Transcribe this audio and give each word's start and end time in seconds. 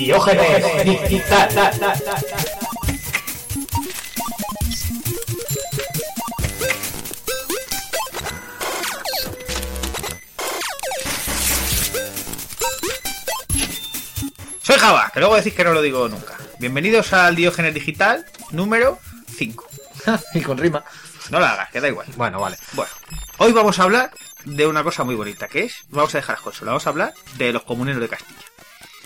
Diógenes 0.00 0.82
Digital. 0.82 1.50
Soy 14.62 14.76
Java, 14.78 15.10
que 15.12 15.20
luego 15.20 15.36
decís 15.36 15.52
que 15.52 15.64
no 15.64 15.74
lo 15.74 15.82
digo 15.82 16.08
nunca. 16.08 16.38
Bienvenidos 16.58 17.12
al 17.12 17.36
Diógenes 17.36 17.74
Digital 17.74 18.24
número 18.52 18.98
5. 19.36 19.68
y 20.32 20.40
con 20.40 20.56
rima. 20.56 20.82
No 21.28 21.40
la 21.40 21.52
hagas, 21.52 21.70
que 21.72 21.82
da 21.82 21.88
igual. 21.88 22.06
Bueno, 22.16 22.40
vale. 22.40 22.56
Bueno, 22.72 22.90
hoy 23.36 23.52
vamos 23.52 23.78
a 23.78 23.82
hablar 23.82 24.12
de 24.46 24.66
una 24.66 24.82
cosa 24.82 25.04
muy 25.04 25.14
bonita, 25.14 25.46
que 25.46 25.64
es, 25.64 25.84
vamos 25.90 26.14
a 26.14 26.18
dejar 26.18 26.36
las 26.36 26.42
consolas, 26.42 26.70
vamos 26.72 26.86
a 26.86 26.90
hablar 26.90 27.14
de 27.36 27.52
los 27.52 27.64
comuneros 27.64 28.00
de 28.00 28.08
Castilla. 28.08 28.49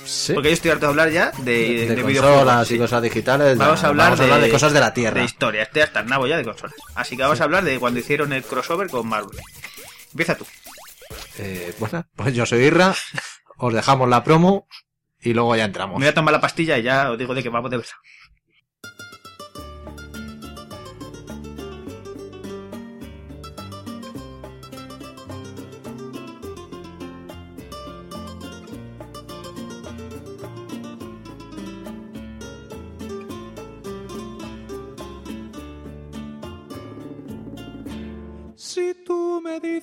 Sí. 0.04 0.32
Porque 0.34 0.48
yo 0.48 0.54
estoy 0.54 0.70
harto 0.70 0.86
de 0.86 0.90
hablar 0.90 1.10
ya 1.10 1.30
de, 1.38 1.86
de, 1.86 1.94
de 1.94 2.02
consolas 2.02 2.70
y 2.70 2.78
cosas 2.78 3.02
digitales. 3.02 3.56
Vamos 3.56 3.80
ya, 3.80 3.86
a 3.86 3.90
hablar, 3.90 4.06
vamos 4.06 4.20
a 4.20 4.24
hablar 4.24 4.40
de, 4.40 4.50
cosas 4.50 4.72
de 4.72 4.80
la 4.80 4.94
Tierra. 4.94 5.20
De 5.20 5.24
historia, 5.26 5.62
estoy 5.62 5.82
hasta 5.82 6.00
el 6.00 6.06
nabo 6.06 6.26
ya 6.26 6.36
de 6.36 6.44
consolas. 6.44 6.74
Así 6.94 7.16
que 7.16 7.22
vamos 7.22 7.40
a 7.40 7.44
hablar 7.44 7.64
de 7.64 7.78
cuando 7.78 8.00
hicieron 8.00 8.32
el 8.32 8.42
crossover 8.44 8.88
con 8.88 9.06
Marvel. 9.06 9.38
Empieza 10.10 10.36
tú. 10.36 10.46
Eh, 11.38 11.74
bueno, 11.78 12.06
pues 12.14 12.34
yo 12.34 12.46
soy 12.46 12.64
Irra, 12.64 12.94
os 13.56 13.74
dejamos 13.74 14.08
la 14.08 14.22
promo 14.22 14.68
y 15.20 15.32
luego 15.32 15.56
ya 15.56 15.64
entramos. 15.64 15.98
Me 15.98 16.04
voy 16.06 16.10
a 16.10 16.14
tomar 16.14 16.32
la 16.32 16.40
pastilla 16.40 16.78
y 16.78 16.82
ya 16.82 17.10
os 17.10 17.18
digo 17.18 17.34
de 17.34 17.42
que 17.42 17.48
vamos 17.48 17.70
de 17.70 17.78
verdad. 17.78 17.92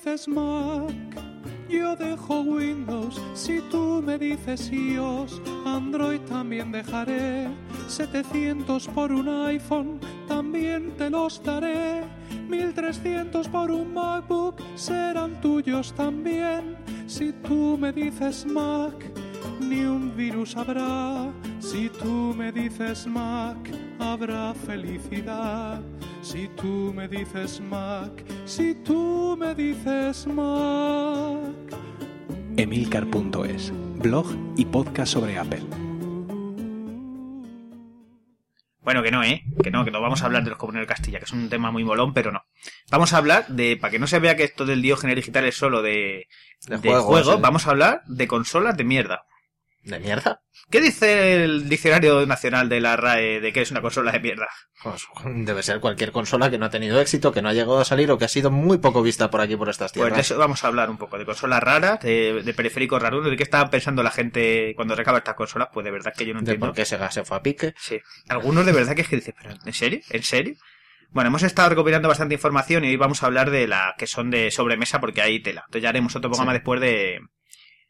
Dices 0.04 0.28
Mac, 0.28 0.92
yo 1.70 1.96
dejo 1.96 2.42
Windows. 2.42 3.22
Si 3.36 3.60
tú 3.70 4.02
me 4.04 4.18
dices 4.18 4.72
iOS, 4.72 5.40
Android 5.64 6.20
también 6.22 6.72
dejaré. 6.72 7.48
700 7.88 8.88
por 8.88 9.12
un 9.12 9.30
iPhone, 9.30 10.00
también 10.28 10.92
te 10.98 11.08
los 11.12 11.44
daré. 11.44 12.04
1300 12.50 13.48
por 13.50 13.70
un 13.70 13.94
MacBook, 13.94 14.60
serán 14.76 15.40
tuyos 15.40 15.94
también. 15.94 16.78
Si 17.06 17.32
tú 17.32 17.78
me 17.80 17.92
dices 17.92 18.44
Mac, 18.48 18.96
ni 19.60 19.82
un 19.82 20.16
virus 20.16 20.58
habrá. 20.58 21.32
Si 21.60 21.90
tú 21.90 22.34
me 22.36 22.52
dices 22.52 23.06
Mac, 23.06 23.70
habrá 24.00 24.56
felicidad. 24.66 25.80
Si 26.24 26.48
tú 26.56 26.92
me 26.96 27.08
dices 27.08 27.62
Mac, 27.62 28.24
si 28.52 28.76
tú 28.76 29.38
me 29.40 29.56
dices 29.56 30.28
Mac. 30.28 31.42
Emilcar.es, 32.58 33.72
blog 33.96 34.28
y 34.58 34.66
podcast 34.66 35.14
sobre 35.14 35.38
Apple. 35.38 35.64
Bueno, 38.82 39.04
que 39.04 39.12
no, 39.12 39.24
¿eh? 39.24 39.44
Que 39.64 39.72
no, 39.72 39.86
que 39.86 39.92
no 39.92 40.02
vamos 40.02 40.22
a 40.22 40.26
hablar 40.26 40.44
de 40.44 40.50
los 40.50 40.60
comuneros 40.60 40.86
de 40.86 40.94
Castilla, 40.94 41.20
que 41.20 41.26
es 41.26 41.32
un 41.32 41.50
tema 41.50 41.72
muy 41.72 41.86
molón, 41.86 42.14
pero 42.14 42.34
no. 42.34 42.44
Vamos 42.90 43.14
a 43.14 43.18
hablar 43.18 43.48
de, 43.48 43.78
para 43.78 43.92
que 43.92 44.00
no 44.00 44.08
se 44.08 44.20
vea 44.20 44.36
que 44.36 44.44
esto 44.44 44.66
del 44.66 44.82
Diógenes 44.82 45.16
Digital 45.16 45.46
es 45.46 45.56
solo 45.56 45.82
de, 45.82 46.28
De 46.68 46.78
de 46.78 46.90
juegos, 46.96 47.38
¿eh? 47.38 47.40
vamos 47.40 47.68
a 47.68 47.70
hablar 47.70 48.02
de 48.08 48.28
consolas 48.28 48.76
de 48.76 48.84
mierda. 48.84 49.24
¿De 49.84 50.00
mierda? 50.00 50.42
¿Qué 50.70 50.80
dice 50.80 51.44
el 51.44 51.68
diccionario 51.68 52.24
nacional 52.28 52.70
de 52.70 52.80
la 52.82 52.96
RAE 52.98 53.40
de 53.42 53.52
que 53.52 53.62
es 53.62 53.72
una 53.72 53.82
consola 53.82 54.12
de 54.12 54.20
mierda? 54.20 54.48
Pues, 54.84 55.08
debe 55.26 55.64
ser 55.64 55.80
cualquier 55.80 56.12
consola 56.12 56.52
que 56.52 56.60
no 56.60 56.68
ha 56.68 56.70
tenido 56.70 57.02
éxito, 57.02 57.32
que 57.32 57.42
no 57.42 57.50
ha 57.50 57.54
llegado 57.54 57.80
a 57.80 57.86
salir 57.86 58.12
o 58.12 58.18
que 58.20 58.26
ha 58.26 58.28
sido 58.28 58.52
muy 58.52 58.78
poco 58.78 59.02
vista 59.02 59.32
por 59.32 59.42
aquí, 59.42 59.56
por 59.56 59.70
estas 59.70 59.92
Pues 59.92 60.04
tierras. 60.04 60.16
de 60.18 60.22
eso 60.22 60.38
vamos 60.38 60.64
a 60.64 60.68
hablar 60.68 60.92
un 60.92 60.98
poco, 60.98 61.18
de 61.18 61.26
consolas 61.26 61.62
raras, 61.64 62.00
de, 62.02 62.44
de 62.44 62.54
periféricos 62.54 63.02
raros, 63.02 63.26
de 63.28 63.36
qué 63.36 63.42
estaba 63.44 63.70
pensando 63.72 64.04
la 64.04 64.12
gente 64.12 64.74
cuando 64.76 64.96
recaba 64.96 65.18
estas 65.18 65.34
consolas, 65.36 65.70
pues 65.74 65.84
de 65.84 65.92
verdad 65.92 66.14
que 66.16 66.26
yo 66.28 66.34
no 66.34 66.42
de 66.42 66.52
entiendo. 66.52 66.68
por 66.68 66.76
qué 66.76 66.86
Sega 66.86 67.10
se 67.10 67.24
fue 67.26 67.38
a 67.38 67.42
pique. 67.42 67.74
Sí. 67.78 68.00
Algunos 68.30 68.64
de 68.66 68.72
verdad 68.74 68.94
que 68.96 69.02
es 69.02 69.08
que 69.10 69.16
dices, 69.16 69.34
pero 69.42 69.56
¿en 69.66 69.74
serio? 69.74 70.02
¿En 70.12 70.22
serio? 70.24 70.56
Bueno, 71.10 71.30
hemos 71.30 71.42
estado 71.44 71.70
recopilando 71.70 72.08
bastante 72.08 72.36
información 72.36 72.86
y 72.86 72.90
hoy 72.90 72.98
vamos 72.98 73.24
a 73.24 73.26
hablar 73.26 73.50
de 73.50 73.68
la 73.68 73.96
que 73.98 74.06
son 74.08 74.30
de 74.30 74.52
sobremesa 74.52 75.02
porque 75.02 75.22
hay 75.24 75.42
tela. 75.42 75.64
Entonces 75.66 75.82
ya 75.84 75.90
haremos 75.90 76.16
otro 76.16 76.30
programa 76.30 76.52
Sí. 76.54 76.58
después 76.60 76.80
de, 76.80 77.20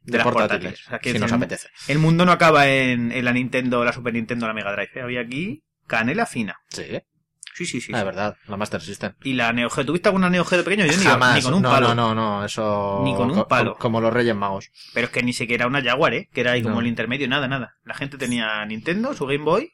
de, 0.03 0.12
De 0.13 0.17
las 0.17 0.23
portátiles, 0.25 0.50
portátiles. 0.59 0.88
O 0.88 0.89
sea, 0.89 1.00
que 1.00 1.09
si 1.12 1.16
el, 1.17 1.22
nos 1.22 1.31
apetece. 1.31 1.67
el 1.88 2.00
mundo 2.00 2.25
no 2.25 2.31
acaba 2.31 2.67
en, 2.67 3.12
en 3.12 3.25
la 3.25 3.34
Nintendo, 3.34 3.84
la 3.85 3.94
Super 3.94 4.13
Nintendo, 4.13 4.47
la 4.47 4.53
Mega 4.53 4.72
Drive. 4.73 4.89
¿eh? 4.95 5.01
Había 5.01 5.22
aquí 5.22 5.63
canela 5.88 6.25
fina. 6.25 6.56
Sí, 6.69 6.84
Sí, 7.53 7.66
sí, 7.66 7.81
sí. 7.81 7.91
Ah, 7.94 8.00
es 8.00 8.06
verdad, 8.06 8.38
la 8.47 8.56
Master 8.56 8.79
System. 8.81 9.13
Y 9.23 9.34
la 9.34 9.51
Neo 9.51 9.69
Geo, 9.69 9.85
¿tuviste 9.85 10.07
alguna 10.07 10.29
Neo 10.29 10.45
Geo 10.45 10.59
de 10.59 10.63
pequeño? 10.63 10.85
Yo 10.85 10.97
ni, 10.97 11.03
Jamás. 11.03 11.35
ni 11.35 11.41
con 11.41 11.53
un 11.53 11.62
no, 11.62 11.69
palo. 11.69 11.94
no, 11.94 12.16
no, 12.16 12.39
no, 12.39 12.45
eso... 12.45 13.01
Ni 13.03 13.13
con 13.13 13.29
un 13.29 13.39
co- 13.39 13.47
palo. 13.50 13.75
Como 13.78 14.00
los 14.00 14.13
Reyes 14.13 14.34
Magos. 14.34 14.72
Pero 14.94 15.07
es 15.07 15.12
que 15.12 15.22
ni 15.22 15.34
siquiera 15.34 15.67
una 15.67 15.84
Jaguar, 15.84 16.13
¿eh? 16.13 16.29
Que 16.33 16.41
era 16.41 16.53
ahí 16.53 16.62
como 16.63 16.75
No. 16.75 16.81
el 16.81 16.88
intermedio, 16.88 17.28
nada, 17.28 17.50
nada. 17.50 17.75
La 17.83 17.94
gente 17.94 18.18
tenía 18.18 18.66
Nintendo, 18.66 19.13
su 19.13 19.25
Game 19.25 19.44
Boy. 19.44 19.69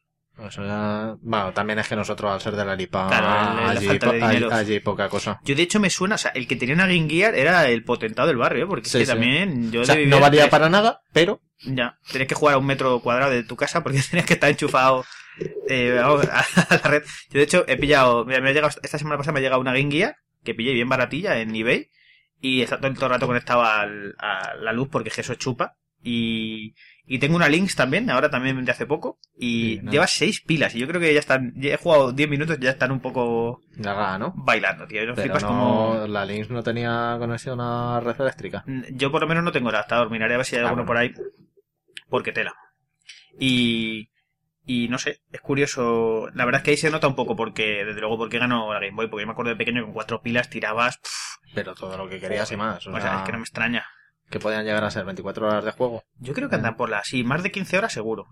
Eso 0.45 0.63
ya... 0.63 1.15
Bueno, 1.21 1.51
también 1.53 1.79
es 1.79 1.87
que 1.87 1.95
nosotros 1.95 2.31
al 2.31 2.41
ser 2.41 2.55
de 2.55 2.65
la 2.65 2.75
Lipa... 2.75 3.07
Claro, 3.07 3.25
la- 3.25 3.73
la 3.73 4.57
allí, 4.57 4.73
de 4.73 4.81
poca 4.81 5.09
cosa. 5.09 5.39
Yo 5.43 5.55
de 5.55 5.63
hecho 5.63 5.79
me 5.79 5.89
suena, 5.89 6.15
o 6.15 6.17
sea, 6.17 6.31
el 6.31 6.47
que 6.47 6.55
tenía 6.55 6.75
una 6.75 6.85
Game 6.87 7.09
Gear 7.09 7.33
era 7.35 7.67
el 7.67 7.83
potentado 7.83 8.27
del 8.27 8.37
barrio. 8.37 8.67
Porque 8.67 8.87
Sí, 8.89 8.97
es 8.97 9.01
que 9.01 9.05
sí. 9.05 9.11
también 9.11 9.71
yo 9.71 9.81
O 9.81 9.85
sea, 9.85 9.95
de 9.95 10.05
no 10.05 10.19
valía 10.19 10.49
para 10.49 10.69
nada, 10.69 11.01
pero... 11.13 11.41
Ya, 11.63 11.97
tenías 12.11 12.27
que 12.27 12.35
jugar 12.35 12.55
a 12.55 12.57
un 12.59 12.65
metro 12.67 12.99
cuadrado 12.99 13.31
de 13.31 13.43
tu 13.43 13.55
casa 13.55 13.81
porque 13.81 13.99
tenías 14.09 14.25
que 14.27 14.33
estar 14.35 14.49
enchufado 14.49 15.03
eh, 15.69 15.97
vamos, 16.01 16.27
a, 16.31 16.45
la 16.75 16.77
red. 16.89 17.03
Yo 17.29 17.37
de 17.39 17.43
hecho 17.43 17.65
he 17.67 17.77
pillado, 17.77 18.25
mira, 18.25 18.41
me 18.41 18.49
ha 18.49 18.53
llegado, 18.53 18.73
esta 18.81 18.97
semana 18.97 19.17
pasada 19.17 19.33
me 19.33 19.39
ha 19.39 19.41
llegado 19.43 19.61
una 19.61 19.73
Game 19.73 19.91
Gear 19.91 20.15
que 20.43 20.53
pillé 20.55 20.73
bien 20.73 20.87
baratilla 20.89 21.39
en 21.39 21.55
eBay 21.55 21.89
y 22.39 22.61
está 22.61 22.77
todo 22.77 22.87
el, 22.87 22.95
rato 22.97 23.25
conectado 23.27 23.63
al- 23.63 24.15
a 24.19 24.53
la 24.55 24.71
luz 24.71 24.87
porque 24.91 25.09
es 25.09 25.15
que 25.15 25.21
eso 25.21 25.35
chupa. 25.35 25.75
Y, 26.03 26.73
y 27.07 27.19
tengo 27.19 27.35
una 27.37 27.47
Lynx 27.49 27.75
también, 27.75 28.09
ahora 28.09 28.29
también 28.29 28.63
de 28.65 28.71
hace 28.71 28.85
poco, 28.85 29.17
y 29.39 29.79
¿no? 29.81 29.91
lleva 29.91 30.07
seis 30.07 30.41
pilas 30.41 30.75
y 30.75 30.79
yo 30.79 30.87
creo 30.87 30.99
que 30.99 31.13
ya 31.13 31.19
están, 31.19 31.53
ya 31.55 31.73
he 31.73 31.77
jugado 31.77 32.11
10 32.11 32.29
minutos 32.29 32.57
y 32.59 32.63
ya 32.63 32.71
están 32.71 32.91
un 32.91 32.99
poco 32.99 33.61
Ya 33.77 33.93
gana, 33.93 34.17
¿no? 34.19 34.33
bailando, 34.35 34.85
tío. 34.87 35.05
No 35.05 35.15
Pero 35.15 35.23
flipas 35.23 35.43
no, 35.43 35.47
como... 35.49 36.07
la 36.07 36.25
Lynx 36.25 36.49
no 36.49 36.61
tenía 36.63 37.15
conexión 37.17 37.59
a 37.61 37.99
red 38.01 38.19
eléctrica. 38.19 38.63
Yo 38.91 39.11
por 39.11 39.21
lo 39.21 39.27
menos 39.27 39.43
no 39.43 39.51
tengo 39.53 39.69
adaptador, 39.69 40.09
miraré 40.11 40.33
a 40.33 40.37
ver 40.37 40.45
si 40.45 40.55
hay 40.57 40.63
Ah, 40.63 40.65
alguno 40.69 40.83
bueno. 40.85 40.87
por 40.87 40.97
ahí. 40.97 41.13
Porque 42.09 42.31
tela. 42.31 42.53
Y, 43.39 44.09
y 44.65 44.87
no 44.89 44.97
sé, 44.97 45.21
es 45.31 45.41
curioso. 45.41 46.27
La 46.33 46.45
verdad 46.45 46.59
es 46.61 46.65
que 46.65 46.71
ahí 46.71 46.77
se 46.77 46.89
nota 46.91 47.07
un 47.07 47.15
poco 47.15 47.35
porque, 47.35 47.83
desde 47.85 47.99
luego, 48.01 48.17
porque 48.17 48.39
ganó 48.39 48.73
la 48.73 48.79
Game 48.79 48.95
Boy. 48.95 49.07
Porque 49.07 49.23
yo 49.23 49.27
me 49.27 49.33
acuerdo 49.33 49.49
de 49.51 49.55
pequeño 49.57 49.81
que 49.81 49.85
con 49.85 49.93
cuatro 49.93 50.21
pilas 50.21 50.49
tirabas. 50.49 50.97
pff, 50.97 51.53
Pero 51.55 51.73
todo 51.75 51.97
lo 51.97 52.09
que 52.09 52.19
querías 52.19 52.51
y 52.51 52.57
más. 52.57 52.85
O, 52.87 52.89
o 52.91 52.93
sea, 52.93 53.01
sea, 53.01 53.17
es 53.19 53.23
que 53.25 53.31
no 53.31 53.37
me 53.39 53.43
extraña. 53.43 53.85
Que 54.29 54.39
podían 54.39 54.65
llegar 54.65 54.83
a 54.83 54.91
ser 54.91 55.05
24 55.05 55.47
horas 55.47 55.63
de 55.65 55.71
juego. 55.71 56.03
Yo 56.19 56.33
creo 56.33 56.49
que 56.49 56.55
andan 56.55 56.75
por 56.77 56.89
las, 56.89 57.07
sí, 57.07 57.23
más 57.23 57.43
de 57.43 57.51
15 57.51 57.77
horas 57.77 57.93
seguro. 57.93 58.27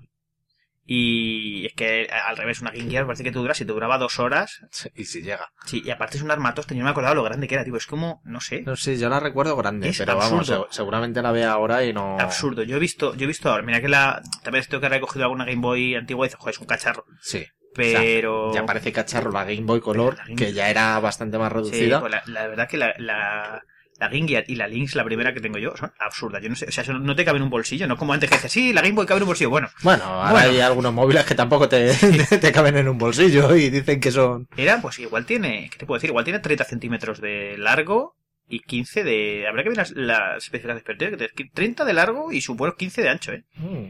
Y 0.88 1.66
es 1.66 1.74
que 1.74 2.08
al 2.12 2.38
revés, 2.38 2.62
una 2.62 2.70
Game 2.70 2.92
Gear 2.92 3.08
parece 3.08 3.24
que 3.24 3.32
te 3.32 3.40
dura, 3.40 3.56
si 3.56 3.66
te 3.66 3.72
duraba 3.74 3.98
dos 3.98 4.20
horas. 4.20 4.62
Y 4.94 5.06
si 5.06 5.24
llega. 5.24 5.50
Sí, 5.66 5.82
y 5.84 5.90
aparte 5.90 6.18
es 6.18 6.24
un 6.24 6.30
armatoste, 6.30 6.76
yo 6.76 6.80
no 6.80 6.86
me 6.86 6.92
acordaba 6.92 7.16
lo 7.16 7.24
grande 7.24 7.48
que 7.48 7.56
era, 7.56 7.64
tío. 7.64 7.76
Es 7.76 7.88
como, 7.88 8.22
no 8.24 8.40
sé, 8.40 8.62
No 8.62 8.76
sé, 8.76 8.96
yo 9.00 9.10
la 9.10 9.20
recuerdo 9.20 9.56
grande, 9.56 9.90
Es 9.90 9.98
pero 9.98 10.16
vamos, 10.16 10.42
absurdo. 10.48 10.68
seguramente 10.70 11.24
la 11.24 11.32
vea 11.32 11.54
ahora 11.54 11.84
y 11.86 11.92
no... 11.92 12.20
absurdo. 12.20 12.62
Yo 12.62 12.76
he 12.78 12.80
visto, 12.80 13.16
yo 13.16 13.24
he 13.24 13.28
visto 13.28 13.50
ahora, 13.50 13.64
mira 13.64 13.82
que 13.82 13.90
la, 13.90 14.22
también 14.44 14.64
tengo 14.70 14.80
que 14.80 14.86
haber 14.86 15.02
cogido 15.02 15.24
alguna 15.26 15.46
Game 15.46 15.62
Boy 15.62 15.96
antigua 15.96 16.26
y 16.26 16.30
dices, 16.30 16.40
joder, 16.40 16.54
es 16.54 16.62
un 16.62 16.68
cacharro. 16.68 17.06
Sí. 17.20 17.44
Pero. 17.74 18.54
Ya 18.54 18.66
parece 18.68 18.92
cacharro 18.94 19.32
la 19.32 19.44
Game 19.44 19.62
Boy 19.64 19.82
Color, 19.82 20.18
Game- 20.18 20.36
que 20.36 20.54
ya 20.54 20.70
era 20.70 21.00
bastante 21.00 21.40
más 21.40 21.50
Sí, 21.52 21.56
reducida. 21.56 22.00
pues 22.00 22.12
la, 22.12 22.22
la 22.28 22.48
verdad 22.48 22.70
que 22.70 22.78
la, 22.78 22.94
la, 23.00 23.64
la 23.98 24.10
Game 24.10 24.28
Gear 24.28 24.44
y 24.48 24.56
la 24.56 24.68
Lynx, 24.68 24.96
la 24.96 25.04
primera 25.06 25.34
que 25.34 25.40
tengo 25.40 25.58
yo, 25.58 25.76
son 25.78 25.92
absurdas. 26.00 26.42
Yo 26.44 26.50
no 26.50 26.56
sé, 26.56 26.66
o 26.68 26.72
sea, 26.72 26.84
eso 26.84 26.94
no 26.94 27.16
te 27.16 27.24
cabe 27.24 27.38
en 27.38 27.44
un 27.44 27.50
bolsillo, 27.50 27.88
no 27.88 27.96
como 27.98 28.12
antes 28.14 28.30
que 28.30 28.36
decías, 28.36 28.52
sí, 28.52 28.74
la 28.74 28.82
Game 28.82 28.94
Boy 28.96 29.06
cabe 29.06 29.20
en 29.20 29.24
un 29.24 29.28
bolsillo. 29.28 29.50
Bueno, 29.50 29.70
Bueno, 29.84 30.04
ahora 30.04 30.32
Bueno. 30.32 30.50
hay 30.50 30.60
algunos 30.60 30.94
móviles 30.94 31.24
que 31.26 31.36
tampoco 31.36 31.70
te, 31.70 31.94
te 31.94 32.52
caben 32.52 32.76
en 32.78 32.90
un 32.90 32.98
bolsillo 32.98 33.56
y 33.56 33.70
dicen 33.70 34.00
que 34.00 34.12
son... 34.12 34.48
era, 34.58 34.82
pues 34.82 35.00
igual 35.00 35.26
tiene, 35.26 35.70
¿qué 35.72 35.78
te 35.78 35.86
puedo 35.86 35.98
decir? 35.98 36.10
Igual 36.10 36.26
tiene 36.26 36.40
30 36.40 36.64
centímetros 36.66 37.22
de 37.22 37.58
largo 37.58 38.16
y 38.48 38.60
15 38.60 39.04
de. 39.04 39.48
Habrá 39.48 39.64
que 39.64 39.70
ver 39.70 39.78
las, 39.78 39.92
las 39.92 40.44
especificaciones, 40.44 40.84
que 40.84 40.96
tener 40.96 41.52
30 41.54 41.84
de 41.86 41.94
largo 41.94 42.32
y 42.32 42.42
supongo 42.42 42.76
15 42.76 43.02
de 43.02 43.10
ancho, 43.10 43.32
¿eh? 43.32 43.44
Mm. 43.56 43.88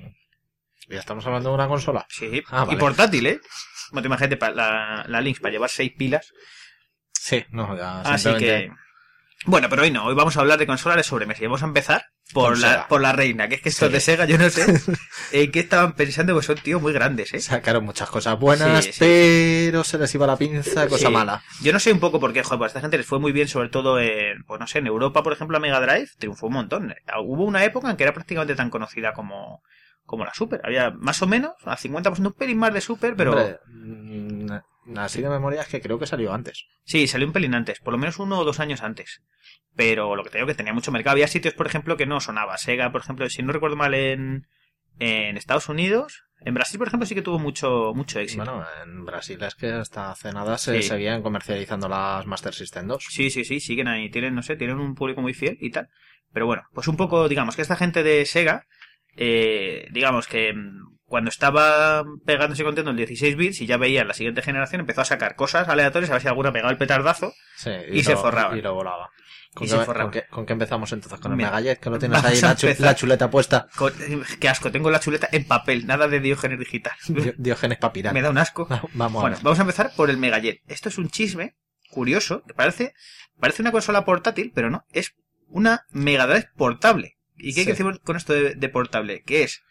Ya 0.87 0.99
estamos 0.99 1.25
hablando 1.25 1.49
de 1.49 1.55
una 1.55 1.67
consola. 1.67 2.05
Sí, 2.09 2.43
Ah, 2.51 2.61
y 2.63 2.67
vale. 2.67 2.77
portátil, 2.79 3.25
¿eh? 3.25 3.39
Bueno, 3.91 4.03
te 4.03 4.07
imagínate, 4.07 4.37
la, 4.55 5.03
la 5.07 5.19
Lynx 5.21 5.39
para 5.39 5.51
llevar 5.51 5.69
6 5.71 5.91
pilas. 5.97 6.31
Sí, 7.11 7.43
no, 7.49 7.75
ya 7.75 8.01
Así 8.01 8.29
simplemente- 8.29 8.67
que. 8.69 8.84
Bueno, 9.45 9.67
pero 9.69 9.83
hoy 9.83 9.91
no, 9.91 10.05
hoy 10.05 10.15
vamos 10.15 10.35
a 10.37 10.41
hablar 10.41 10.57
de 10.57 10.65
consolas 10.65 10.97
de 10.97 11.03
sobremesa 11.03 11.43
y 11.43 11.45
vamos 11.45 11.61
a 11.61 11.67
empezar 11.67 12.05
por 12.33 12.57
la, 12.57 12.69
Sega. 12.69 12.87
por 12.87 13.01
la 13.01 13.11
reina, 13.13 13.47
que 13.47 13.55
es 13.55 13.61
que 13.61 13.69
estos 13.69 13.87
Sí. 13.89 13.93
de 13.93 13.99
Sega, 13.99 14.25
yo 14.25 14.37
no 14.39 14.49
sé 14.49 14.65
en 15.31 15.51
qué 15.51 15.59
estaban 15.59 15.93
pensando, 15.93 16.33
pues 16.33 16.47
son 16.47 16.55
tíos 16.57 16.81
muy 16.81 16.93
grandes, 16.93 17.31
¿eh? 17.33 17.39
Sacaron 17.39 17.85
muchas 17.85 18.09
cosas 18.09 18.39
buenas, 18.39 18.85
Sí, 18.85 18.91
sí, 18.93 18.99
pero 18.99 19.83
se 19.83 19.99
les 19.99 20.13
iba 20.15 20.25
la 20.25 20.35
pinza, 20.35 20.87
cosa 20.87 21.09
mala. 21.11 21.43
Yo 21.61 21.71
no 21.73 21.79
sé 21.79 21.91
un 21.93 21.99
poco 21.99 22.19
por 22.19 22.33
qué, 22.33 22.41
joder, 22.43 22.57
pues 22.57 22.69
a 22.69 22.71
esta 22.71 22.81
gente 22.81 22.97
les 22.97 23.05
fue 23.05 23.19
muy 23.19 23.31
bien, 23.31 23.47
sobre 23.47 23.69
todo 23.69 23.99
en, 23.99 24.43
pues 24.45 24.59
no 24.59 24.65
sé, 24.67 24.79
en 24.79 24.87
Europa, 24.87 25.21
por 25.21 25.33
ejemplo, 25.33 25.53
la 25.53 25.59
Mega 25.59 25.79
Drive 25.79 26.09
triunfó 26.17 26.47
un 26.47 26.53
montón. 26.53 26.95
Hubo 27.23 27.43
una 27.43 27.63
época 27.63 27.89
en 27.91 27.97
que 27.97 28.03
era 28.03 28.13
prácticamente 28.13 28.55
tan 28.55 28.71
conocida 28.71 29.13
como, 29.13 29.61
como 30.05 30.25
la 30.25 30.33
Super. 30.33 30.61
Había 30.63 30.89
más 30.89 31.21
o 31.21 31.27
menos, 31.27 31.53
a 31.65 31.77
50% 31.77 32.17
un 32.19 32.33
pelín 32.33 32.57
más 32.57 32.73
de 32.73 32.81
Super, 32.81 33.15
pero 33.15 33.31
Hombre, 33.33 34.61
así 34.97 35.21
de 35.21 35.29
memoria 35.29 35.61
es 35.61 35.67
que 35.67 35.81
creo 35.81 35.99
que 35.99 36.05
salió 36.07 36.33
antes. 36.33 36.65
sí, 36.83 37.07
salió 37.07 37.27
un 37.27 37.33
pelín 37.33 37.55
antes, 37.55 37.79
por 37.79 37.93
lo 37.93 37.97
menos 37.97 38.19
uno 38.19 38.39
o 38.39 38.43
dos 38.45 38.59
años 38.59 38.81
antes. 38.83 39.21
Pero 39.75 40.15
lo 40.15 40.23
que 40.23 40.29
te 40.29 40.37
digo 40.37 40.47
que 40.47 40.55
tenía 40.55 40.73
mucho 40.73 40.91
mercado. 40.91 41.11
Había 41.13 41.27
sitios, 41.27 41.53
por 41.53 41.67
ejemplo, 41.67 41.97
que 41.97 42.05
no 42.05 42.19
sonaba. 42.21 42.57
Sega, 42.57 42.91
por 42.91 43.01
ejemplo, 43.01 43.29
si 43.29 43.43
no 43.43 43.51
recuerdo 43.51 43.75
mal, 43.75 43.93
en, 43.93 44.47
en 44.99 45.35
Estados 45.37 45.67
Unidos. 45.67 46.23
En 46.41 46.53
Brasil, 46.53 46.77
por 46.77 46.87
ejemplo, 46.87 47.05
sí 47.05 47.15
que 47.15 47.21
tuvo 47.21 47.39
mucho, 47.39 47.91
mucho 47.93 48.19
éxito. 48.19 48.43
Bueno, 48.45 48.65
en 48.83 49.03
Brasil 49.05 49.41
es 49.43 49.55
que 49.55 49.67
hasta 49.71 50.11
hace 50.11 50.31
nada 50.31 50.57
se 50.57 50.81
Sí. 50.81 50.87
seguían 50.87 51.21
comercializando 51.23 51.89
las 51.89 52.25
Master 52.25 52.53
System 52.53 52.87
2. 52.87 53.03
Sí, 53.09 53.29
sí, 53.29 53.43
sí, 53.43 53.59
siguen 53.59 53.87
ahí. 53.89 54.09
Tienen, 54.09 54.33
no 54.35 54.43
sé, 54.43 54.55
tienen 54.55 54.79
un 54.79 54.95
público 54.95 55.21
muy 55.21 55.33
fiel 55.33 55.57
y 55.59 55.71
tal. 55.71 55.89
Pero 56.31 56.45
bueno, 56.45 56.63
pues 56.73 56.87
un 56.87 56.95
poco, 56.97 57.27
digamos, 57.27 57.55
que 57.57 57.61
esta 57.61 57.75
gente 57.75 58.03
de 58.03 58.25
Sega, 58.25 58.67
eh, 59.17 59.87
digamos 59.91 60.27
que 60.27 60.53
mm, 60.53 60.94
cuando 61.05 61.29
estaba 61.29 62.03
pegándose 62.25 62.63
contento 62.63 62.89
el 62.91 62.97
16 62.97 63.35
bits 63.35 63.61
y 63.61 63.65
ya 63.67 63.77
veía 63.77 64.03
la 64.03 64.13
siguiente 64.13 64.41
generación, 64.41 64.81
empezó 64.81 65.01
a 65.01 65.05
sacar 65.05 65.35
cosas 65.35 65.67
aleatorias 65.69 66.09
a 66.09 66.13
ver 66.13 66.21
si 66.21 66.27
alguna 66.27 66.51
pegaba 66.51 66.71
el 66.71 66.77
petardazo. 66.77 67.33
Sí, 67.57 67.71
Y 67.91 68.03
se 68.03 68.15
forraban. 68.15 68.57
Y 68.57 68.61
lo 68.61 68.73
volaba. 68.73 69.09
¿Con, 69.53 69.65
Y 69.67 69.69
qué, 69.69 69.77
se 69.77 69.85
forraban. 69.85 70.11
con 70.11 70.21
qué- 70.21 70.27
con 70.29 70.45
qué 70.45 70.53
empezamos 70.53 70.91
entonces? 70.91 71.19
¿Con 71.19 71.31
el 71.31 71.37
Mira, 71.37 71.49
Megallet? 71.51 71.79
Que 71.79 71.89
lo 71.89 71.97
tienes 71.99 72.23
ahí 72.25 72.37
a 72.39 72.41
la, 72.41 72.55
chu- 72.55 72.75
la 72.79 72.95
chuleta 72.95 73.29
puesta. 73.29 73.67
Con- 73.77 73.93
qué 74.39 74.49
asco, 74.49 74.71
tengo 74.71 74.89
la 74.91 74.99
chuleta 74.99 75.29
en 75.31 75.45
papel, 75.45 75.85
nada 75.87 76.07
de 76.09 76.19
Diógenes 76.19 76.59
digital. 76.59 76.93
Di- 77.07 77.33
Diógenes 77.37 77.77
papiral. 77.77 78.13
Me 78.13 78.21
da 78.21 78.31
un 78.31 78.37
asco. 78.37 78.65
Vamos 78.93 79.19
a 79.19 79.21
Bueno, 79.21 79.35
ver. 79.37 79.43
vamos 79.43 79.59
a 79.59 79.61
empezar 79.61 79.91
por 79.95 80.09
el 80.09 80.17
Megajet. 80.17 80.61
Esto 80.67 80.89
es 80.89 80.97
un 80.97 81.09
chisme 81.09 81.55
curioso, 81.91 82.43
que 82.45 82.53
parece, 82.53 82.93
parece 83.39 83.61
una 83.61 83.71
consola 83.71 84.03
portátil, 84.03 84.51
pero 84.53 84.69
no, 84.69 84.85
es 84.91 85.15
una 85.47 85.85
Mega 85.91 86.25
Drive 86.27 86.49
portable. 86.57 87.15
¿Y 87.37 87.53
qué 87.53 87.61
hay 87.61 87.65
que 87.67 87.73
decir 87.73 88.01
con 88.03 88.17
esto 88.17 88.33
de, 88.33 88.55
de 88.55 88.69
portable? 88.69 89.21
Que 89.23 89.43
es 89.43 89.61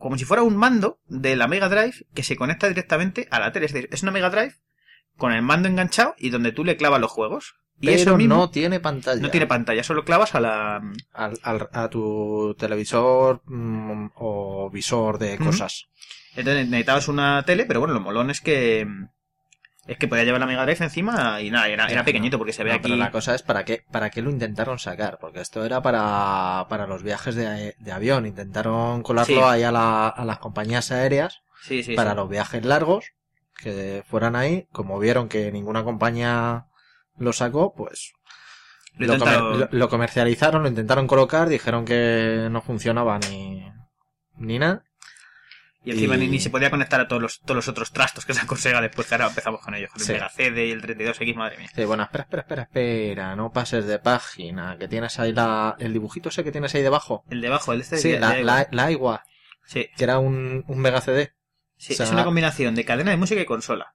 como 0.00 0.18
si 0.18 0.24
fuera 0.24 0.42
un 0.42 0.56
mando 0.56 0.98
de 1.06 1.36
la 1.36 1.46
Mega 1.46 1.68
Drive 1.68 2.04
que 2.14 2.24
se 2.24 2.34
conecta 2.34 2.66
directamente 2.68 3.28
a 3.30 3.38
la 3.38 3.52
tele. 3.52 3.66
Es 3.66 3.72
decir, 3.72 3.88
es 3.92 4.02
una 4.02 4.10
Mega 4.10 4.30
Drive 4.30 4.54
con 5.16 5.30
el 5.32 5.42
mando 5.42 5.68
enganchado 5.68 6.14
y 6.18 6.30
donde 6.30 6.50
tú 6.52 6.64
le 6.64 6.76
clavas 6.76 7.00
los 7.00 7.10
juegos. 7.12 7.54
Y 7.82 7.86
Pero 7.86 7.96
eso 7.98 8.16
mismo 8.16 8.34
no 8.36 8.50
tiene 8.50 8.80
pantalla. 8.80 9.20
no 9.22 9.30
tiene 9.30 9.46
pantalla, 9.46 9.82
solo 9.84 10.04
clavas 10.04 10.34
a 10.34 10.40
la... 10.40 10.76
Al- 11.12 11.38
al- 11.42 11.68
a 11.72 11.88
tu 11.88 12.54
televisor 12.58 13.42
mm, 13.46 14.08
o 14.16 14.70
visor 14.70 15.18
de 15.18 15.38
cosas. 15.38 15.86
Entonces 16.36 16.66
necesitabas 16.68 17.08
una 17.08 17.42
tele, 17.44 17.64
pero 17.66 17.80
bueno, 17.80 17.94
lo 17.94 18.00
molón 18.00 18.30
es 18.30 18.40
que... 18.40 18.86
Es 19.90 19.98
que 19.98 20.06
podía 20.06 20.22
llevar 20.22 20.40
la 20.40 20.46
Mega 20.46 20.62
Drive 20.64 20.84
encima 20.84 21.40
y 21.40 21.50
nada, 21.50 21.66
era, 21.68 21.86
era 21.88 22.04
pequeñito 22.04 22.38
porque 22.38 22.52
se 22.52 22.62
ve 22.62 22.70
No, 22.70 22.76
aquí... 22.76 22.84
Pero 22.84 22.96
la 22.96 23.10
cosa 23.10 23.34
es 23.34 23.42
para 23.42 23.64
qué, 23.64 23.84
para 23.90 24.08
qué 24.10 24.22
lo 24.22 24.30
intentaron 24.30 24.78
sacar, 24.78 25.18
porque 25.20 25.40
esto 25.40 25.64
era 25.64 25.82
para, 25.82 26.66
para 26.68 26.86
los 26.86 27.02
viajes 27.02 27.34
de, 27.34 27.74
de 27.76 27.92
avión. 27.92 28.24
Intentaron 28.24 29.02
colarlo 29.02 29.34
Sí. 29.34 29.40
ahí 29.42 29.62
a, 29.64 29.72
la- 29.72 30.06
a 30.08 30.24
las 30.24 30.38
compañías 30.38 30.92
aéreas 30.92 31.42
Sí, 31.62 31.82
sí, 31.82 31.94
para 31.96 32.14
los 32.14 32.28
viajes 32.28 32.64
largos, 32.64 33.06
que 33.60 34.04
fueran 34.08 34.36
ahí. 34.36 34.68
Como 34.70 34.98
vieron 35.00 35.28
que 35.28 35.50
ninguna 35.50 35.82
compañía 35.82 36.66
lo 37.18 37.32
sacó, 37.32 37.74
pues 37.74 38.12
Lo 38.94 39.08
lo, 39.08 39.18
comer- 39.18 39.34
intentaron- 39.34 39.58
lo- 39.58 39.68
lo 39.72 39.88
comercializaron, 39.88 40.62
lo 40.62 40.68
intentaron 40.68 41.06
colocar, 41.08 41.48
dijeron 41.48 41.84
que 41.84 42.46
no 42.48 42.62
funcionaba 42.62 43.18
ni, 43.18 43.68
ni 44.36 44.58
nada. 44.60 44.84
Y 45.82 45.92
encima 45.92 46.16
Y- 46.16 46.18
ni, 46.20 46.28
ni 46.28 46.40
se 46.40 46.50
podía 46.50 46.70
conectar 46.70 47.00
a 47.00 47.08
todos 47.08 47.22
los, 47.22 47.40
todos 47.40 47.56
los 47.56 47.68
otros 47.68 47.90
trastos 47.92 48.26
que 48.26 48.34
sacó 48.34 48.54
Sega 48.56 48.80
después, 48.82 49.06
que 49.08 49.14
ahora 49.14 49.28
empezamos 49.28 49.60
con 49.62 49.74
ellos, 49.74 49.90
con 49.90 50.00
el 50.02 50.06
Sí. 50.06 50.12
Mega 50.12 50.28
CD 50.28 50.66
y 50.66 50.70
el 50.72 50.82
32X, 50.82 51.34
madre 51.36 51.56
mía. 51.58 51.68
Sí, 51.74 51.84
bueno, 51.84 52.02
espera, 52.02 52.24
espera, 52.24 52.42
espera, 52.42 52.62
espera, 52.64 53.36
no 53.36 53.50
pases 53.50 53.86
de 53.86 53.98
página, 53.98 54.76
que 54.78 54.88
tienes 54.88 55.18
ahí 55.18 55.32
la, 55.32 55.76
el 55.78 55.92
dibujito 55.94 56.28
ese 56.28 56.44
que 56.44 56.52
tienes 56.52 56.74
ahí 56.74 56.82
debajo. 56.82 57.24
El 57.30 57.40
debajo, 57.40 57.72
el 57.72 57.80
este 57.80 57.96
Sí, 57.96 58.10
de- 58.10 58.20
la, 58.20 58.36
la, 58.42 58.68
la 58.70 58.90
igua, 58.90 59.24
Sí, 59.64 59.88
que 59.96 60.04
era 60.04 60.18
un, 60.18 60.64
un 60.66 60.78
mega 60.78 61.00
CD. 61.00 61.32
sí, 61.76 61.94
o 61.94 61.96
sea- 61.96 62.04
es 62.06 62.12
una 62.12 62.24
combinación 62.24 62.74
de 62.74 62.84
cadena 62.84 63.10
de 63.12 63.16
música 63.16 63.40
y 63.40 63.46
consola. 63.46 63.94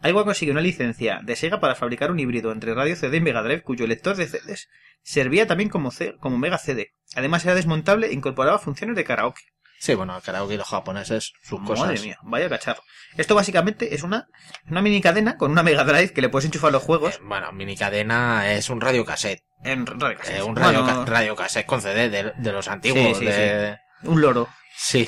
Aiwa 0.00 0.24
consiguió 0.24 0.52
una 0.52 0.60
licencia 0.60 1.20
de 1.24 1.34
Sega 1.34 1.60
para 1.60 1.74
fabricar 1.74 2.10
un 2.10 2.20
híbrido 2.20 2.52
entre 2.52 2.74
radio 2.74 2.94
CD 2.94 3.16
y 3.16 3.20
Mega 3.20 3.42
Drive, 3.42 3.62
cuyo 3.62 3.86
lector 3.86 4.14
de 4.16 4.26
CDs 4.26 4.68
servía 5.02 5.46
también 5.46 5.70
como, 5.70 5.90
C- 5.90 6.14
como 6.20 6.36
Mega 6.38 6.58
CD. 6.58 6.92
Además 7.16 7.44
era 7.44 7.54
desmontable 7.54 8.08
e 8.08 8.12
incorporaba 8.12 8.58
funciones 8.58 8.96
de 8.96 9.04
karaoke. 9.04 9.42
Sí, 9.84 9.94
bueno, 9.94 10.16
el 10.16 10.22
karaoke 10.22 10.54
y 10.54 10.56
los 10.56 10.66
japoneses, 10.66 11.34
sus 11.42 11.60
Madre 11.60 11.74
cosas. 11.74 12.02
mía, 12.02 12.16
vaya 12.22 12.48
cacharro. 12.48 12.82
Esto 13.18 13.34
básicamente 13.34 13.94
es 13.94 14.02
una, 14.02 14.28
una 14.70 14.80
mini 14.80 15.02
cadena 15.02 15.36
con 15.36 15.50
una 15.50 15.62
Mega 15.62 15.84
Drive 15.84 16.14
que 16.14 16.22
le 16.22 16.30
puedes 16.30 16.46
enchufar 16.46 16.72
los 16.72 16.82
juegos 16.82 17.16
Eh, 17.16 17.18
bueno, 17.22 17.52
mini 17.52 17.76
cadena 17.76 18.50
es 18.50 18.70
un 18.70 18.80
radio 18.80 19.04
cassette. 19.04 19.42
en 19.62 19.84
radio 19.84 20.16
Eh, 20.26 20.42
un 20.42 20.56
radio, 20.56 20.82
Bueno, 20.84 21.04
ca- 21.04 21.10
radio 21.10 21.36
cassette 21.36 21.66
con 21.66 21.82
CD 21.82 22.08
de, 22.08 22.32
de 22.34 22.52
los 22.52 22.66
antiguos. 22.68 23.18
Sí, 23.18 23.26
sí, 23.26 23.26
de- 23.26 23.78
un 24.04 24.22
loro. 24.22 24.48
sí, 24.74 25.06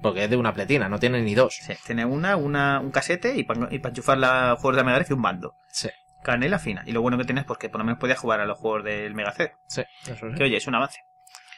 porque 0.00 0.24
es 0.24 0.30
de 0.30 0.36
una 0.36 0.54
pletina, 0.54 0.88
no 0.88 1.00
tiene 1.00 1.20
ni 1.22 1.34
dos. 1.34 1.58
Sí, 1.66 1.74
tiene 1.84 2.04
una, 2.04 2.36
una, 2.36 2.78
un 2.78 2.92
casete 2.92 3.34
y 3.34 3.42
para 3.42 3.66
y 3.72 3.80
pa 3.80 3.88
enchufar 3.88 4.18
la 4.18 4.54
juegos 4.60 4.76
de 4.76 4.84
Mega 4.84 4.98
Drive 4.98 5.10
y 5.10 5.14
un 5.14 5.20
mando. 5.20 5.54
Sí, 5.72 5.88
Canela 6.22 6.60
fina. 6.60 6.84
Y 6.86 6.92
lo 6.92 7.02
bueno 7.02 7.18
que 7.18 7.24
tienes 7.24 7.44
pues 7.44 7.58
que 7.58 7.68
por 7.68 7.80
lo 7.80 7.84
menos 7.84 7.98
podías 7.98 8.18
jugar 8.20 8.40
a 8.40 8.46
los 8.46 8.56
juegos 8.56 8.84
del 8.84 9.14
Mega 9.14 9.32
CD. 9.32 9.52
sí, 9.66 9.82
eso 10.06 10.30
sí. 10.30 10.36
Que 10.36 10.44
oye, 10.44 10.56
es 10.58 10.66
un 10.68 10.76
avance. 10.76 11.00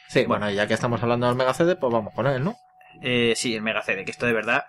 Sí, 0.09 0.25
bueno, 0.25 0.49
y 0.49 0.55
ya 0.55 0.67
que 0.67 0.73
estamos 0.73 1.01
hablando 1.03 1.27
del 1.27 1.35
mega 1.35 1.53
CD, 1.53 1.75
pues 1.75 1.93
vamos 1.93 2.13
con 2.13 2.27
él, 2.27 2.43
¿no? 2.43 2.57
Eh, 3.01 3.33
sí, 3.35 3.55
el 3.55 3.61
Mega 3.61 3.81
CD, 3.81 4.03
que 4.03 4.11
esto 4.11 4.25
de 4.25 4.33
verdad... 4.33 4.65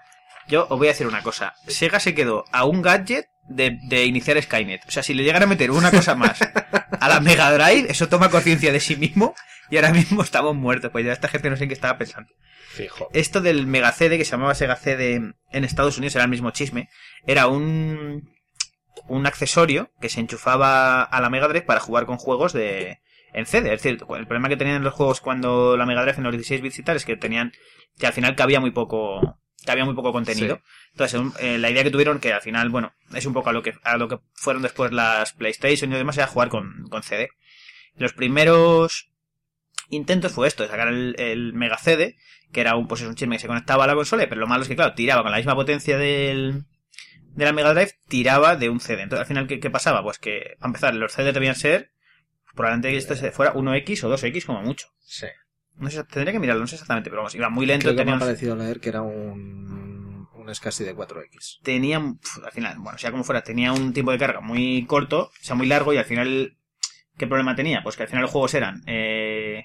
Yo 0.48 0.66
os 0.69 0.78
voy 0.78 0.88
a 0.88 0.90
decir 0.90 1.06
una 1.06 1.22
cosa. 1.22 1.54
Sega 1.69 2.00
se 2.00 2.14
quedó 2.14 2.44
a 2.50 2.64
un 2.64 2.82
gadget 2.82 3.28
de, 3.48 3.78
de 3.84 4.04
iniciar 4.04 4.40
Skynet. 4.42 4.84
O 4.87 4.90
sea, 4.90 5.02
si 5.02 5.14
le 5.14 5.22
llegan 5.22 5.42
a 5.42 5.46
meter 5.46 5.70
una 5.70 5.90
cosa 5.90 6.14
más 6.14 6.40
a 7.00 7.08
la 7.08 7.20
Mega 7.20 7.52
Drive, 7.52 7.90
eso 7.90 8.08
toma 8.08 8.31
conciencia 8.31 8.72
de 8.72 8.81
sí 8.81 8.96
mismo 8.96 9.34
y 9.70 9.76
ahora 9.76 9.92
mismo 9.92 10.22
estamos 10.22 10.56
muertos. 10.56 10.90
Pues 10.90 11.04
ya 11.04 11.12
esta 11.12 11.28
gente 11.28 11.50
no 11.50 11.56
sé 11.56 11.64
en 11.64 11.69
qué 11.69 11.75
estaba 11.75 11.98
pensando. 11.98 12.32
Fijo. 12.70 13.08
Esto 13.12 13.40
del 13.40 13.66
Mega 13.66 13.92
CD, 13.92 14.19
que 14.19 14.25
se 14.25 14.32
llamaba 14.32 14.54
Sega 14.54 14.76
CD 14.76 15.14
en 15.52 15.64
Estados 15.64 15.98
Unidos, 15.98 16.16
era 16.16 16.25
el 16.25 16.31
mismo 16.31 16.50
chisme, 16.50 16.88
era 17.26 17.46
un, 17.46 18.28
un 19.06 19.26
accesorio 19.26 19.92
que 20.00 20.08
se 20.08 20.20
enchufaba 20.20 21.02
a 21.02 21.20
la 21.20 21.31
Mega 21.31 21.48
Drive 21.48 21.66
para 21.66 21.81
jugar 21.81 22.06
con 22.06 22.16
juegos 22.16 22.52
de 22.52 23.00
en 23.32 23.46
CD. 23.46 23.72
Es 23.72 23.82
decir, 23.82 23.98
el 24.00 24.26
problema 24.26 24.48
que 24.48 24.56
tenían 24.56 24.84
los 24.84 24.94
juegos 24.94 25.20
cuando 25.20 25.76
la 25.76 25.86
Mega 25.86 26.02
Drive 26.02 26.18
en 26.18 26.25
los 26.25 26.32
16 26.32 26.60
bits 26.60 26.78
y 26.78 26.82
tal 26.82 26.96
es 26.96 27.04
que 27.04 27.16
tenían 27.16 27.52
que 27.99 28.06
al 28.06 28.12
final 28.12 28.37
cabía 28.37 28.60
muy 28.60 28.70
poco 28.70 29.38
cabía 29.64 29.84
muy 29.84 29.94
poco 29.94 30.12
contenido. 30.12 30.56
Sí. 30.56 30.62
Entonces, 30.92 31.20
eh, 31.40 31.58
la 31.58 31.70
idea 31.70 31.84
que 31.84 31.90
tuvieron 31.90 32.18
que 32.18 32.32
al 32.32 32.40
final, 32.40 32.70
bueno, 32.70 32.94
es 33.14 33.26
un 33.26 33.34
poco 33.34 33.50
a 33.50 33.52
lo 33.52 33.62
que 33.62 33.75
a 33.84 33.96
lo 33.96 34.08
que 34.08 34.18
fueron 34.34 34.62
después 34.62 34.92
las 34.92 35.32
PlayStation 35.32 35.92
y 35.92 35.96
demás 35.96 36.16
era 36.16 36.26
jugar 36.26 36.49
con, 36.49 36.87
con 36.88 37.02
CD. 37.02 37.28
Los 37.96 38.12
primeros 38.12 39.10
intentos 39.90 40.32
fue 40.32 40.49
esto, 40.49 40.62
de 40.62 40.68
sacar 40.68 40.88
el, 40.88 41.14
el 41.18 41.52
Mega 41.52 41.76
CD, 41.76 42.16
que 42.52 42.60
era 42.60 42.76
un, 42.76 42.88
pues 42.88 43.02
es 43.02 43.08
un 43.08 43.14
chisme 43.14 43.37
que 43.37 43.42
se 43.42 43.49
conectaba 43.49 43.84
a 43.84 43.87
la 43.87 43.94
consola, 43.94 44.28
pero 44.28 44.40
lo 44.40 44.46
malo 44.46 44.62
es 44.62 44.68
que, 44.68 44.76
claro, 44.76 44.94
tiraba 44.94 45.22
con 45.22 45.30
la 45.30 45.38
misma 45.38 45.54
potencia 45.54 45.99
del, 45.99 46.64
de 47.34 47.44
la 47.44 47.52
Mega 47.52 47.75
Drive, 47.75 47.92
tiraba 48.08 48.56
de 48.56 48.68
un 48.68 48.80
CD. 48.80 49.02
Entonces, 49.02 49.22
al 49.22 49.26
final, 49.26 49.46
¿qué, 49.46 49.60
qué 49.60 49.70
pasaba? 49.70 50.02
Pues 50.02 50.18
que, 50.18 50.56
para 50.58 50.68
empezar, 50.68 50.94
los 50.94 51.12
CD 51.12 51.32
debían 51.32 51.54
ser, 51.54 51.92
probablemente 52.61 52.97
esto 52.97 53.14
fuera 53.33 53.55
1X 53.55 54.05
o 54.05 54.09
2X 54.17 54.45
como 54.47 54.62
mucho. 54.62 54.88
Sí. 55.00 55.26
No 55.76 55.90
sé, 55.90 56.05
tendría 56.05 56.33
que 56.33 56.38
mirarlo, 56.38 56.61
no 56.61 56.67
sé 56.67 56.75
exactamente, 56.75 57.09
pero 57.11 57.23
vamos, 57.23 57.35
iba 57.35 57.49
muy 57.49 57.64
lento, 57.67 57.85
Creo 57.85 57.97
que 57.97 58.05
me 58.05 58.12
ha 58.12 58.19
parecido 58.19 58.55
leer 58.57 58.81
que 58.81 58.88
era 58.90 59.02
un, 59.02 60.29
un 60.35 60.55
SCSI 60.55 60.85
de 60.85 60.95
4X. 60.95 61.61
tenían, 61.62 62.19
pf, 62.19 62.45
al 62.45 62.52
final, 62.52 62.76
bueno, 62.79 62.99
sea 62.99 63.11
como 63.11 63.25
fuera, 63.25 63.43
tenía 63.43 63.73
un 63.73 63.93
tiempo 63.93 64.12
de 64.12 64.19
carga 64.19 64.40
muy 64.40 64.85
corto, 64.87 65.25
o 65.29 65.33
sea, 65.40 65.57
muy 65.57 65.67
largo, 65.67 65.93
y 65.95 65.97
al 65.97 66.05
final, 66.05 66.57
¿qué 67.17 67.26
problema 67.26 67.55
tenía? 67.57 67.83
Pues 67.83 67.97
que 67.97 68.02
al 68.02 68.09
final 68.09 68.23
los 68.23 68.31
juegos 68.31 68.52
eran, 68.55 68.83
eh, 68.87 69.64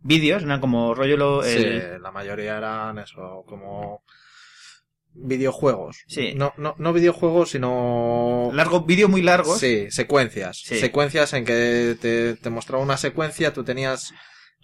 vídeos, 0.00 0.42
eran 0.42 0.60
como 0.60 0.94
rollo 0.94 1.16
lo, 1.16 1.44
el- 1.44 1.80
Sí, 1.96 1.98
la 2.02 2.10
mayoría 2.12 2.58
eran 2.58 2.98
eso, 2.98 3.42
como 3.46 4.02
videojuegos. 5.14 6.02
Sí. 6.06 6.34
No, 6.34 6.52
no, 6.56 6.74
no 6.78 6.92
videojuegos, 6.92 7.50
sino... 7.50 8.50
largo, 8.52 8.82
vídeo 8.82 9.08
muy 9.08 9.22
largo. 9.22 9.56
Sí, 9.56 9.90
secuencias. 9.90 10.62
Sí. 10.64 10.76
Secuencias 10.78 11.32
en 11.32 11.44
que 11.44 11.96
te, 12.00 12.34
te 12.34 12.50
mostraba 12.50 12.82
una 12.82 12.96
secuencia, 12.96 13.52
tú 13.52 13.64
tenías 13.64 14.12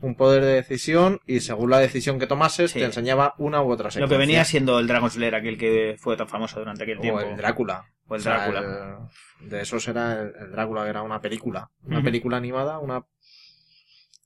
un 0.03 0.15
poder 0.17 0.43
de 0.43 0.55
decisión 0.55 1.21
y 1.27 1.41
según 1.41 1.71
la 1.71 1.79
decisión 1.79 2.19
que 2.19 2.27
tomases 2.27 2.71
Sí. 2.71 2.79
te 2.79 2.85
enseñaba 2.87 3.35
una 3.39 3.63
u 3.63 3.71
otra 3.71 3.87
Lo 3.87 3.91
secuencia. 3.91 4.17
que 4.17 4.19
venía 4.19 4.45
siendo 4.45 4.79
el 4.79 4.87
Dragon 4.87 5.11
Slayer, 5.11 5.35
aquel 5.35 5.59
que 5.59 5.97
fue 5.99 6.17
tan 6.17 6.27
famoso 6.29 6.59
durante 6.59 6.85
aquel 6.85 7.01
tiempo. 7.01 7.21
O 7.21 7.23
el 7.23 7.37
Drácula. 7.37 7.85
O 8.09 8.15
el 8.15 8.21
O 8.21 8.25
sea, 8.25 8.49
Drácula. 8.49 9.09
el- 9.41 9.51
de 9.51 9.61
esos 9.61 9.87
era 9.89 10.21
el, 10.21 10.33
el 10.41 10.51
Drácula, 10.53 10.85
que 10.85 10.91
era 10.91 11.03
una 11.03 11.21
película. 11.21 11.71
Una 11.85 12.03
película 12.03 12.37
animada, 12.39 12.79
una... 12.79 13.05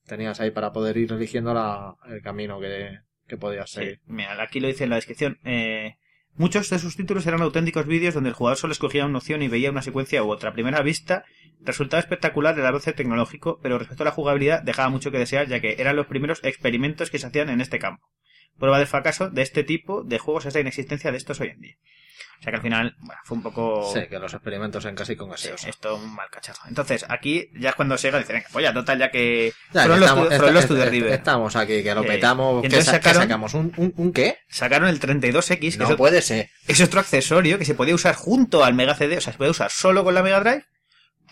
Tenías 0.07 0.38
ahí 0.40 0.50
para 0.50 0.73
poder 0.73 0.97
ir 0.99 1.12
eligiendo 1.12 1.54
la, 1.54 1.95
el 2.09 2.21
camino 2.21 2.61
que, 2.61 2.99
que 3.26 3.37
podías 3.38 3.71
Sí, 3.71 3.76
seguir. 3.81 4.00
mira, 4.07 4.40
aquí 4.43 4.61
lo 4.61 4.69
dice 4.69 4.85
en 4.85 4.90
la 4.90 4.97
descripción. 4.97 5.38
Eh, 5.45 5.97
muchos 6.37 6.71
de 6.71 6.79
sus 6.79 6.97
títulos 6.97 7.26
eran 7.26 7.43
auténticos 7.43 7.87
vídeos 7.87 8.14
donde 8.14 8.31
el 8.31 8.35
jugador 8.35 8.59
solo 8.59 8.73
escogía 8.73 9.07
una 9.07 9.19
opción 9.19 9.43
y 9.43 9.49
veía 9.49 9.71
una 9.71 9.83
secuencia 9.83 10.23
u 10.23 10.31
otra. 10.31 10.50
A 10.50 10.53
primera 10.53 10.83
vista, 10.83 11.25
resultaba 11.61 12.00
espectacular 12.00 12.59
el 12.59 12.67
avance 12.67 12.93
tecnológico, 12.93 13.59
pero 13.62 13.79
respecto 13.79 14.03
a 14.03 14.07
la 14.07 14.12
jugabilidad 14.12 14.62
dejaba 14.62 14.88
mucho 14.88 15.11
que 15.11 15.19
desear, 15.19 15.49
ya 15.49 15.61
que 15.61 15.76
eran 15.79 15.97
los 15.97 16.07
primeros 16.07 16.43
experimentos 16.45 17.11
que 17.11 17.19
se 17.19 17.26
hacían 17.26 17.49
en 17.50 17.61
este 17.61 17.79
campo. 17.79 18.09
Prueba 18.59 18.79
del 18.79 18.87
fracaso 18.87 19.31
de 19.31 19.43
este 19.43 19.64
tipo 19.64 20.03
de 20.03 20.19
juegos 20.19 20.47
es 20.47 20.55
la 20.55 20.61
inexistencia 20.61 21.11
de 21.11 21.17
estos 21.17 21.41
hoy 21.41 21.49
en 21.49 21.61
día. 21.61 21.76
O 22.45 22.47
sea 22.47 22.51
que 22.51 22.57
al 22.57 22.63
final, 22.63 22.95
bueno, 22.99 23.19
fue 23.25 23.39
un 23.39 23.43
poco... 23.43 23.91
Sí, 23.95 24.01
que 24.07 24.19
los 24.19 24.35
experimentos 24.35 24.85
en 24.85 24.95
casi 24.95 25.17
con 25.17 25.29
Sí, 25.29 25.49
gaseosa. 25.49 25.71
esto 25.71 25.97
un 25.97 26.15
mal 26.15 26.29
cachazo. 26.29 26.61
Entonces, 26.69 27.07
aquí 27.09 27.49
ya 27.59 27.71
es 27.71 27.75
cuando 27.75 27.97
Sega 27.97 28.19
dice, 28.19 28.35
venga, 28.35 28.47
pues 28.53 28.63
ya, 28.65 28.75
total, 28.75 28.99
ya 28.99 29.11
que 29.11 29.55
Ya, 29.73 29.81
fueron 29.85 29.95
que 29.97 30.01
los, 30.01 30.09
estamos, 30.11 30.27
fueron 30.29 30.45
esta- 30.49 30.53
los 30.53 30.67
the 30.69 30.75
esta- 30.75 30.91
River. 30.91 31.13
estamos 31.15 31.57
aquí, 31.57 31.83
que 31.83 31.95
lo 31.95 32.03
Eh, 32.05 32.07
petamos. 32.07 32.61
¿Qué, 32.61 32.67
entonces 32.67 32.85
sa- 32.85 32.99
qué 33.01 33.09
sacaron- 33.09 33.23
sacamos? 33.23 33.55
¿Un, 33.55 33.73
un, 33.79 33.95
un 33.97 34.13
qué? 34.13 34.37
Sacaron 34.51 34.89
el 34.91 35.01
32X, 35.01 35.73
que 35.79 35.85
No 35.85 35.89
es, 35.91 35.97
puede 35.97 36.21
ser. 36.21 36.51
es 36.69 36.81
otro 36.83 37.01
accesorio 37.01 37.59
que 37.59 37.65
se 37.65 37.75
podía 37.75 37.95
usar 37.95 38.15
junto 38.15 38.63
al 38.63 38.75
Mega 38.75 38.95
CD, 38.95 39.17
o 39.17 39.21
sea, 39.23 39.33
se 39.33 39.39
puede 39.39 39.51
usar 39.51 39.71
solo 39.71 40.05
con 40.05 40.13
la 40.15 40.23
Mega 40.23 40.41
Drive 40.41 40.67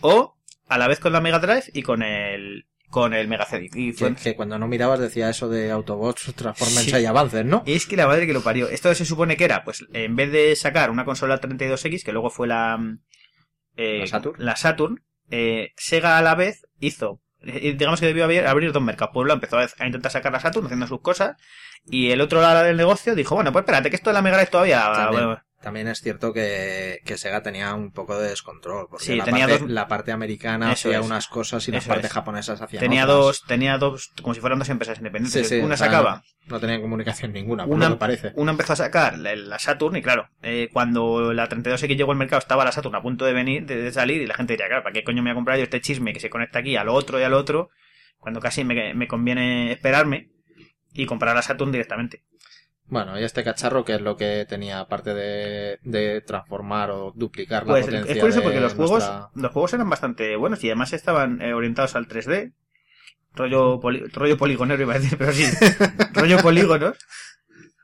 o 0.00 0.38
a 0.68 0.78
la 0.78 0.88
vez 0.88 0.98
con 0.98 1.12
la 1.12 1.20
Mega 1.20 1.40
Drive 1.40 1.64
y 1.74 1.82
con 1.82 2.02
el 2.02 2.64
con 2.92 3.14
el 3.14 3.26
Mega 3.26 3.46
CD. 3.46 3.70
Y 3.74 3.92
fue- 3.92 4.14
Que, 4.14 4.22
que 4.22 4.36
cuando 4.36 4.58
no 4.58 4.68
mirabas 4.68 5.00
decía 5.00 5.30
eso 5.30 5.48
de 5.48 5.70
Autobots, 5.72 6.32
Transformers 6.36 6.84
Sí. 6.90 6.96
y 6.96 7.06
avances, 7.06 7.44
¿no? 7.44 7.62
Es 7.66 7.86
que 7.86 7.96
la 7.96 8.06
madre 8.06 8.26
que 8.26 8.34
lo 8.34 8.42
parió. 8.42 8.68
Esto 8.68 8.94
se 8.94 9.06
supone 9.06 9.36
que 9.38 9.44
era, 9.46 9.64
pues, 9.64 9.84
en 9.94 10.14
vez 10.14 10.30
de 10.30 10.54
sacar 10.54 10.90
una 10.90 11.06
consola 11.06 11.40
32X, 11.40 12.04
que 12.04 12.12
luego 12.12 12.28
fue 12.28 12.46
la... 12.46 12.78
eh, 13.76 14.00
¿La 14.00 14.06
Saturn? 14.06 14.44
la 14.44 14.56
Saturn, 14.56 15.02
eh, 15.30 15.72
Sega 15.76 16.18
a 16.18 16.22
la 16.22 16.34
vez 16.34 16.66
hizo... 16.80 17.20
eh, 17.40 17.74
Digamos 17.78 17.98
que 17.98 18.06
debió 18.06 18.24
abrir, 18.24 18.46
abrir 18.46 18.70
dos 18.72 18.82
mercados. 18.82 19.14
Pueblo 19.14 19.32
empezó 19.32 19.58
a, 19.58 19.66
a 19.78 19.86
intentar 19.86 20.12
sacar 20.12 20.30
la 20.30 20.40
Saturn 20.40 20.66
haciendo 20.66 20.86
sus 20.86 21.00
cosas. 21.00 21.36
Y 21.86 22.10
el 22.10 22.20
otro 22.20 22.40
lado 22.42 22.62
del 22.62 22.76
negocio 22.76 23.14
dijo, 23.14 23.34
bueno, 23.34 23.52
pues 23.52 23.62
espérate, 23.62 23.88
que 23.90 23.96
esto 23.96 24.10
de 24.10 24.14
la 24.14 24.22
Mega 24.22 24.36
Drive 24.36 24.50
todavía... 24.50 24.92
También, 24.94 25.38
también 25.62 25.88
es 25.88 26.00
cierto 26.02 26.32
que, 26.32 27.00
que 27.06 27.16
Sega 27.16 27.42
tenía 27.42 27.74
un 27.74 27.92
poco 27.92 28.18
de 28.18 28.28
descontrol. 28.28 28.88
Porque 28.90 29.04
Sí, 29.06 29.16
la, 29.16 29.24
tenía 29.24 29.46
parte, 29.46 29.62
dos- 29.62 29.70
la 29.70 29.88
parte 29.88 30.12
americana 30.12 30.72
Eso 30.72 30.88
hacía 30.88 31.00
es. 31.00 31.06
unas 31.06 31.28
cosas 31.28 31.66
y 31.68 31.72
partes 31.72 32.04
es. 32.06 32.12
japonesas 32.12 32.60
hacían 32.60 32.80
tenía 32.82 33.04
otras. 33.04 33.16
dos, 33.18 33.42
tenía 33.46 33.78
dos, 33.78 34.12
como 34.20 34.34
si 34.34 34.40
fueran 34.40 34.58
dos 34.58 34.68
empresas 34.68 34.98
independientes. 34.98 35.48
Sí, 35.48 35.56
sí, 35.58 35.64
una 35.64 35.74
o 35.74 35.76
sea, 35.78 35.86
sacaba, 35.86 36.22
No 36.46 36.60
tenían 36.60 36.82
comunicación 36.82 37.32
ninguna, 37.32 37.64
por 37.64 37.74
Una- 37.76 37.88
lo 37.88 37.94
que 37.94 38.00
parece. 38.00 38.32
una 38.36 38.50
empezó 38.52 38.72
a 38.74 38.76
sacar 38.76 39.18
la, 39.18 39.34
la 39.36 39.58
Saturn 39.58 39.96
y 39.96 40.02
claro, 40.02 40.28
eh, 40.42 40.68
cuando 40.72 41.32
la 41.32 41.48
32X 41.48 41.96
llegó 41.96 42.12
al 42.12 42.18
mercado 42.18 42.40
estaba 42.40 42.64
la 42.64 42.72
Saturn 42.72 42.94
a 42.96 43.02
punto 43.02 43.24
de 43.24 43.32
venir, 43.32 43.64
de, 43.64 43.76
de 43.76 43.92
salir 43.92 44.20
y 44.20 44.26
la 44.26 44.34
gente 44.34 44.52
diría, 44.54 44.66
claro, 44.66 44.82
¿para 44.82 44.92
qué 44.92 45.04
coño 45.04 45.22
me 45.22 45.30
voy 45.30 45.32
a 45.32 45.36
comprar 45.36 45.56
yo 45.58 45.64
este 45.64 45.80
chisme 45.80 46.12
que 46.12 46.20
se 46.20 46.28
conecta 46.30 46.58
aquí 46.58 46.76
a 46.76 46.84
lo 46.84 46.92
otro 46.94 47.18
y 47.20 47.22
al 47.22 47.32
otro? 47.34 47.70
Cuando 48.18 48.40
casi 48.40 48.64
me, 48.64 48.94
me 48.94 49.08
conviene 49.08 49.72
esperarme 49.72 50.28
y 50.92 51.06
comprar 51.06 51.34
la 51.34 51.42
Saturn 51.42 51.72
directamente. 51.72 52.22
Bueno, 52.92 53.18
y 53.18 53.24
este 53.24 53.42
cacharro, 53.42 53.86
que 53.86 53.94
es 53.94 54.02
lo 54.02 54.18
que 54.18 54.44
tenía, 54.46 54.78
aparte 54.80 55.14
de, 55.14 55.78
de 55.82 56.20
transformar 56.20 56.90
o 56.90 57.10
duplicar 57.16 57.64
Pues 57.64 57.86
la 57.86 57.86
potencia 57.86 58.12
es 58.12 58.18
curioso 58.20 58.40
de 58.40 58.44
porque 58.44 58.60
los 58.60 58.74
juegos, 58.74 59.02
los 59.34 59.50
juegos 59.50 59.72
eran 59.72 59.88
bastante 59.88 60.36
buenos 60.36 60.62
y 60.62 60.66
además 60.68 60.92
estaban 60.92 61.40
eh, 61.40 61.54
orientados 61.54 61.96
al 61.96 62.06
3D. 62.06 62.52
Rollo, 63.34 63.80
poli- 63.80 64.04
rollo 64.12 64.36
poligonero 64.36 64.82
iba 64.82 64.92
a 64.92 64.98
decir, 64.98 65.16
pero 65.16 65.32
sí, 65.32 65.44
rollo 66.12 66.36
polígonos. 66.42 66.98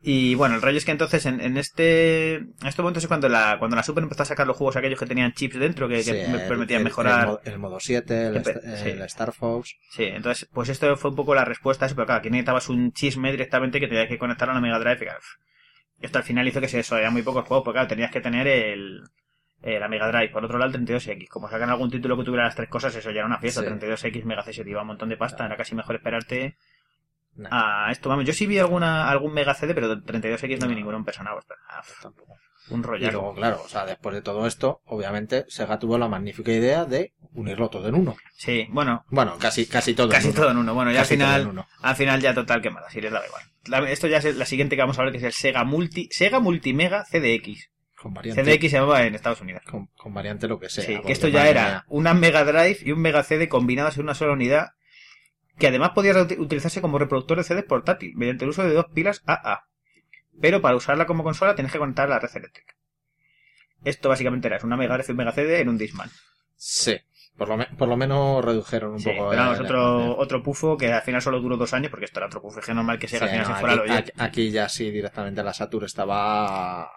Y 0.01 0.35
bueno, 0.37 0.55
el 0.55 0.63
rollo 0.63 0.79
es 0.79 0.85
que 0.85 0.93
entonces 0.93 1.27
en, 1.27 1.41
en 1.41 1.57
este 1.57 2.35
en 2.37 2.55
estos 2.65 2.83
momentos 2.85 3.03
es 3.03 3.09
cuando 3.09 3.29
la 3.29 3.57
cuando 3.59 3.77
la 3.77 3.83
Super 3.83 4.03
empezó 4.05 4.23
a 4.23 4.27
sacar 4.27 4.47
los 4.47 4.57
juegos 4.57 4.77
aquellos 4.77 4.99
que 4.99 5.07
tenían 5.07 5.33
chips 5.33 5.59
dentro 5.59 5.89
que, 5.89 5.97
que 5.97 6.03
Sí, 6.05 6.13
me 6.13 6.43
el- 6.43 6.49
permitían 6.49 6.79
el- 6.81 6.85
mejorar. 6.85 7.41
El, 7.45 7.53
el 7.55 7.59
modo 7.59 7.81
7, 7.81 8.27
el, 8.29 8.45
sí. 8.45 8.91
Star 9.07 9.33
Fox. 9.33 9.75
Sí, 9.91 10.05
entonces 10.05 10.49
pues 10.53 10.69
esto 10.69 10.97
fue 10.97 11.11
un 11.11 11.17
poco 11.17 11.35
la 11.35 11.45
respuesta 11.45 11.85
a 11.85 11.87
eso, 11.87 11.97
pero 11.97 12.07
claro, 12.07 12.21
aquí 12.21 12.31
necesitabas 12.31 12.69
un 12.69 12.93
chisme 12.93 13.31
directamente 13.33 13.81
que 13.81 13.89
tenías 13.89 14.09
que 14.09 14.19
conectar 14.19 14.49
a 14.49 14.55
la 14.55 14.61
Mega 14.61 14.79
Drive. 14.79 15.05
y 16.01 16.07
esto 16.07 16.19
al 16.19 16.25
final 16.25 16.47
hizo 16.47 16.61
que 16.61 16.69
se 16.69 16.77
desarrollaran 16.77 17.13
muy 17.13 17.23
pocos 17.23 17.45
juegos, 17.47 17.65
porque 17.65 17.77
claro, 17.77 17.89
tenías 17.89 18.13
que 18.13 18.21
tener 18.21 18.47
el 18.47 19.03
eh, 19.63 19.81
la 19.81 19.89
Mega 19.89 20.07
Drive, 20.07 20.29
por 20.29 20.45
otro 20.45 20.57
lado 20.59 20.71
el 20.77 20.87
32X. 20.87 21.27
Como 21.29 21.51
sacan 21.51 21.69
algún 21.71 21.91
título 21.91 22.17
que 22.17 22.23
tuviera 22.23 22.45
las 22.45 22.55
tres 22.55 22.69
cosas, 22.69 22.95
eso 22.95 23.11
ya 23.11 23.19
era 23.19 23.27
una 23.27 23.41
fiesta. 23.41 23.63
Sí. 23.63 23.67
32X, 23.67 24.25
Mega 24.25 24.45
CD, 24.45 24.63
te 24.63 24.71
iba 24.71 24.83
un 24.83 24.87
montón 24.87 25.09
de 25.09 25.17
pasta, 25.17 25.45
era 25.47 25.57
casi 25.57 25.75
mejor 25.75 25.97
esperarte 25.97 26.57
Nah, 27.39 27.87
a 27.87 27.93
esto. 27.93 28.09
Vamos, 28.09 28.25
yo 28.25 28.33
sí 28.33 28.47
vi 28.47 28.59
alguna 28.59 29.09
algún 29.09 29.33
Mega 29.33 29.55
CD, 29.55 29.75
pero 29.75 29.95
32X 29.97 30.59
no 30.61 30.67
vi 30.67 30.75
No. 30.75 30.79
ninguno 30.79 30.97
en 30.99 31.05
persona. 31.05 31.31
pues, 31.33 31.47
ah, 31.71 31.83
tampoco. 32.03 32.35
un 32.71 32.81
Y 32.81 32.83
rollazo. 32.83 33.13
luego, 33.13 33.35
claro, 33.35 33.63
o 33.65 33.69
sea, 33.69 33.87
después 33.87 34.15
de 34.15 34.21
todo 34.21 34.47
esto, 34.47 34.83
obviamente, 34.85 35.47
Sega 35.49 35.79
tuvo 35.79 35.97
la 35.97 36.07
magnífica 36.09 36.53
idea 36.53 36.85
de 36.85 37.15
unirlo 37.33 37.71
todo 37.71 37.89
en 37.89 37.95
uno. 37.95 38.15
Sí, 38.37 38.67
bueno, 38.71 39.07
Bueno, 39.09 39.37
casi, 39.39 39.65
casi 39.67 39.95
todo 39.95 40.11
casi 40.11 40.27
en 40.27 40.33
uno. 40.33 40.41
todo 40.43 40.51
en 40.51 40.57
uno. 40.59 40.75
Bueno, 40.75 40.93
ya 40.93 41.01
al 41.01 41.07
final... 41.07 41.65
Al 41.81 41.97
final 41.97 42.21
ya 42.21 42.35
total 42.35 42.61
quemada, 42.61 42.91
si 42.91 43.01
les 43.01 43.11
daba 43.11 43.25
igual. 43.25 43.43
La- 43.69 43.91
esto 43.91 44.07
ya 44.07 44.19
es 44.19 44.37
la 44.37 44.45
siguiente 44.45 44.77
que 44.77 44.83
vamos 44.83 44.99
a 44.99 45.03
ver, 45.03 45.13
que 45.13 45.19
es 45.19 45.25
el 45.25 45.33
Sega 45.33 45.65
Multi, 45.65 46.09
Sega 46.11 46.41
Multimega 46.41 47.05
CDX. 47.05 47.71
Con 47.97 48.13
variante, 48.15 48.45
CDX 48.45 48.71
se 48.71 48.77
llamaba 48.77 49.03
en 49.05 49.15
Estados 49.15 49.41
Unidos. 49.41 49.63
con, 49.71 49.87
con 49.97 50.13
variante 50.13 50.47
lo 50.47 50.59
que 50.61 50.69
sea. 50.69 50.85
Sí, 50.85 51.01
que 51.07 51.13
esto 51.13 51.29
ya 51.29 51.49
era 51.49 51.85
una 51.89 52.13
Mega 52.15 52.45
Drive 52.45 52.79
y 52.83 52.93
un 52.93 53.01
Mega 53.01 53.23
CD 53.23 53.49
combinados 53.49 53.97
en 53.97 54.03
una 54.03 54.15
sola 54.15 54.35
unidad, 54.35 54.69
que 55.59 55.67
además 55.69 55.91
podía 55.95 56.15
utilizarse 56.39 56.81
como 56.81 56.99
reproductor 56.99 57.37
de 57.39 57.45
CD 57.45 57.63
portátil, 57.63 58.13
mediante 58.17 58.45
el 58.45 58.51
uso 58.51 58.63
de 58.65 58.73
dos 58.75 58.87
pilas 58.95 59.23
AA. 59.27 59.65
Pero 60.41 60.61
para 60.61 60.77
usarla 60.77 61.07
como 61.07 61.25
consola 61.25 61.55
tienes 61.55 61.73
que 61.73 61.79
conectar 61.79 62.09
la 62.09 62.19
red 62.21 62.31
eléctrica. 62.35 62.75
Esto 63.85 64.09
básicamente 64.09 64.49
era 64.49 64.59
una 64.65 64.77
Mega 64.77 64.99
y 65.07 65.11
un 65.11 65.17
Mega 65.17 65.33
CD 65.33 65.61
en 65.61 65.69
un 65.69 65.79
Discman. 65.79 66.11
Sí, 66.57 66.97
por 67.37 67.49
lo, 67.49 67.57
me- 67.57 67.67
por 67.67 67.89
lo 67.89 67.97
menos 67.97 68.45
redujeron 68.45 68.93
un 68.95 69.01
Sí, 69.01 69.11
poco. 69.11 69.31
pero 69.31 69.43
vamos, 69.43 69.59
el 69.59 69.65
otro, 69.65 70.17
otro 70.17 70.43
pufo 70.43 70.77
que 70.77 70.93
al 70.93 71.03
final 71.03 71.23
solo 71.23 71.41
duró 71.41 71.57
dos 71.57 71.73
años, 71.75 71.91
porque 71.91 72.05
esto 72.07 72.19
era 72.19 72.27
otro 72.27 72.43
pufo, 72.43 72.59
es 72.61 72.67
que 72.67 72.75
normal 72.75 72.99
que 72.99 73.07
Sega 73.09 73.27
Sí, 73.29 73.35
al 73.37 73.45
final 73.45 73.49
no, 73.49 73.55
se 73.55 73.61
fuera 73.61 73.83
aquí, 73.83 74.11
aquí- 74.11 74.13
aquí 74.21 74.51
ya 74.51 74.69
sí, 74.69 74.91
directamente 74.91 75.43
la 75.45 75.55
Saturn 75.55 75.87
estaba 75.87 76.91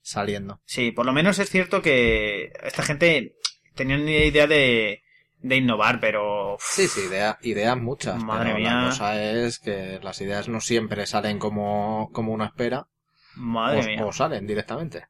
saliendo. 0.00 0.60
Sí, 0.64 0.92
por 0.92 1.06
lo 1.06 1.12
menos 1.12 1.38
es 1.40 1.50
cierto 1.50 1.82
que 1.82 2.52
esta 2.62 2.82
gente 2.84 3.36
tenía 3.74 3.96
una 3.96 4.10
idea 4.10 4.46
de, 4.46 5.02
de 5.40 5.56
innovar, 5.56 6.00
pero... 6.00 6.56
Sí, 6.58 6.88
sí, 6.88 7.02
idea- 7.08 7.38
ideas 7.42 7.76
muchas. 7.76 8.22
Madre 8.22 8.46
pero 8.54 8.58
mía. 8.58 8.74
La 8.74 8.84
cosa 8.86 9.22
es 9.22 9.58
que 9.58 10.00
las 10.02 10.20
ideas 10.20 10.48
no 10.48 10.60
siempre 10.60 11.06
salen 11.06 11.38
como, 11.38 12.10
como 12.12 12.32
uno 12.32 12.44
espera. 12.44 12.86
madre 13.36 13.80
o, 13.80 13.84
mía. 13.84 14.04
o 14.06 14.12
salen 14.12 14.46
directamente. 14.46 15.06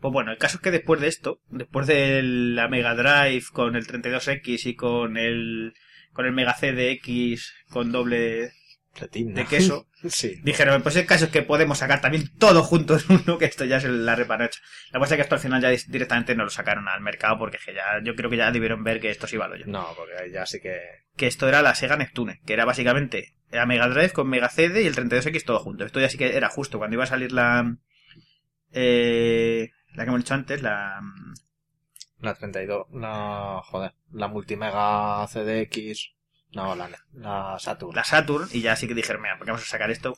Pues 0.00 0.12
bueno, 0.12 0.32
el 0.32 0.38
caso 0.38 0.56
es 0.56 0.62
que 0.62 0.70
después 0.72 1.00
de 1.00 1.06
esto, 1.08 1.40
después 1.48 1.86
de 1.86 2.22
la 2.22 2.68
Mega 2.68 2.94
Drive 2.94 3.44
con 3.52 3.76
el 3.76 3.86
32X 3.86 4.66
y 4.66 4.74
con 4.74 5.16
el 5.16 5.74
con 6.12 6.26
el 6.26 6.32
Mega 6.32 6.54
CDX 6.54 7.52
con 7.70 7.90
doble 7.92 8.52
de 9.00 9.46
queso, 9.46 9.88
sí. 10.08 10.40
dijeron, 10.42 10.82
pues 10.82 10.96
el 10.96 11.06
caso 11.06 11.24
es 11.24 11.30
que 11.30 11.42
podemos 11.42 11.78
sacar 11.78 12.00
también 12.00 12.30
todo 12.38 12.62
junto 12.62 12.96
en 12.96 13.02
uno, 13.26 13.38
que 13.38 13.46
esto 13.46 13.64
ya 13.64 13.78
es 13.78 13.84
la 13.84 14.14
repanocha. 14.14 14.60
La 14.90 14.98
cosa 14.98 15.14
es 15.14 15.18
que 15.18 15.22
esto 15.22 15.34
al 15.34 15.40
final 15.40 15.62
ya 15.62 15.70
directamente 15.88 16.34
no 16.34 16.44
lo 16.44 16.50
sacaron 16.50 16.88
al 16.88 17.00
mercado 17.00 17.38
porque 17.38 17.58
ya, 17.74 18.00
yo 18.02 18.14
creo 18.14 18.28
que 18.30 18.36
ya 18.36 18.50
debieron 18.50 18.84
ver 18.84 19.00
que 19.00 19.10
esto 19.10 19.26
sí 19.26 19.36
iba 19.36 19.46
a 19.46 19.48
lo 19.48 19.56
yo. 19.56 19.66
No, 19.66 19.88
porque 19.96 20.30
ya 20.30 20.46
sí 20.46 20.60
que... 20.60 20.78
Que 21.16 21.26
esto 21.26 21.48
era 21.48 21.62
la 21.62 21.74
Sega 21.74 21.96
Neptune, 21.96 22.40
que 22.44 22.52
era 22.52 22.64
básicamente 22.64 23.34
la 23.50 23.66
Mega 23.66 23.88
Drive 23.88 24.12
con 24.12 24.28
Mega 24.28 24.48
CD 24.48 24.82
y 24.82 24.86
el 24.86 24.94
32X 24.94 25.44
todo 25.44 25.58
junto. 25.58 25.84
Esto 25.84 26.00
ya 26.00 26.08
sí 26.08 26.18
que 26.18 26.36
era 26.36 26.48
justo 26.48 26.78
cuando 26.78 26.94
iba 26.94 27.04
a 27.04 27.08
salir 27.08 27.32
la... 27.32 27.76
Eh, 28.72 29.70
la 29.94 30.04
que 30.04 30.08
hemos 30.08 30.20
dicho 30.20 30.34
antes, 30.34 30.62
la... 30.62 31.00
La 32.20 32.34
32, 32.34 32.86
la... 32.92 33.60
Joder, 33.64 33.94
la 34.12 34.28
Multimega 34.28 35.26
CDX... 35.26 36.12
No, 36.52 36.74
la, 36.76 36.88
la 37.14 37.56
Saturn. 37.58 37.94
la 37.96 38.04
Saturn 38.04 38.48
y 38.52 38.60
ya 38.60 38.76
sí 38.76 38.86
que 38.86 38.94
dijeron, 38.94 39.22
mira, 39.22 39.36
¿por 39.38 39.46
qué 39.46 39.52
vamos 39.52 39.66
a 39.66 39.70
sacar 39.70 39.90
esto? 39.90 40.16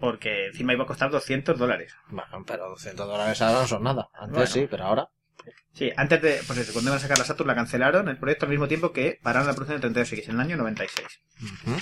Porque 0.00 0.46
encima 0.46 0.72
iba 0.72 0.84
a 0.84 0.86
costar 0.86 1.10
200 1.10 1.58
dólares. 1.58 1.92
Bueno, 2.08 2.44
pero 2.46 2.68
200 2.70 3.06
dólares 3.06 3.42
ahora 3.42 3.60
no 3.62 3.66
son 3.66 3.82
nada. 3.82 4.08
Antes 4.14 4.32
Bueno. 4.34 4.46
sí, 4.50 4.66
pero 4.70 4.84
ahora... 4.84 5.08
Sí, 5.74 5.90
antes 5.96 6.20
de, 6.22 6.40
pues 6.46 6.58
eso, 6.58 6.72
cuando 6.72 6.90
iban 6.90 6.98
a 6.98 7.02
sacar 7.02 7.18
la 7.18 7.24
Saturn 7.24 7.46
la 7.48 7.54
cancelaron 7.54 8.08
el 8.08 8.16
proyecto 8.18 8.46
al 8.46 8.50
mismo 8.50 8.66
tiempo 8.68 8.92
que 8.92 9.18
pararon 9.22 9.46
la 9.46 9.54
producción 9.54 9.80
del 9.80 9.92
32X 10.06 10.24
en 10.28 10.34
el 10.34 10.40
año 10.40 10.56
96. 10.56 11.06
Ujú. 11.42 11.76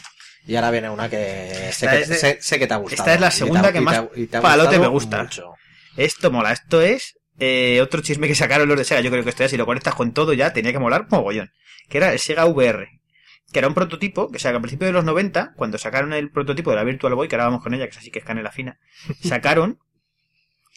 Y 0.47 0.57
ahora 0.57 0.71
viene 0.71 0.91
una 0.91 1.09
que 1.09 1.71
sé, 1.73 1.89
que, 1.89 2.01
es 2.01 2.09
de- 2.09 2.15
sé, 2.17 2.39
sé 2.41 2.59
que 2.59 2.67
te 2.67 2.75
ha 2.75 2.77
gustado. 2.77 3.03
esta 3.03 3.15
es 3.15 3.21
la 3.21 3.31
segunda 3.31 3.71
y 3.71 3.73
que 3.73 3.79
te 3.79 3.85
más 3.85 3.97
ha- 3.99 4.09
y 4.15 4.27
te 4.27 4.41
palote 4.41 4.79
me 4.79 4.87
gusta. 4.87 5.23
mucho. 5.23 5.55
Esto 5.97 6.31
mola, 6.31 6.53
esto 6.53 6.81
es 6.83 7.19
eh, 7.39 7.81
otro 7.83 8.01
chisme 8.03 8.29
que 8.29 8.35
sacaron 8.35 8.69
los 8.69 8.79
de 8.79 8.85
Sega. 8.85 9.01
Yo 9.01 9.11
creo 9.11 9.25
que 9.25 9.31
esto 9.31 9.43
ya, 9.45 9.49
si 9.49 9.57
lo 9.57 9.67
conectas 9.67 9.95
con 9.95 10.13
todo 10.13 10.33
ya, 10.35 10.53
tenía 10.53 10.73
que 10.73 10.79
molar 10.79 11.07
mogollón. 11.11 11.51
Que 11.89 11.99
era 11.99 12.13
el 12.13 12.19
Sega 12.19 12.45
VR. 12.47 12.89
Que 13.53 13.61
era 13.61 13.69
un 13.69 13.75
prototipo, 13.75 14.31
que 14.31 14.37
o 14.37 14.41
sea, 14.41 14.51
que 14.51 14.57
a 14.57 14.61
principios 14.61 14.89
de 14.89 14.93
los 14.93 15.05
90, 15.05 15.55
cuando 15.57 15.79
sacaron 15.79 16.13
el 16.13 16.31
prototipo 16.31 16.71
de 16.71 16.77
la 16.77 16.85
Virtual 16.85 17.15
Boy, 17.15 17.29
que 17.29 17.37
ahora 17.37 17.47
vamos 17.47 17.63
con 17.63 17.75
ella, 17.75 17.85
que 17.85 17.91
es 17.91 17.99
así 17.99 18.11
que 18.11 18.19
es 18.19 18.25
canela 18.25 18.51
fina, 18.51 18.79
sacaron 19.23 19.79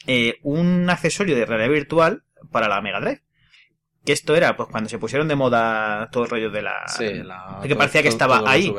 eh, 0.08 0.40
un 0.44 0.90
accesorio 0.90 1.36
de 1.36 1.46
realidad 1.46 1.70
virtual 1.70 2.24
para 2.52 2.68
la 2.68 2.82
Mega 2.82 3.00
Drive. 3.00 3.22
Que 4.06 4.14
esto 4.14 4.36
era, 4.36 4.56
pues 4.56 4.70
cuando 4.70 4.90
se 4.90 4.98
pusieron 4.98 5.28
de 5.28 5.36
moda 5.36 6.10
todo 6.12 6.24
el 6.24 6.30
rollo 6.30 6.50
de 6.50 6.62
la... 6.62 6.88
Sí, 6.88 7.14
la, 7.16 7.60
que 7.62 7.76
parecía 7.76 8.02
que 8.02 8.08
estaba 8.08 8.42
ahí. 8.50 8.74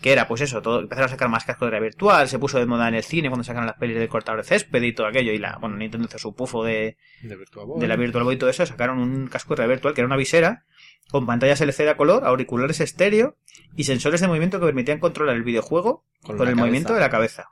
Que 0.00 0.10
era, 0.10 0.26
pues 0.26 0.40
eso, 0.40 0.62
todo, 0.62 0.80
empezaron 0.80 1.06
a 1.06 1.10
sacar 1.10 1.28
más 1.28 1.44
cascos 1.44 1.66
de 1.66 1.70
realidad 1.70 1.90
virtual, 1.92 2.28
se 2.28 2.38
puso 2.38 2.58
de 2.58 2.66
moda 2.66 2.88
en 2.88 2.94
el 2.94 3.04
cine 3.04 3.28
cuando 3.28 3.44
sacaron 3.44 3.66
las 3.66 3.76
pelis 3.76 3.96
del 3.96 4.08
cortador 4.08 4.42
de 4.42 4.48
césped 4.48 4.82
y 4.82 4.92
todo 4.92 5.06
aquello, 5.06 5.30
y 5.30 5.38
la, 5.38 5.58
bueno, 5.60 5.76
Nintendo 5.76 6.08
hizo 6.08 6.18
su 6.18 6.34
pufo 6.34 6.64
de, 6.64 6.96
De 7.22 7.36
Virtua 7.36 7.64
Boy. 7.64 7.80
de 7.80 7.86
la 7.86 7.94
Virtual 7.94 8.24
Boy 8.24 8.34
y 8.34 8.38
todo 8.38 8.50
eso, 8.50 8.66
sacaron 8.66 8.98
un 8.98 9.28
casco 9.28 9.54
de 9.54 9.58
realidad 9.58 9.76
virtual 9.76 9.94
que 9.94 10.00
era 10.00 10.06
una 10.06 10.16
visera 10.16 10.64
con 11.12 11.26
pantallas 11.26 11.60
LCD 11.60 11.88
a 11.88 11.96
color, 11.96 12.24
auriculares 12.24 12.80
estéreo 12.80 13.36
y 13.76 13.84
sensores 13.84 14.20
de 14.22 14.28
movimiento 14.28 14.58
que 14.58 14.66
permitían 14.66 14.98
controlar 14.98 15.36
el 15.36 15.42
videojuego 15.44 16.04
Con 16.22 16.36
el 16.36 16.38
cabeza. 16.38 16.56
movimiento 16.56 16.94
de 16.94 17.00
la 17.00 17.10
cabeza. 17.10 17.50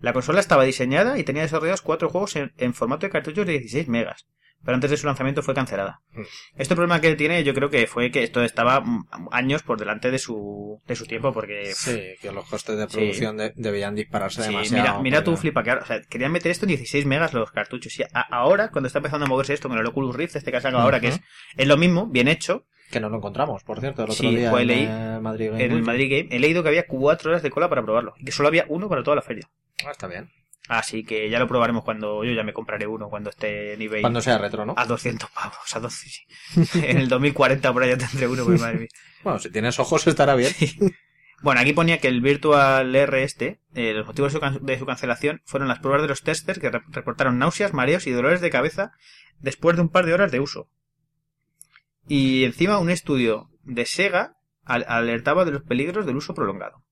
La 0.00 0.12
consola 0.12 0.40
estaba 0.40 0.64
diseñada 0.64 1.16
y 1.18 1.24
tenía 1.24 1.42
desarrollados 1.42 1.82
cuatro 1.82 2.10
juegos 2.10 2.34
en, 2.36 2.52
en 2.58 2.74
formato 2.74 3.06
de 3.06 3.10
cartuchos 3.12 3.46
de 3.46 3.52
16 3.52 3.88
megas, 3.88 4.26
pero 4.64 4.74
antes 4.74 4.90
de 4.90 4.96
su 4.96 5.06
lanzamiento 5.06 5.42
fue 5.42 5.54
cancelada. 5.54 6.00
Mm. 6.12 6.22
Este 6.56 6.74
problema 6.74 7.00
que 7.00 7.14
tiene 7.16 7.44
yo 7.44 7.54
creo 7.54 7.70
que 7.70 7.86
fue 7.86 8.10
que 8.10 8.22
esto 8.22 8.42
estaba 8.42 8.82
años 9.30 9.62
por 9.62 9.78
delante 9.78 10.10
de 10.10 10.18
su, 10.18 10.80
de 10.86 10.96
su 10.96 11.06
tiempo 11.06 11.32
porque... 11.32 11.72
Sí, 11.74 12.00
que 12.20 12.32
los 12.32 12.46
costes 12.46 12.76
de 12.76 12.88
Sí. 12.88 12.96
producción 12.96 13.36
de- 13.36 13.52
debían 13.56 13.94
dispararse 13.94 14.42
Sí, 14.42 14.48
demasiado. 14.50 14.82
mira, 14.82 14.98
mira 15.02 15.24
porque- 15.24 15.40
flipa 15.40 15.62
que 15.62 15.70
ahora, 15.70 15.82
o 15.82 15.86
sea, 15.86 16.00
querían 16.02 16.32
meter 16.32 16.50
esto 16.52 16.64
en 16.66 16.68
16 16.70 17.06
megas 17.06 17.32
los 17.34 17.50
cartuchos. 17.50 17.98
Y 17.98 18.02
a- 18.02 18.08
ahora, 18.30 18.70
cuando 18.70 18.86
está 18.86 18.98
empezando 19.00 19.26
a 19.26 19.28
moverse 19.28 19.52
esto 19.54 19.68
con 19.68 19.78
el 19.78 19.86
Oculus 19.86 20.14
Rift, 20.16 20.36
este 20.36 20.50
que 20.50 20.56
ha 20.56 20.60
sacado 20.60 20.82
ahora, 20.82 21.00
que 21.00 21.08
es, 21.08 21.20
es 21.56 21.66
lo 21.66 21.76
mismo, 21.76 22.06
bien 22.06 22.28
hecho, 22.28 22.66
Que 22.90 23.00
no 23.00 23.08
lo 23.08 23.16
encontramos, 23.16 23.64
por 23.64 23.80
cierto, 23.80 24.02
el 24.04 24.10
otro 24.10 24.22
Sí, 24.28 24.36
día 24.36 24.50
en 24.50 24.66
leí 24.66 24.86
Madrid 25.20 25.50
Game 25.50 25.64
en 25.64 25.72
el. 25.72 25.82
Madrid 25.82 26.10
Game, 26.10 26.28
he 26.36 26.38
leído 26.38 26.62
que 26.62 26.68
había 26.68 26.86
cuatro 26.86 27.30
horas 27.30 27.42
de 27.42 27.50
cola 27.50 27.68
para 27.68 27.82
probarlo. 27.82 28.12
Y 28.18 28.24
que 28.26 28.30
solo 28.30 28.48
había 28.48 28.66
uno 28.68 28.88
para 28.88 29.02
toda 29.02 29.16
la 29.16 29.22
feria. 29.22 29.48
Ah, 29.86 29.90
está 29.90 30.06
bien. 30.06 30.30
Así 30.68 31.04
que 31.04 31.28
ya 31.28 31.38
lo 31.38 31.46
probaremos 31.46 31.84
cuando 31.84 32.24
yo 32.24 32.32
ya 32.32 32.42
me 32.42 32.54
compraré 32.54 32.86
uno, 32.86 33.08
cuando 33.10 33.28
esté 33.30 33.74
en 33.74 33.82
eBay. 33.82 34.00
Cuando 34.00 34.22
sea 34.22 34.38
retro, 34.38 34.64
¿no? 34.64 34.74
A 34.78 34.86
200 34.86 35.28
pavos, 35.30 35.76
a 35.76 35.80
12, 35.80 36.08
sí. 36.08 36.22
En 36.82 36.96
el 36.98 37.08
2040 37.08 37.70
por 37.72 37.82
ahí 37.82 37.90
ya 37.90 37.98
tendré 37.98 38.26
uno, 38.28 38.44
pues 38.44 38.60
madre 38.60 38.78
mía. 38.78 38.88
Bueno, 39.24 39.38
si 39.38 39.50
tienes 39.50 39.78
ojos 39.78 40.06
estará 40.06 40.34
bien. 40.34 40.52
Bueno, 41.42 41.60
aquí 41.60 41.72
ponía 41.74 41.98
que 41.98 42.08
el 42.08 42.20
Virtual 42.22 42.94
R 42.94 43.22
este, 43.22 43.60
eh, 43.74 43.92
los 43.94 44.06
motivos 44.06 44.32
de 44.32 44.36
su, 44.38 44.40
can- 44.40 44.58
de 44.64 44.78
su 44.78 44.86
cancelación 44.86 45.42
fueron 45.44 45.68
las 45.68 45.78
pruebas 45.80 46.02
de 46.02 46.08
los 46.08 46.22
testers 46.22 46.58
que 46.58 46.70
re- 46.70 46.82
reportaron 46.88 47.38
náuseas, 47.38 47.72
mareos 47.74 48.06
y 48.06 48.10
dolores 48.12 48.40
de 48.40 48.50
cabeza 48.50 48.92
después 49.40 49.76
de 49.76 49.82
un 49.82 49.88
par 49.90 50.06
de 50.06 50.14
horas 50.14 50.30
de 50.32 50.40
uso. 50.40 50.68
Y 52.06 52.44
encima 52.44 52.78
un 52.78 52.90
estudio 52.90 53.50
de 53.62 53.86
Sega 53.86 54.36
al- 54.64 54.84
alertaba 54.88 55.44
de 55.44 55.52
los 55.52 55.62
peligros 55.62 56.06
del 56.06 56.16
uso 56.16 56.34
prolongado. 56.34 56.83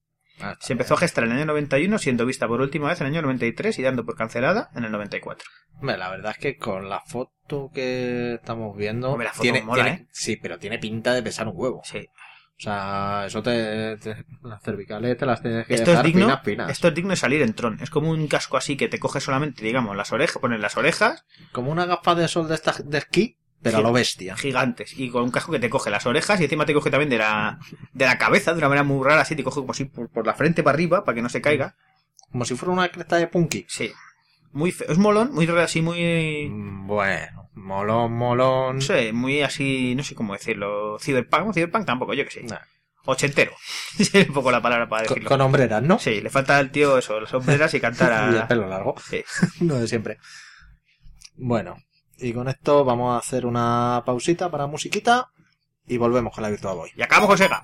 Ah, 0.42 0.56
Se 0.60 0.72
empezó 0.72 0.94
a 0.94 0.98
gestar 0.98 1.24
en 1.24 1.30
el 1.32 1.36
año 1.38 1.46
91, 1.46 1.98
siendo 1.98 2.26
vista 2.26 2.48
por 2.48 2.60
última 2.60 2.88
vez 2.88 3.00
en 3.00 3.06
el 3.06 3.12
año 3.14 3.22
93 3.22 3.78
y 3.78 3.82
dando 3.82 4.04
por 4.04 4.16
cancelada 4.16 4.70
en 4.74 4.84
el 4.84 4.92
94. 4.92 5.46
Hombre, 5.78 5.96
la 5.96 6.10
verdad 6.10 6.32
es 6.32 6.38
que 6.38 6.56
con 6.56 6.88
la 6.88 7.00
foto 7.00 7.70
que 7.72 8.34
estamos 8.34 8.76
viendo. 8.76 9.10
Hombre, 9.10 9.26
la 9.26 9.32
foto 9.32 9.42
tiene, 9.42 9.62
mola, 9.62 9.82
tiene- 9.84 9.98
¿eh? 10.02 10.06
Sí, 10.10 10.36
pero 10.36 10.58
tiene 10.58 10.78
pinta 10.78 11.14
de 11.14 11.22
pesar 11.22 11.48
un 11.48 11.54
huevo. 11.56 11.82
Sí. 11.84 12.06
O 12.54 12.64
sea, 12.64 13.24
eso 13.26 13.42
te, 13.42 13.96
te- 13.96 14.24
Las 14.44 14.62
cervicales 14.62 15.16
te 15.16 15.26
las 15.26 15.42
tienes 15.42 15.66
que 15.66 15.74
Esto 15.74 15.90
es 15.90 15.96
dejar 15.96 16.04
digno, 16.06 16.26
finas, 16.26 16.42
finas. 16.44 16.70
esto 16.70 16.88
es 16.88 16.94
digno 16.94 17.10
de 17.10 17.16
salir 17.16 17.42
en 17.42 17.54
Tron. 17.54 17.78
Es 17.80 17.90
como 17.90 18.10
un 18.10 18.28
casco 18.28 18.56
así 18.56 18.76
que 18.76 18.88
te 18.88 19.00
coge 19.00 19.20
solamente, 19.20 19.64
digamos, 19.64 19.96
las 19.96 20.12
orejas, 20.12 20.38
pones 20.38 20.60
las 20.60 20.76
orejas 20.76 21.24
Como 21.50 21.72
una 21.72 21.86
gafa 21.86 22.14
de 22.14 22.28
sol 22.28 22.46
de, 22.48 22.54
esta, 22.54 22.74
de 22.84 22.98
esquí, 22.98 23.36
pero 23.62 23.76
Sí. 23.78 23.80
a 23.80 23.86
lo 23.86 23.92
bestia. 23.92 24.36
gigantes 24.36 24.92
y 24.98 25.08
con 25.10 25.22
un 25.24 25.30
casco 25.30 25.52
que 25.52 25.58
te 25.60 25.70
coge 25.70 25.88
las 25.90 26.04
orejas 26.06 26.40
y 26.40 26.44
encima 26.44 26.66
te 26.66 26.74
coge 26.74 26.90
también 26.90 27.10
de 27.10 27.18
la, 27.18 27.58
de 27.92 28.04
la 28.06 28.18
cabeza 28.18 28.52
de 28.52 28.58
una 28.58 28.68
manera 28.68 28.84
muy 28.84 29.06
rara 29.06 29.22
así, 29.22 29.36
te 29.36 29.44
coge 29.44 29.60
como 29.60 29.72
así 29.72 29.84
por, 29.84 30.08
por 30.10 30.26
la 30.26 30.34
frente 30.34 30.62
para 30.62 30.74
arriba 30.74 31.04
para 31.04 31.14
que 31.14 31.22
no 31.22 31.28
se 31.28 31.40
caiga. 31.40 31.76
Como 32.30 32.44
si 32.44 32.54
fuera 32.56 32.72
una 32.72 32.88
cresta 32.88 33.16
de 33.16 33.26
punky. 33.28 33.64
Sí. 33.68 33.92
Muy 34.52 34.70
feo. 34.72 34.88
Es 34.90 34.98
molón, 34.98 35.32
muy 35.32 35.46
raro, 35.46 35.60
así, 35.62 35.80
muy... 35.82 36.48
Mm, 36.50 36.86
Bueno, 36.86 37.50
molón, 37.54 38.12
molón. 38.12 38.76
No 38.76 38.80
sé, 38.82 39.12
muy 39.12 39.42
así, 39.42 39.94
no 39.94 40.02
sé 40.02 40.14
cómo 40.14 40.32
decirlo. 40.34 40.98
Cyberpunk, 40.98 41.54
Cyberpunk 41.54 41.86
tampoco, 41.86 42.14
yo 42.14 42.24
que 42.24 42.30
sé. 42.30 42.42
Nah. 42.42 42.58
Ochentero. 43.04 43.52
es 43.98 44.14
un 44.14 44.34
poco 44.34 44.50
la 44.52 44.60
palabra 44.62 44.88
para 44.88 45.04
Con, 45.06 45.14
decirlo. 45.14 45.28
con 45.28 45.40
hombreras, 45.40 45.82
¿no? 45.82 45.98
Sí, 45.98 46.20
le 46.20 46.30
falta 46.30 46.56
al 46.58 46.70
tío 46.70 46.96
eso, 46.98 47.18
las 47.20 47.30
sombreras 47.30 47.72
y 47.74 47.80
cantar 47.80 48.30
Y 48.32 48.36
el 48.36 48.42
a... 48.42 48.48
pelo 48.48 48.68
largo. 48.68 48.94
Sí. 49.08 49.22
Lo 49.64 49.78
de 49.78 49.88
siempre. 49.88 50.18
Bueno, 51.36 51.76
y 52.22 52.32
con 52.32 52.48
esto 52.48 52.84
vamos 52.84 53.14
a 53.14 53.18
hacer 53.18 53.44
una 53.44 54.02
pausita 54.06 54.50
para 54.50 54.66
musiquita 54.66 55.28
y 55.86 55.96
volvemos 55.96 56.32
con 56.32 56.42
la 56.42 56.50
Virtual 56.50 56.76
Boy. 56.76 56.90
Y 56.96 57.02
acabamos 57.02 57.28
con 57.28 57.38
Sega. 57.38 57.60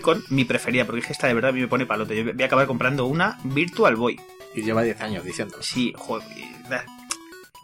Con 0.00 0.24
mi 0.28 0.44
preferida, 0.44 0.84
porque 0.84 1.00
es 1.00 1.06
que 1.06 1.12
esta 1.12 1.26
de 1.26 1.34
verdad 1.34 1.50
a 1.50 1.52
mí 1.52 1.60
me 1.60 1.68
pone 1.68 1.86
palote. 1.86 2.16
Yo 2.16 2.32
voy 2.32 2.42
a 2.42 2.46
acabar 2.46 2.66
comprando 2.66 3.06
una 3.06 3.38
Virtual 3.44 3.96
Boy. 3.96 4.20
Y 4.54 4.62
lleva 4.62 4.82
10 4.82 5.00
años 5.00 5.24
diciéndolo. 5.24 5.62
Sí, 5.62 5.92
joder. 5.96 6.26
La, 6.68 6.84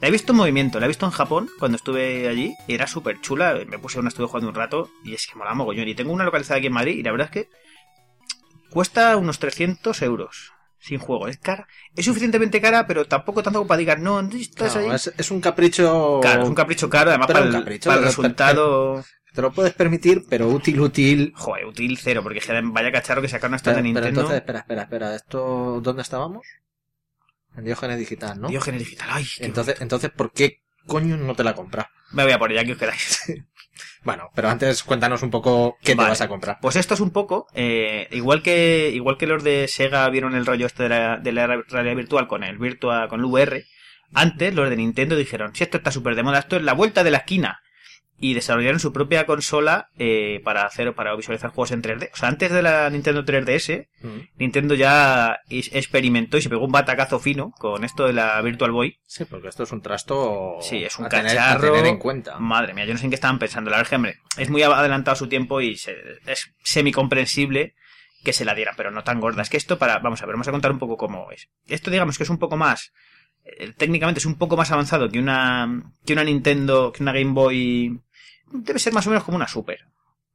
he 0.09 0.11
visto 0.11 0.33
en 0.33 0.38
movimiento, 0.38 0.79
la 0.79 0.87
he 0.87 0.88
visto 0.88 1.07
en 1.07 1.12
Japón 1.12 1.49
cuando 1.59 1.77
estuve 1.77 2.29
allí. 2.29 2.55
Era 2.68 2.87
súper 2.87 3.20
chula. 3.20 3.59
Me 3.66 3.79
puse 3.79 3.99
una, 3.99 4.09
estuve 4.09 4.27
jugando 4.27 4.49
un 4.49 4.55
rato. 4.55 4.90
Y 5.05 5.14
es 5.14 5.27
que 5.27 5.37
mola 5.37 5.55
mogollón. 5.55 5.88
Y 5.88 5.94
tengo 5.94 6.12
una 6.12 6.25
localizada 6.25 6.59
aquí 6.59 6.68
en 6.68 6.72
Madrid. 6.72 6.99
Y 6.99 7.03
la 7.03 7.12
verdad 7.12 7.27
es 7.27 7.33
que 7.33 7.51
cuesta 8.70 9.16
unos 9.16 9.38
300 9.38 10.01
euros. 10.03 10.53
Sin 10.79 10.99
juego. 10.99 11.27
Es 11.27 11.38
cara. 11.38 11.66
Es 11.96 12.05
suficientemente 12.05 12.61
cara, 12.61 12.87
pero 12.87 13.07
tampoco 13.07 13.42
tanto 13.42 13.59
como 13.59 13.66
para 13.66 13.79
digar, 13.79 13.99
no, 13.99 14.20
estás 14.20 14.77
ahí. 14.77 14.88
es, 14.90 15.12
es 15.16 15.31
un 15.33 15.40
capricho. 15.40 16.20
Claro, 16.22 16.42
es 16.42 16.49
un 16.49 16.55
capricho 16.55 16.88
caro, 16.88 17.11
además 17.11 17.27
para, 17.27 17.40
el, 17.40 17.81
para 17.81 18.01
resultado. 18.03 19.05
Te 19.37 19.42
lo 19.42 19.53
puedes 19.53 19.75
permitir, 19.75 20.25
pero 20.31 20.49
útil, 20.49 20.81
útil. 20.81 21.35
Joder, 21.37 21.66
útil 21.66 21.99
cero, 21.99 22.22
porque 22.22 22.40
vaya 22.72 22.90
cacharro 22.90 23.20
que 23.20 23.29
sacaron 23.29 23.55
esta 23.55 23.72
Pero, 23.72 23.77
de 23.77 23.92
pero 23.92 24.07
Nintendo. 24.07 24.20
entonces, 24.22 24.37
espera, 24.38 24.61
espera, 24.61 24.83
espera. 24.85 25.14
¿Esto 25.14 25.79
dónde 25.83 26.01
estábamos? 26.01 26.46
En 27.55 27.64
Diógenes 27.66 27.99
Digital, 27.99 28.40
¿no? 28.40 28.49
Diógenes 28.49 28.81
digital, 28.81 29.09
ay, 29.12 29.27
Entonces, 29.40 29.79
entonces, 29.83 30.11
¿por 30.11 30.33
qué 30.33 30.62
coño 30.87 31.18
no 31.18 31.35
te 31.35 31.44
la 31.44 31.55
compras? 31.55 31.87
Me 32.12 32.22
voy 32.25 32.33
a 32.33 32.38
por 32.38 32.51
ella, 32.51 32.64
que 32.64 32.72
os 32.72 32.79
quedáis. 32.79 33.25
Bueno, 34.05 34.31
pero 34.35 34.49
antes 34.49 34.85
cuéntanos 34.85 35.22
un 35.22 35.31
poco 35.31 35.77
qué 35.83 35.94
Vale. 35.94 36.07
te 36.07 36.11
vas 36.12 36.20
a 36.22 36.29
comprar. 36.29 36.59
Pues 36.62 36.77
esto 36.77 36.94
es 36.94 37.01
un 37.01 37.11
poco, 37.11 37.46
eh, 37.53 38.09
igual 38.12 38.40
que 38.42 38.90
igual 38.94 39.18
que 39.18 39.27
los 39.27 39.44
de 39.44 39.68
Sega 39.68 40.09
vieron 40.09 40.35
el 40.35 40.46
rollo 40.46 40.64
este 40.64 40.85
de 40.85 40.88
la, 40.88 41.16
de 41.18 41.33
la 41.33 41.46
realidad 41.46 41.96
virtual 41.96 42.27
con 42.29 42.42
el 42.42 42.57
virtual, 42.57 43.09
con 43.09 43.20
el 43.20 43.27
VR, 43.27 43.64
antes 44.14 44.55
los 44.55 44.70
de 44.70 44.77
Nintendo 44.77 45.14
dijeron, 45.16 45.55
si 45.55 45.64
esto 45.64 45.77
está 45.77 45.90
súper 45.90 46.14
de 46.14 46.22
moda, 46.22 46.38
esto 46.38 46.57
es 46.57 46.62
la 46.62 46.72
vuelta 46.72 47.05
de 47.05 47.11
la 47.11 47.18
esquina. 47.18 47.61
Y 48.18 48.33
desarrollaron 48.33 48.81
su 48.81 48.94
propia 48.94 49.26
consola 49.26 49.90
eh, 49.98 50.40
para 50.42 50.64
hacer 50.64 50.94
para 50.94 51.14
visualizar 51.14 51.50
juegos 51.50 51.70
en 51.72 51.83
3D. 51.83 52.11
O 52.12 52.16
sea, 52.16 52.31
antes 52.31 52.50
de 52.50 52.62
la 52.62 52.88
Nintendo 52.88 53.24
3DS, 53.24 53.88
Mm. 54.02 54.20
Nintendo 54.38 54.74
ya 54.74 55.38
experimentó 55.50 56.38
y 56.38 56.42
se 56.42 56.48
pegó 56.48 56.64
un 56.64 56.72
batacazo 56.72 57.18
fino 57.18 57.50
con 57.59 57.85
esto 57.85 58.07
de 58.07 58.12
la 58.14 58.40
Virtual 58.40 58.70
Boy. 58.72 58.98
Sí, 59.07 59.24
porque 59.26 59.48
esto 59.48 59.64
es 59.64 59.72
un 59.72 59.83
trasto. 59.83 60.57
Sí, 60.62 60.83
es 60.85 60.98
un 60.98 61.07
a 61.07 61.09
tener- 61.11 61.26
cacharro. 61.37 61.68
a 61.68 61.72
tener 61.76 61.87
en 61.87 61.98
cuenta. 61.98 62.38
Madre 62.38 62.72
mía, 62.72 62.85
yo 62.87 62.92
no 62.94 62.98
sé 62.98 63.05
en 63.05 63.11
qué 63.11 63.16
estaban 63.16 63.38
pensando. 63.38 63.70
La 63.70 63.76
verdad 63.79 63.94
hombre, 63.94 64.16
es 64.38 64.48
muy 64.48 64.62
adelantado 64.62 65.14
su 65.16 65.29
tiempo 65.29 65.61
y 65.61 65.76
se- 65.76 65.96
es 66.26 66.52
semi-comprensible 66.62 67.74
que 68.24 68.33
se 68.33 68.44
la 68.44 68.55
diera, 68.55 68.72
pero 68.76 68.90
no 68.90 69.05
tan 69.05 69.20
gorda. 69.20 69.42
Es 69.42 69.50
que 69.50 69.57
esto 69.57 69.79
para, 69.79 69.98
vamos 69.98 70.22
a 70.22 70.26
ver, 70.26 70.35
vamos 70.35 70.48
a 70.48 70.52
contar 70.52 70.72
un 70.72 70.79
poco 70.79 70.96
cómo 70.96 71.31
es. 71.33 71.48
Esto 71.68 71.90
digamos 71.90 72.16
que 72.16 72.24
es 72.24 72.31
un 72.31 72.38
poco 72.38 72.57
más, 72.57 72.92
eh, 73.44 73.72
técnicamente 73.76 74.18
es 74.18 74.26
un 74.26 74.37
poco 74.37 74.57
más 74.57 74.70
avanzado 74.72 75.09
que 75.09 75.18
una, 75.18 75.83
que 76.05 76.12
una 76.14 76.24
Nintendo, 76.24 76.92
que 76.92 77.02
una 77.02 77.12
Game 77.12 77.33
Boy, 77.33 78.00
debe 78.53 78.79
ser 78.79 78.93
más 78.93 79.07
o 79.07 79.11
menos 79.11 79.25
como 79.25 79.37
una 79.37 79.49
Super, 79.49 79.81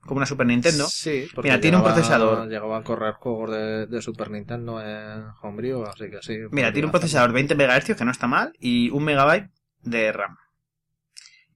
como 0.02 0.17
una 0.17 0.26
Super 0.26 0.45
Nintendo. 0.47 0.88
Sí, 0.88 1.28
porque 1.34 1.50
Mira, 1.50 1.62
tiene 1.62 1.78
un 1.78 1.84
procesador. 1.84 2.47
Llegaba 2.47 2.78
a 2.78 2.84
correr 2.84 3.13
juegos 3.13 3.52
de, 3.52 3.88
de 3.88 4.02
Super 4.02 4.30
Nintendo 4.32 4.82
en 4.82 5.26
Homebrew, 5.41 5.84
así 5.86 6.10
que 6.10 6.19
sí. 6.21 6.38
Mira, 6.52 6.71
tiene 6.74 6.86
un 6.88 6.91
procesador 6.91 7.32
20 7.32 7.56
MHz, 7.56 7.95
que 7.95 8.06
no 8.06 8.12
está 8.12 8.28
mal, 8.28 8.54
y 8.60 8.89
un 8.89 9.04
megabyte 9.04 9.50
de 9.84 10.12
RAM. 10.12 10.38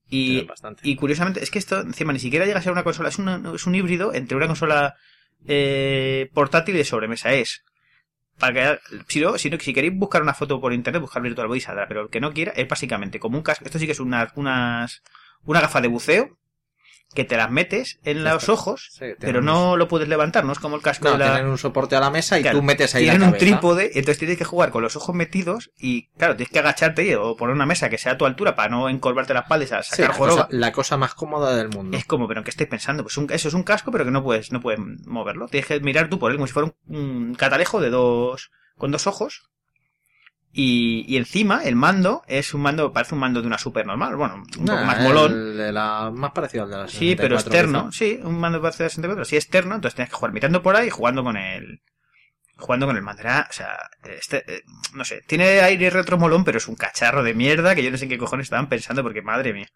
Y, 0.08 0.48
y 0.84 0.96
curiosamente, 0.96 1.42
es 1.44 1.50
que 1.50 1.58
esto 1.60 1.82
encima 1.82 2.14
ni 2.14 2.20
siquiera 2.20 2.46
llega 2.46 2.60
a 2.60 2.62
ser 2.62 2.72
una 2.72 2.84
consola, 2.84 3.10
es, 3.10 3.18
una- 3.18 3.42
es 3.56 3.66
un 3.66 3.74
híbrido 3.76 4.14
entre 4.14 4.38
una 4.38 4.48
consola 4.48 4.96
eh, 5.48 6.30
portátil 6.34 6.76
y 6.76 6.78
de 6.80 6.84
sobremesa. 6.86 7.34
Es 7.34 7.64
para 8.38 8.54
que 8.54 8.80
si 9.08 9.20
no, 9.22 9.38
si 9.38 9.50
no, 9.50 9.60
si 9.60 9.74
queréis 9.74 9.96
buscar 9.98 10.22
una 10.22 10.34
foto 10.34 10.62
por 10.62 10.74
internet, 10.74 11.02
buscar 11.02 11.22
Virtual 11.24 11.48
Boy 11.48 11.58
y 11.58 11.62
saldrá, 11.62 11.88
pero 11.88 12.02
el 12.04 12.10
que 12.10 12.20
no 12.20 12.34
quiera 12.34 12.52
es 12.52 12.68
básicamente 12.68 13.20
como 13.20 13.38
un 13.38 13.44
casco. 13.44 13.66
Esto 13.66 13.80
sí 13.80 13.86
que 13.88 13.94
es 13.94 14.00
una, 14.00 14.32
unas, 14.36 15.02
una 15.46 15.62
gafa 15.62 15.82
de 15.82 15.88
buceo 15.88 16.38
que 17.14 17.24
te 17.24 17.38
las 17.38 17.50
metes 17.50 18.00
en 18.04 18.24
los 18.26 18.50
ojos, 18.50 18.90
Sí, 18.92 19.06
pero 19.20 19.40
un- 19.40 19.46
no 19.46 19.78
lo 19.78 19.88
puedes 19.88 20.10
levantar, 20.10 20.44
no 20.44 20.52
es 20.52 20.60
como 20.60 20.76
el 20.76 20.82
casco 20.82 21.06
No, 21.06 21.12
de 21.14 21.20
la. 21.20 21.34
tienen 21.34 21.50
un 21.50 21.58
soporte 21.58 21.96
a 21.96 22.02
la 22.02 22.10
mesa 22.10 22.38
y 22.38 22.42
Claro, 22.42 22.58
tú 22.58 22.64
metes 22.64 22.94
ahí 22.94 23.04
tienen 23.04 23.22
la 23.22 23.28
un 23.28 23.38
trípode, 23.38 23.86
entonces 23.96 24.18
tienes 24.18 24.38
que 24.38 24.44
jugar 24.44 24.72
con 24.72 24.82
los 24.84 24.96
ojos 24.98 25.16
metidos 25.16 25.72
y, 25.80 26.08
claro, 26.18 26.36
tienes 26.36 26.52
que 26.52 26.60
agacharte 26.60 27.06
y- 27.06 27.14
o 27.14 27.38
poner 27.38 27.56
una 27.56 27.66
mesa 27.66 27.90
que 27.90 27.98
sea 27.98 28.14
a 28.14 28.18
tu 28.18 28.26
altura 28.26 28.56
para 28.56 28.68
no 28.70 28.90
encorvarte 28.90 29.34
la 29.34 29.42
espalda 29.42 29.64
y 29.64 29.68
sa- 29.68 29.84
Sí, 29.84 29.92
sacar 29.92 30.10
la, 30.10 30.14
joroba. 30.16 30.46
cosa, 30.48 30.58
la 30.58 30.72
cosa 30.74 30.98
más 30.98 31.14
cómoda 31.14 31.56
del 31.56 31.70
mundo. 31.70 31.98
Es 31.98 32.04
como, 32.06 32.28
pero 32.28 32.42
¿en 32.42 32.44
qué 32.44 32.50
estáis 32.50 32.70
pensando? 32.70 33.04
Pues 33.04 33.16
un- 33.18 33.32
eso 33.32 33.48
es 33.48 33.54
un 33.54 33.64
casco, 33.64 33.92
pero 33.92 34.04
que 34.04 34.12
no 34.12 34.22
puedes, 34.24 34.52
no 34.52 34.60
puedes 34.60 34.80
moverlo. 35.06 35.48
Tienes 35.48 35.68
que 35.68 35.80
mirar 35.80 36.10
tú 36.10 36.20
por 36.20 36.32
él 36.32 36.38
como 36.38 36.48
si 36.48 36.54
fuera 36.54 36.74
un, 36.90 36.96
un 36.98 37.36
catalejo 37.36 37.80
de 37.80 37.92
dos, 37.92 38.52
con 38.78 38.92
dos 38.92 39.08
ojos. 39.08 39.50
Y, 40.58 41.04
y 41.14 41.18
encima, 41.18 41.64
el 41.66 41.76
mando 41.76 42.24
es 42.28 42.54
un 42.54 42.62
mando, 42.62 42.94
parece 42.94 43.14
un 43.14 43.20
mando 43.20 43.42
de 43.42 43.48
una 43.48 43.58
super 43.58 43.86
normal. 43.86 44.16
Bueno, 44.16 44.36
un 44.58 44.66
poco 44.66 44.86
más 44.86 45.02
molón. 45.02 45.34
el 45.34 45.58
de 45.58 45.72
la, 45.74 46.12
más 46.16 46.32
parecido 46.32 46.64
al 46.64 46.70
de 46.70 46.78
la 46.78 46.88
Sí, 46.88 47.18
pero 47.18 47.38
64 47.38 47.50
externo. 47.50 47.90
quizá. 47.90 47.98
Sí, 47.98 48.20
un 48.24 48.40
mando 48.40 48.62
parecido 48.62 48.86
a 48.86 48.90
64. 48.90 49.26
Sí, 49.26 49.36
externo. 49.36 49.76
Entonces 49.76 49.96
tienes 49.96 50.12
que 50.12 50.16
jugar 50.16 50.32
mirando 50.32 50.64
por 50.64 50.78
ahí 50.78 50.88
y 50.88 50.92
jugando 50.92 51.26
con 51.26 51.36
el. 51.36 51.82
Jugando 52.56 52.86
con 52.86 52.96
el 52.96 53.02
mando. 53.02 53.22
Era, 53.24 53.48
o 53.50 53.54
sea, 53.54 53.78
este, 54.06 54.50
eh, 54.50 54.64
no 54.94 55.04
sé, 55.04 55.24
tiene 55.28 55.60
aire 55.60 55.90
retro 55.90 56.18
molón, 56.18 56.46
pero 56.46 56.58
es 56.58 56.70
un 56.70 56.76
cacharro 56.76 57.22
de 57.22 57.34
mierda 57.34 57.76
que 57.76 57.84
yo 57.84 57.92
no 57.92 57.98
sé 57.98 58.06
en 58.06 58.12
qué 58.12 58.18
cojones 58.18 58.46
estaban 58.46 58.70
pensando 58.70 59.04
porque 59.04 59.22
madre 59.22 59.52
mía. 59.52 59.68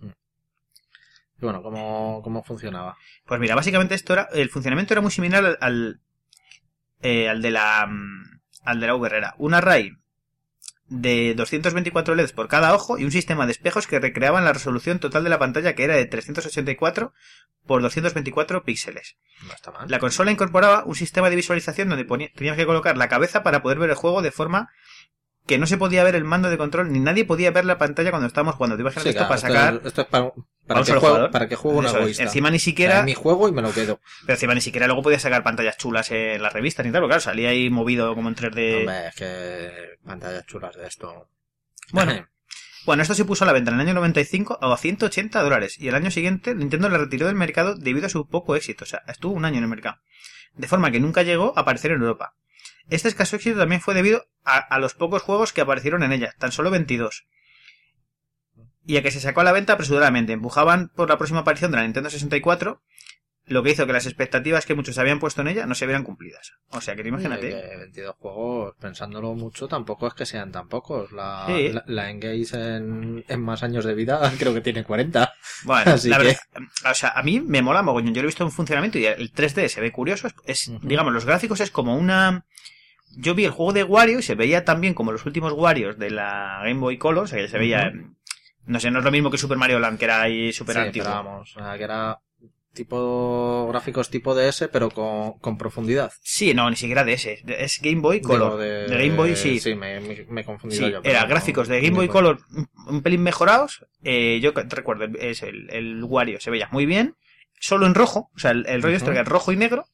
Y 0.00 1.44
bueno, 1.44 1.62
¿cómo, 1.64 2.20
cómo 2.22 2.44
funcionaba? 2.44 2.96
Pues 3.24 3.40
mira, 3.40 3.56
básicamente 3.56 3.96
esto 3.96 4.12
era, 4.12 4.28
el 4.32 4.50
funcionamiento 4.50 4.94
era 4.94 5.00
muy 5.00 5.10
similar 5.10 5.44
al, 5.44 5.58
al, 5.60 6.00
eh, 7.02 7.28
al 7.28 7.42
de 7.42 7.50
la, 7.50 7.86
mm, 7.88 8.35
al 8.66 8.80
de 8.80 8.86
la 8.86 8.94
VR. 8.94 9.16
Era 9.16 9.34
un 9.38 9.54
array 9.54 9.92
de 10.88 11.34
224 11.34 12.14
LEDs 12.14 12.32
por 12.32 12.48
cada 12.48 12.74
ojo 12.74 12.98
y 12.98 13.04
un 13.04 13.10
sistema 13.10 13.46
de 13.46 13.52
espejos 13.52 13.86
que 13.86 13.98
recreaban 13.98 14.44
la 14.44 14.52
resolución 14.52 15.00
total 15.00 15.24
de 15.24 15.30
la 15.30 15.38
pantalla 15.38 15.74
que 15.74 15.84
era 15.84 15.96
de 15.96 16.06
384 16.06 17.12
por 17.66 17.82
224 17.82 18.64
píxeles. 18.64 19.16
No 19.46 19.52
está 19.52 19.72
mal. 19.72 19.90
La 19.90 19.98
consola 19.98 20.30
incorporaba 20.30 20.84
un 20.84 20.94
sistema 20.94 21.28
de 21.30 21.36
visualización 21.36 21.88
donde 21.88 22.04
tenías 22.34 22.56
que 22.56 22.66
colocar 22.66 22.96
la 22.96 23.08
cabeza 23.08 23.42
para 23.42 23.62
poder 23.62 23.78
ver 23.78 23.90
el 23.90 23.96
juego 23.96 24.22
de 24.22 24.30
forma 24.30 24.70
que 25.46 25.58
no 25.58 25.66
se 25.66 25.78
podía 25.78 26.02
ver 26.04 26.14
el 26.16 26.24
mando 26.24 26.50
de 26.50 26.58
control 26.58 26.90
ni 26.92 26.98
nadie 27.00 27.24
podía 27.24 27.50
ver 27.52 27.64
la 27.64 27.78
pantalla 27.78 28.10
cuando 28.10 28.26
estábamos 28.26 28.56
jugando. 28.56 28.76
Te 28.76 28.82
imaginas 28.82 29.02
Sí, 29.04 29.08
esto 29.10 29.18
claro, 29.20 29.28
para 29.28 29.40
sacar 29.40 29.74
esto, 29.74 29.80
es- 29.82 29.86
esto 29.92 30.00
es 30.02 30.06
para, 30.08 30.82
que 30.82 30.92
juego, 30.94 31.30
para 31.30 31.48
que 31.48 31.54
juegue 31.56 31.78
un 31.78 31.84
Eso 31.86 31.94
es. 31.96 32.00
egoísta. 32.00 32.22
Encima 32.24 32.50
ni 32.50 32.56
O 32.56 32.58
sea, 32.58 32.64
siquiera 32.64 33.02
mi 33.04 33.14
juego 33.14 33.48
y 33.48 33.52
me 33.52 33.62
lo 33.62 33.72
quedo. 33.72 34.00
Pero 34.22 34.34
encima 34.34 34.54
ni 34.54 34.60
siquiera 34.60 34.86
luego 34.88 35.02
podía 35.02 35.20
sacar 35.20 35.42
pantallas 35.44 35.76
chulas 35.76 36.10
en 36.10 36.42
las 36.42 36.52
revistas 36.52 36.84
ni 36.84 36.90
tal, 36.92 37.00
porque 37.02 37.10
claro, 37.12 37.20
salía 37.20 37.50
ahí 37.50 37.70
movido 37.70 38.12
como 38.14 38.28
en 38.28 38.34
3D. 38.34 38.80
Hombre, 38.80 39.06
es 39.08 39.14
que 39.14 39.70
pantallas 40.04 40.44
chulas 40.46 40.74
de 40.76 40.86
esto. 40.88 41.28
Bueno, 41.92 42.12
bueno, 42.86 43.02
esto 43.02 43.14
se 43.14 43.24
puso 43.24 43.44
a 43.44 43.46
la 43.46 43.52
venta 43.52 43.70
en 43.70 43.76
el 43.76 43.86
año 43.86 43.94
95 43.94 44.58
a 44.60 44.76
180 44.76 45.40
dólares 45.42 45.78
y 45.78 45.86
el 45.86 45.94
año 45.94 46.10
siguiente 46.10 46.54
Nintendo 46.56 46.88
le 46.88 46.98
retiró 46.98 47.26
del 47.26 47.36
mercado 47.36 47.76
debido 47.76 48.06
a 48.06 48.08
su 48.10 48.26
poco 48.28 48.56
éxito, 48.56 48.82
o 48.82 48.86
sea, 48.88 49.02
estuvo 49.06 49.34
un 49.34 49.44
año 49.44 49.58
en 49.58 49.62
el 49.64 49.70
mercado. 49.70 49.98
De 50.54 50.66
forma 50.66 50.90
que 50.90 50.98
nunca 50.98 51.22
llegó 51.22 51.52
a 51.56 51.60
aparecer 51.60 51.92
en 51.92 52.00
Europa. 52.00 52.34
Este 52.90 53.08
escaso 53.08 53.36
éxito 53.36 53.58
también 53.58 53.80
fue 53.80 53.94
debido 53.94 54.24
a, 54.44 54.58
a 54.58 54.78
los 54.78 54.94
pocos 54.94 55.22
juegos 55.22 55.52
que 55.52 55.60
aparecieron 55.60 56.02
en 56.02 56.12
ella, 56.12 56.34
tan 56.38 56.52
solo 56.52 56.70
22. 56.70 57.26
Y 58.86 58.96
a 58.96 59.02
que 59.02 59.10
se 59.10 59.20
sacó 59.20 59.40
a 59.40 59.44
la 59.44 59.52
venta 59.52 59.72
apresuradamente. 59.72 60.32
Empujaban 60.32 60.88
por 60.94 61.08
la 61.08 61.16
próxima 61.18 61.40
aparición 61.40 61.72
de 61.72 61.78
la 61.78 61.82
Nintendo 61.82 62.08
64, 62.08 62.82
lo 63.46 63.62
que 63.64 63.70
hizo 63.70 63.86
que 63.86 63.92
las 63.92 64.06
expectativas 64.06 64.64
que 64.66 64.74
muchos 64.76 64.98
habían 64.98 65.18
puesto 65.18 65.40
en 65.40 65.48
ella 65.48 65.66
no 65.66 65.74
se 65.74 65.86
vieran 65.86 66.04
cumplidas. 66.04 66.52
O 66.70 66.80
sea, 66.80 66.94
que 66.94 67.02
te 67.02 67.08
imagínate. 67.08 67.48
Que 67.50 67.76
22 67.78 68.14
juegos, 68.16 68.74
pensándolo 68.80 69.34
mucho, 69.34 69.66
tampoco 69.66 70.06
es 70.06 70.14
que 70.14 70.24
sean 70.26 70.52
tan 70.52 70.68
pocos. 70.68 71.10
La, 71.10 71.44
Sí. 71.48 71.70
la, 71.72 71.82
la 71.88 72.10
Engage 72.10 72.46
en, 72.76 73.24
en 73.26 73.40
más 73.40 73.64
años 73.64 73.84
de 73.84 73.94
vida 73.94 74.32
creo 74.38 74.54
que 74.54 74.60
tiene 74.60 74.84
40. 74.84 75.32
Bueno, 75.64 75.92
Así 75.92 76.08
la 76.08 76.18
que- 76.18 76.24
verdad, 76.24 76.40
o 76.90 76.94
sea, 76.94 77.08
a 77.10 77.22
mí 77.24 77.40
me 77.40 77.62
mola 77.62 77.82
mogollón. 77.82 78.14
Yo 78.14 78.22
lo 78.22 78.26
he 78.26 78.30
visto 78.30 78.44
en 78.44 78.52
funcionamiento 78.52 78.98
y 78.98 79.06
el 79.06 79.32
3D 79.32 79.66
se 79.68 79.80
ve 79.80 79.90
curioso. 79.90 80.28
Es, 80.44 80.70
digamos, 80.82 81.12
los 81.12 81.24
gráficos 81.24 81.58
es 81.60 81.72
como 81.72 81.96
una. 81.96 82.46
Yo 83.16 83.34
vi 83.34 83.44
el 83.46 83.50
juego 83.50 83.72
de 83.72 83.82
Wario 83.84 84.18
y 84.18 84.22
se 84.22 84.34
veía 84.34 84.64
también 84.64 84.94
como 84.94 85.10
los 85.12 85.24
últimos 85.26 85.52
Warios 85.52 85.98
de 85.98 86.10
la 86.10 86.60
Game 86.62 86.80
Boy 86.80 86.98
Color. 86.98 87.24
O 87.24 87.26
sea, 87.26 87.38
que 87.38 87.48
se 87.48 87.58
veía. 87.58 87.92
No 88.66 88.78
sé, 88.80 88.90
no 88.90 88.98
es 88.98 89.04
lo 89.04 89.10
mismo 89.10 89.30
que 89.30 89.38
Super 89.38 89.56
Mario 89.58 89.78
Land, 89.78 89.98
que 89.98 90.04
era 90.04 90.22
ahí 90.22 90.52
súper 90.52 90.74
Sí, 90.76 90.80
antiguo. 90.82 91.04
pero 91.06 91.16
vamos, 91.24 91.56
o 91.56 91.60
sea, 91.60 91.76
que 91.78 91.84
era 91.84 92.18
tipo 92.74 93.66
gráficos 93.70 94.10
tipo 94.10 94.34
DS, 94.34 94.68
pero 94.68 94.90
con, 94.90 95.38
con 95.38 95.56
profundidad. 95.56 96.12
Sí, 96.20 96.52
no, 96.54 96.68
ni 96.68 96.76
siquiera 96.76 97.04
de 97.04 97.14
ese. 97.14 97.38
de- 97.44 97.64
Es 97.64 97.80
Game 97.80 98.00
Boy 98.00 98.20
Color. 98.20 98.58
de, 98.58 98.86
Game 98.88 99.16
Boy, 99.16 99.34
sí. 99.36 99.58
Sí, 99.60 99.74
me, 99.74 99.98
me, 100.00 100.16
Sí, 100.70 100.90
yo. 100.90 101.00
era 101.02 101.22
no, 101.22 101.28
gráficos 101.28 101.68
de 101.68 101.80
Game 101.80 101.96
Boy 101.96 102.08
Color 102.08 102.40
un, 102.88 103.02
pelín 103.02 103.22
mejorados. 103.22 103.86
Eh, 104.02 104.40
yo 104.42 104.52
te 104.52 104.76
recuerdo, 104.76 105.06
es 105.18 105.42
el, 105.42 105.70
el 105.70 106.04
Wario 106.04 106.40
se 106.40 106.50
veía 106.50 106.68
muy 106.70 106.86
bien. 106.86 107.16
Solo 107.58 107.86
en 107.86 107.94
rojo, 107.94 108.30
o 108.34 108.38
sea, 108.38 108.50
el, 108.50 108.66
el 108.66 108.82
rollo 108.82 108.96
este 108.96 109.10
que 109.12 109.20
es 109.20 109.26
rojo 109.26 109.50
y 109.52 109.56
negro. 109.56 109.86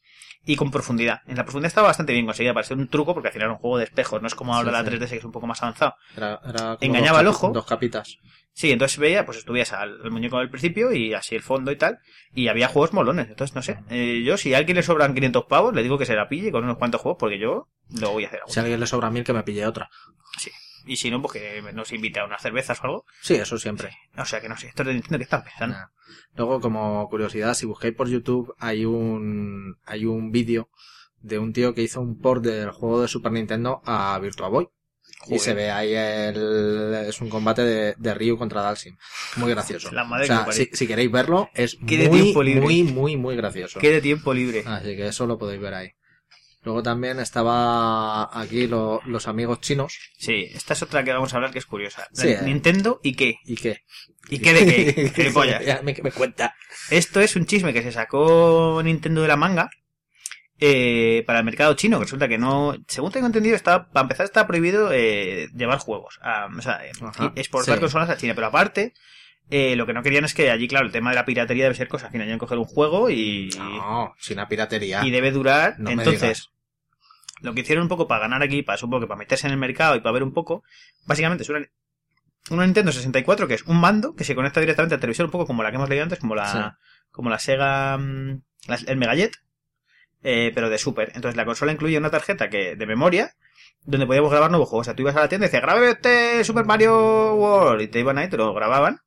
Y 0.44 0.56
con 0.56 0.70
profundidad. 0.72 1.20
En 1.26 1.36
la 1.36 1.44
profundidad 1.44 1.68
estaba 1.68 1.86
bastante 1.88 2.12
bien 2.12 2.26
conseguida 2.26 2.52
para 2.52 2.66
ser 2.66 2.76
un 2.76 2.88
truco, 2.88 3.14
porque 3.14 3.28
al 3.28 3.32
final 3.32 3.46
era 3.46 3.52
un 3.54 3.60
juego 3.60 3.78
de 3.78 3.84
espejos, 3.84 4.20
no 4.20 4.26
es 4.26 4.34
como 4.34 4.54
ahora 4.54 4.70
Sí, 4.70 4.72
la 4.84 4.90
sí. 4.90 4.96
3DS 4.98 5.08
que 5.10 5.16
es 5.18 5.24
un 5.24 5.30
poco 5.32 5.46
más 5.46 5.62
avanzado. 5.62 5.94
Era, 6.16 6.40
era 6.44 6.76
Engañaba 6.80 7.22
capi- 7.22 7.28
ojo. 7.28 7.50
Dos 7.52 7.64
capitas. 7.66 8.18
Sí, 8.54 8.70
entonces 8.72 8.98
veía, 8.98 9.24
pues 9.24 9.38
estuvieras 9.38 9.72
al, 9.72 10.00
al 10.04 10.10
muñeco 10.10 10.38
del 10.38 10.50
principio 10.50 10.92
y 10.92 11.14
así 11.14 11.34
el 11.36 11.42
fondo 11.42 11.70
y 11.72 11.76
tal. 11.76 11.98
Y 12.34 12.48
había 12.48 12.68
juegos 12.68 12.92
molones. 12.92 13.28
Entonces, 13.28 13.54
no 13.54 13.62
sé. 13.62 13.78
eh, 13.88 14.22
yo, 14.26 14.36
si 14.36 14.52
a 14.52 14.58
alguien 14.58 14.76
le 14.76 14.82
sobran 14.82 15.14
500 15.14 15.44
pavos, 15.46 15.74
le 15.74 15.82
digo 15.82 15.96
que 15.96 16.04
se 16.06 16.14
la 16.16 16.28
pille 16.28 16.50
con 16.52 16.64
unos 16.64 16.76
cuantos 16.76 17.00
juegos, 17.00 17.18
porque 17.20 17.38
yo 17.38 17.68
lo 17.98 18.10
voy 18.10 18.24
a 18.24 18.26
hacer. 18.26 18.40
Si 18.48 18.58
a 18.58 18.62
alguien 18.62 18.80
le 18.80 18.86
sobra 18.86 19.10
mil, 19.10 19.24
que 19.24 19.32
me 19.32 19.42
pille 19.44 19.64
otra. 19.64 19.88
Y 20.86 20.96
si 20.96 21.10
no, 21.10 21.20
pues 21.22 21.34
que 21.34 21.62
nos 21.72 21.92
invite 21.92 22.20
a 22.20 22.24
unas 22.24 22.42
cervezas 22.42 22.80
o 22.80 22.84
algo. 22.84 23.06
Sí, 23.20 23.34
eso 23.34 23.58
siempre. 23.58 23.90
O 24.16 24.24
sea, 24.24 24.40
que 24.40 24.48
no 24.48 24.56
sé. 24.56 24.68
Esto 24.68 24.82
es 24.82 24.88
de 24.88 24.94
Nintendo 24.94 25.18
que 25.18 25.24
están 25.24 25.44
pensando. 25.44 25.76
Nah. 25.76 25.86
Luego, 26.36 26.60
como 26.60 27.08
curiosidad, 27.08 27.54
si 27.54 27.66
buscáis 27.66 27.94
por 27.94 28.08
YouTube, 28.08 28.54
hay 28.58 28.84
un, 28.84 29.78
hay 29.84 30.04
un 30.04 30.30
vídeo 30.30 30.68
de 31.20 31.38
un 31.38 31.52
tío 31.52 31.74
que 31.74 31.82
hizo 31.82 32.00
un 32.00 32.18
port 32.18 32.44
del 32.44 32.70
juego 32.70 33.02
de 33.02 33.08
Super 33.08 33.32
Nintendo 33.32 33.82
a 33.84 34.18
Virtua 34.18 34.48
Boy. 34.48 34.68
Y 35.28 35.38
se 35.38 35.54
ve 35.54 35.70
ahí 35.70 35.94
el, 35.94 36.94
es 37.06 37.20
un 37.20 37.28
combate 37.28 37.62
de, 37.62 37.94
de 37.96 38.14
Ryu 38.14 38.36
contra 38.36 38.62
Dalsim. 38.62 38.96
Muy 39.36 39.50
gracioso. 39.50 39.92
La 39.92 40.04
madre 40.04 40.24
o 40.24 40.26
sea, 40.26 40.44
que 40.44 40.52
si, 40.52 40.70
si 40.72 40.86
queréis 40.86 41.12
verlo, 41.12 41.48
es 41.54 41.80
muy, 41.80 41.96
tiempo 41.96 42.42
libre. 42.42 42.60
muy, 42.60 42.82
muy, 42.82 43.16
muy 43.16 43.36
gracioso. 43.36 43.78
Qué 43.78 43.90
de 43.90 44.00
tiempo 44.00 44.34
libre. 44.34 44.64
Así 44.66 44.96
que 44.96 45.06
eso 45.06 45.26
lo 45.26 45.38
podéis 45.38 45.60
ver 45.60 45.74
ahí. 45.74 45.92
Luego 46.64 46.82
también 46.82 47.18
estaba 47.18 48.38
aquí 48.40 48.66
lo- 48.68 49.00
los 49.04 49.26
amigos 49.26 49.60
chinos. 49.60 49.98
Sí, 50.16 50.48
esta 50.54 50.74
es 50.74 50.82
otra 50.82 51.02
que 51.02 51.12
vamos 51.12 51.32
a 51.32 51.36
hablar 51.36 51.50
que 51.50 51.58
es 51.58 51.66
curiosa. 51.66 52.06
Sí, 52.12 52.28
eh. 52.28 52.38
Nintendo 52.42 53.00
y 53.02 53.14
qué. 53.14 53.36
¿Y 53.44 53.56
qué? 53.56 53.82
¿Y 54.30 54.38
qué 54.38 54.52
de 54.52 55.12
qué? 55.12 55.32
Ya 55.66 55.80
me, 55.82 55.94
me 56.02 56.12
cuenta. 56.12 56.54
Esto 56.90 57.20
es 57.20 57.34
un 57.36 57.46
chisme 57.46 57.72
que 57.72 57.82
se 57.82 57.90
sacó 57.92 58.80
Nintendo 58.84 59.22
de 59.22 59.28
la 59.28 59.36
manga 59.36 59.70
eh, 60.60 61.24
para 61.26 61.40
el 61.40 61.44
mercado 61.44 61.74
chino, 61.74 61.98
que 61.98 62.04
resulta 62.04 62.28
que 62.28 62.38
no, 62.38 62.76
según 62.86 63.10
tengo 63.10 63.26
entendido, 63.26 63.56
está, 63.56 63.88
para 63.90 64.02
empezar 64.04 64.24
está 64.24 64.46
prohibido 64.46 64.90
eh, 64.92 65.48
llevar 65.56 65.78
juegos, 65.80 66.20
a- 66.22 66.46
o 66.56 66.62
sea, 66.62 66.86
eh, 66.86 66.92
Ajá, 67.00 67.32
exportar 67.34 67.74
sí. 67.76 67.80
consolas 67.80 68.08
a 68.10 68.16
China, 68.16 68.34
pero 68.36 68.46
aparte, 68.46 68.94
eh, 69.54 69.76
lo 69.76 69.84
que 69.84 69.92
no 69.92 70.02
querían 70.02 70.24
es 70.24 70.32
que 70.32 70.50
allí, 70.50 70.66
claro, 70.66 70.86
el 70.86 70.92
tema 70.92 71.10
de 71.10 71.16
la 71.16 71.26
piratería 71.26 71.64
debe 71.64 71.74
ser 71.74 71.86
cosa 71.86 72.08
que 72.08 72.16
no 72.18 72.38
coger 72.38 72.56
un 72.56 72.64
juego 72.64 73.10
y, 73.10 73.50
No, 73.58 74.14
sin 74.18 74.38
la 74.38 74.48
piratería. 74.48 75.04
y 75.04 75.10
debe 75.10 75.30
durar. 75.30 75.74
No 75.78 75.90
Entonces, 75.90 76.48
lo 77.42 77.52
que 77.52 77.60
hicieron 77.60 77.82
un 77.82 77.88
poco 77.88 78.08
para 78.08 78.22
ganar 78.22 78.42
aquí, 78.42 78.62
para 78.62 78.78
supongo 78.78 79.00
que 79.02 79.06
para 79.08 79.18
meterse 79.18 79.46
en 79.46 79.52
el 79.52 79.58
mercado 79.58 79.94
y 79.94 80.00
para 80.00 80.12
ver 80.14 80.22
un 80.22 80.32
poco, 80.32 80.64
básicamente 81.04 81.42
es 81.42 81.50
una, 81.50 81.60
una 82.50 82.64
Nintendo 82.64 82.92
64 82.92 83.46
que 83.46 83.54
es 83.54 83.62
un 83.64 83.78
mando 83.78 84.14
que 84.14 84.24
se 84.24 84.34
conecta 84.34 84.60
directamente 84.60 84.94
al 84.94 85.00
televisor, 85.02 85.26
un 85.26 85.32
poco 85.32 85.46
como 85.46 85.62
la 85.62 85.70
que 85.70 85.76
hemos 85.76 85.88
leído 85.90 86.04
antes, 86.04 86.18
como 86.18 86.34
la, 86.34 86.46
Sí. 86.46 86.58
como 87.10 87.28
la 87.28 87.38
Sega, 87.38 87.98
mm, 87.98 88.40
la- 88.68 88.78
el 88.86 88.96
Megajet, 88.96 89.36
eh, 90.22 90.50
pero 90.54 90.70
de 90.70 90.78
Super. 90.78 91.12
Entonces 91.14 91.36
la 91.36 91.44
consola 91.44 91.72
incluye 91.72 91.98
una 91.98 92.10
tarjeta 92.10 92.48
que 92.48 92.74
de 92.76 92.86
memoria 92.86 93.34
donde 93.84 94.06
podíamos 94.06 94.30
grabar 94.30 94.50
nuevos 94.50 94.68
juegos. 94.68 94.84
O 94.84 94.88
sea, 94.88 94.94
tú 94.96 95.02
ibas 95.02 95.16
a 95.16 95.20
la 95.20 95.28
tienda 95.28 95.46
y 95.46 95.48
decías, 95.48 95.62
grabe 95.62 95.90
este 95.90 96.42
Super 96.44 96.64
Mario 96.64 97.34
World 97.34 97.82
y 97.82 97.88
te 97.88 97.98
iban 98.00 98.16
ahí, 98.18 98.28
te 98.28 98.36
lo 98.36 98.54
grababan. 98.54 99.00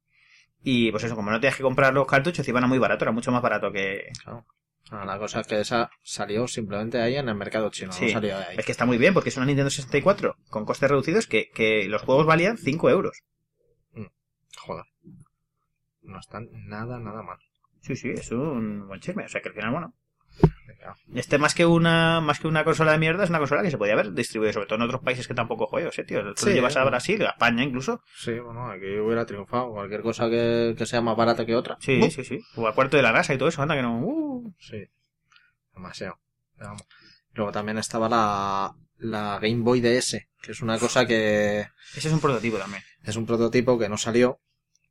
Y 0.68 0.90
pues 0.92 1.04
eso, 1.04 1.16
como 1.16 1.30
no 1.30 1.40
tenías 1.40 1.56
que 1.58 1.62
comprar 1.64 1.94
los 1.94 2.08
cartuchos, 2.08 2.48
iban 2.48 2.64
a 2.64 2.68
muy 2.68 2.80
barato, 2.80 3.06
era 3.06 3.12
mucho 3.12 3.32
más 3.32 3.42
barato 3.44 3.72
que, 3.72 4.10
Claro. 4.24 4.46
Ah, 4.92 5.06
La 5.06 5.18
cosa 5.20 5.42
es 5.42 5.48
que 5.48 5.60
esa 5.60 5.90
salió 6.04 6.48
simplemente 6.48 7.00
ahí 7.00 7.16
en 7.16 7.30
el 7.30 7.36
mercado 7.36 7.70
chino, 7.70 7.92
Sí. 7.92 8.06
no 8.08 8.12
salió 8.14 8.38
de 8.38 8.44
ahí. 8.46 8.56
Es 8.58 8.66
que 8.66 8.72
está 8.72 8.86
muy 8.86 8.98
bien, 8.98 9.14
porque 9.14 9.30
es 9.30 9.38
una 9.38 9.46
Nintendo 9.46 9.70
64 9.70 10.38
con 10.50 10.66
costes 10.66 10.90
reducidos 10.90 11.28
que, 11.28 11.50
que 11.52 11.88
los 11.88 12.02
juegos 12.02 12.26
valían 12.26 12.58
5 12.58 12.90
euros. 12.90 13.24
Joder. 14.58 14.86
No 16.02 16.20
están 16.20 16.50
nada, 16.68 17.00
nada 17.00 17.22
mal. 17.24 17.38
Sí, 17.82 17.96
sí, 17.96 18.10
es 18.10 18.32
un 18.32 18.88
buen 18.88 19.00
chisme. 19.02 19.26
O 19.26 19.30
sea 19.30 19.42
que 19.42 19.50
al 19.50 19.56
final, 19.56 19.72
bueno. 19.72 19.94
Este 21.14 21.38
más 21.38 21.54
que 21.56 21.66
una 21.66 22.22
más 22.22 22.40
que 22.40 22.48
una 22.48 22.64
consola 22.64 22.92
de 22.94 22.98
mierda 22.98 23.24
es 23.24 23.30
una 23.30 23.40
consola 23.40 23.62
que 23.64 23.72
se 23.72 23.78
podía 23.78 23.94
haber 23.94 24.14
distribuido, 24.14 24.54
sobre 24.54 24.68
todo 24.68 24.76
en 24.78 24.84
otros 24.84 25.02
países 25.02 25.28
que 25.28 25.34
tampoco 25.34 25.68
juegos, 25.68 25.98
eh, 26.00 26.04
tío. 26.04 26.22
Tú 26.34 26.46
Sí, 26.46 26.54
llevas 26.54 26.76
a 26.76 26.80
bueno. 26.80 26.92
Brasil, 26.92 27.26
a 27.26 27.30
España 27.32 27.64
incluso. 27.64 28.02
Sí, 28.16 28.38
bueno, 28.40 28.70
aquí 28.70 28.98
hubiera 29.00 29.26
triunfado. 29.26 29.72
Cualquier 29.72 30.02
cosa 30.02 30.30
que, 30.30 30.76
que 30.78 30.86
sea 30.86 31.02
más 31.02 31.16
barata 31.18 31.46
que 31.46 31.56
otra. 31.56 31.78
Sí, 31.80 32.00
¡Bum! 32.00 32.10
sí, 32.10 32.24
sí. 32.24 32.40
O 32.56 32.68
al 32.68 32.74
cuarto 32.76 32.98
de 32.98 33.04
la 33.04 33.12
NASA 33.12 33.34
y 33.34 33.38
todo 33.38 33.50
eso, 33.50 33.62
anda 33.62 33.76
que 33.76 33.82
no. 33.82 34.00
Uh. 34.00 34.54
Sí. 34.60 34.84
Demasiado. 35.74 36.20
Vamos. 36.58 36.84
Luego 37.34 37.52
también 37.52 37.78
estaba 37.78 38.08
la, 38.08 38.74
la 38.98 39.40
Game 39.42 39.62
Boy 39.62 39.82
DS, 39.82 40.26
que 40.42 40.52
es 40.52 40.62
una 40.62 40.80
cosa 40.80 41.06
que 41.06 41.68
Ese 41.96 42.08
es 42.08 42.14
un 42.14 42.22
prototipo 42.22 42.58
también. 42.58 42.82
es 43.04 43.16
un 43.18 43.26
prototipo 43.26 43.78
que 43.78 43.90
no 43.90 43.98
salió, 43.98 44.40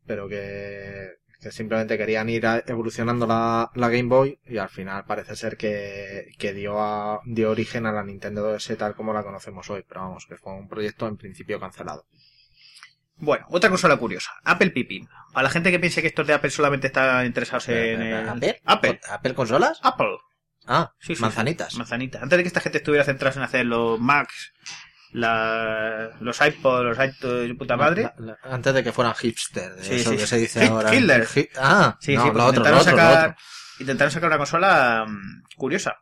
pero 0.06 0.28
que, 0.28 1.08
que 1.44 1.52
simplemente 1.52 1.96
querían 1.96 2.28
ir 2.28 2.46
a- 2.46 2.64
evolucionando 2.66 3.26
la, 3.26 3.70
la 3.74 3.88
Game 3.88 4.08
Boy 4.08 4.40
y 4.46 4.58
al 4.58 4.68
final 4.70 5.04
parece 5.04 5.36
ser 5.36 5.56
que, 5.56 6.32
que 6.38 6.52
dio, 6.52 6.80
a- 6.80 7.20
dio 7.24 7.50
origen 7.50 7.86
a 7.86 7.92
la 7.92 8.02
Nintendo 8.02 8.52
DS 8.52 8.76
tal 8.76 8.94
como 8.96 9.12
la 9.12 9.22
conocemos 9.22 9.70
hoy. 9.70 9.84
Pero 9.88 10.00
vamos, 10.00 10.26
que 10.26 10.36
fue 10.36 10.52
un 10.54 10.68
proyecto 10.68 11.06
en 11.06 11.16
principio 11.16 11.60
cancelado. 11.60 12.06
Bueno, 13.16 13.46
otra 13.50 13.70
consola 13.70 13.96
curiosa. 13.96 14.32
Apple 14.44 14.70
Pippin. 14.70 15.08
Para 15.32 15.44
la 15.44 15.50
gente 15.50 15.70
que 15.70 15.78
piense 15.78 16.00
que 16.02 16.08
estos 16.08 16.26
de 16.26 16.34
Apple 16.34 16.50
solamente 16.50 16.88
están 16.88 17.24
interesados 17.26 17.68
en 17.68 18.02
el... 18.02 18.28
¿Apple? 18.28 18.60
Apple. 18.64 19.00
¿Apple 19.08 19.34
consolas? 19.34 19.78
Apple. 19.82 20.16
Ah, 20.66 20.92
Sí, 20.98 21.14
sí, 21.14 21.22
manzanitas. 21.22 21.72
sí. 21.72 21.78
Manzanitas. 21.78 22.22
Antes 22.22 22.36
de 22.38 22.42
que 22.42 22.48
esta 22.48 22.60
gente 22.60 22.78
estuviera 22.78 23.04
centrada 23.04 23.36
en 23.36 23.42
hacer 23.42 23.66
los 23.66 24.00
Macs, 24.00 24.52
la- 25.14 26.10
los 26.20 26.40
iPods, 26.40 26.84
los 26.84 26.98
iTunes 27.08 27.50
y 27.50 27.54
puta 27.54 27.76
madre. 27.76 28.02
La- 28.02 28.14
la- 28.18 28.38
antes 28.54 28.74
de 28.74 28.82
que 28.84 28.92
fueran 28.92 29.14
hipster, 29.14 29.74
de 29.76 29.82
Sí, 29.82 29.94
eso 29.94 30.10
sí, 30.10 30.16
que 30.18 30.26
se 30.26 30.36
dice 30.38 30.60
Hit 30.60 30.70
ahora. 30.70 30.90
killer. 30.90 31.26
Hi- 31.34 31.48
ah, 31.56 31.96
Sí, 32.00 32.14
no, 32.16 32.22
sí, 32.22 32.26
lo 32.26 32.32
otro, 32.32 32.42
lo 32.42 32.48
intentaron, 32.48 32.78
lo 32.78 32.84
sacar, 32.84 33.28
otro. 33.30 33.36
intentaron 33.80 34.10
sacar 34.10 34.28
una 34.28 34.38
consola 34.38 35.06
mm, 35.08 35.42
curiosa. 35.56 35.96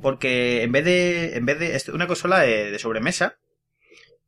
Porque 0.00 0.62
en 0.62 0.72
vez 0.72 0.84
de, 0.84 1.36
en 1.36 1.44
vez 1.46 1.58
de, 1.58 1.92
una 1.92 2.06
consola 2.06 2.40
de, 2.40 2.70
de 2.70 2.78
sobremesa, 2.78 3.36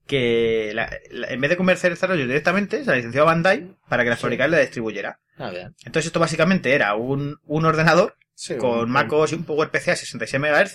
que 0.07 0.73
la- 0.75 0.91
la- 1.11 1.29
en 1.29 1.41
vez 1.41 1.51
de 1.51 1.57
comercializarlo 1.57 2.17
yo 2.17 2.27
directamente, 2.27 2.81
se 2.85 2.91
la 2.91 2.97
licenció 2.97 3.23
a 3.23 3.27
Bandai 3.27 3.77
para 3.89 4.03
que 4.05 4.11
la 4.11 4.17
fabricara 4.17 4.49
y 4.49 4.53
la 4.53 4.59
distribuyera. 4.59 5.21
Ah, 5.39 5.51
bien. 5.51 5.75
Entonces 5.85 6.07
esto 6.07 6.21
básicamente 6.21 6.75
era 6.75 6.95
un, 6.95 7.39
un 7.45 7.65
ordenador 7.65 8.17
Sí, 8.35 8.57
con 8.57 8.81
un- 8.81 8.91
MacOS 8.91 9.33
y 9.33 9.37
un 9.37 9.45
PowerPC 9.45 9.89
a 9.89 9.97
66 9.97 10.41
MHz 10.41 10.73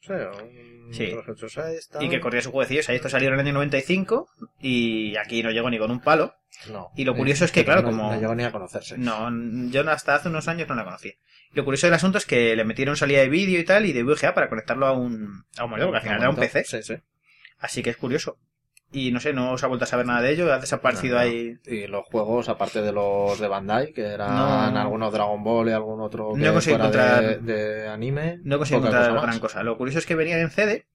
Sí, 0.00 0.12
un 0.12 0.77
Sí. 0.92 1.10
286, 1.10 1.88
tal. 1.90 2.02
y 2.02 2.08
que 2.08 2.20
corría 2.20 2.42
sus 2.42 2.52
jueguecillos. 2.52 2.88
Ahí 2.88 2.96
esto 2.96 3.08
salió 3.08 3.28
en 3.28 3.34
el 3.34 3.40
año 3.40 3.52
95 3.54 4.28
y 4.60 5.16
aquí 5.16 5.42
no 5.42 5.50
llegó 5.50 5.70
ni 5.70 5.78
con 5.78 5.90
un 5.90 6.00
palo. 6.00 6.34
No. 6.70 6.90
Y 6.96 7.04
lo 7.04 7.14
curioso 7.14 7.44
es 7.44 7.52
que, 7.52 7.64
claro, 7.64 7.82
no, 7.82 7.88
como- 7.88 8.12
No 8.12 8.20
llegó 8.20 8.34
ni 8.34 8.44
a 8.44 8.52
conocerse. 8.52 8.96
No, 8.98 9.28
yo 9.70 9.88
hasta 9.90 10.14
hace 10.14 10.28
unos 10.28 10.48
años 10.48 10.68
no 10.68 10.74
la 10.74 10.84
conocía. 10.84 11.12
Lo 11.52 11.64
curioso 11.64 11.86
del 11.86 11.94
asunto 11.94 12.18
es 12.18 12.26
que 12.26 12.54
le 12.56 12.64
metieron 12.64 12.96
salida 12.96 13.20
de 13.20 13.28
vídeo 13.28 13.58
y 13.58 13.64
tal 13.64 13.86
y 13.86 13.92
de 13.92 14.02
VGA 14.02 14.34
para 14.34 14.48
conectarlo 14.48 14.86
a 14.86 14.92
un, 14.92 15.44
a 15.56 15.64
un 15.64 15.70
monitor, 15.70 15.88
porque 15.88 15.96
al 15.98 16.02
final 16.02 16.20
era 16.20 16.30
un 16.30 16.36
PC. 16.36 16.64
Sí, 16.64 16.82
sí. 16.82 16.94
Así 17.58 17.82
que 17.82 17.90
es 17.90 17.96
curioso. 17.96 18.38
Y 18.90 19.10
no 19.12 19.20
sé, 19.20 19.34
no 19.34 19.58
se 19.58 19.66
ha 19.66 19.68
vuelto 19.68 19.84
a 19.84 19.86
saber 19.86 20.06
nada 20.06 20.22
de 20.22 20.30
ello, 20.32 20.50
ha 20.52 20.58
desaparecido 20.58 21.16
No, 21.18 21.22
no. 21.24 21.28
ahí. 21.28 21.58
Y 21.66 21.86
los 21.88 22.06
juegos, 22.06 22.48
aparte 22.48 22.80
de 22.80 22.90
los 22.92 23.38
de 23.38 23.46
Bandai, 23.46 23.92
que 23.92 24.00
eran 24.02 24.34
No. 24.34 24.80
algunos 24.80 25.12
Dragon 25.12 25.44
Ball 25.44 25.68
y 25.68 25.72
algún 25.72 26.00
otro 26.00 26.32
No 26.34 26.42
que 26.42 26.52
conseguí 26.52 26.76
fuera 26.78 26.90
de, 26.90 26.98
encontrar- 27.34 27.40
de 27.42 27.88
anime. 27.88 28.38
No 28.44 28.58
poca 28.58 28.68
encontrar 28.76 29.10
cosa 29.10 29.20
gran 29.26 29.38
cosa. 29.40 29.62
Lo 29.62 29.76
curioso 29.76 29.98
es 29.98 30.06
que 30.06 30.14
venía 30.14 30.40
en 30.40 30.50
CD 30.50 30.86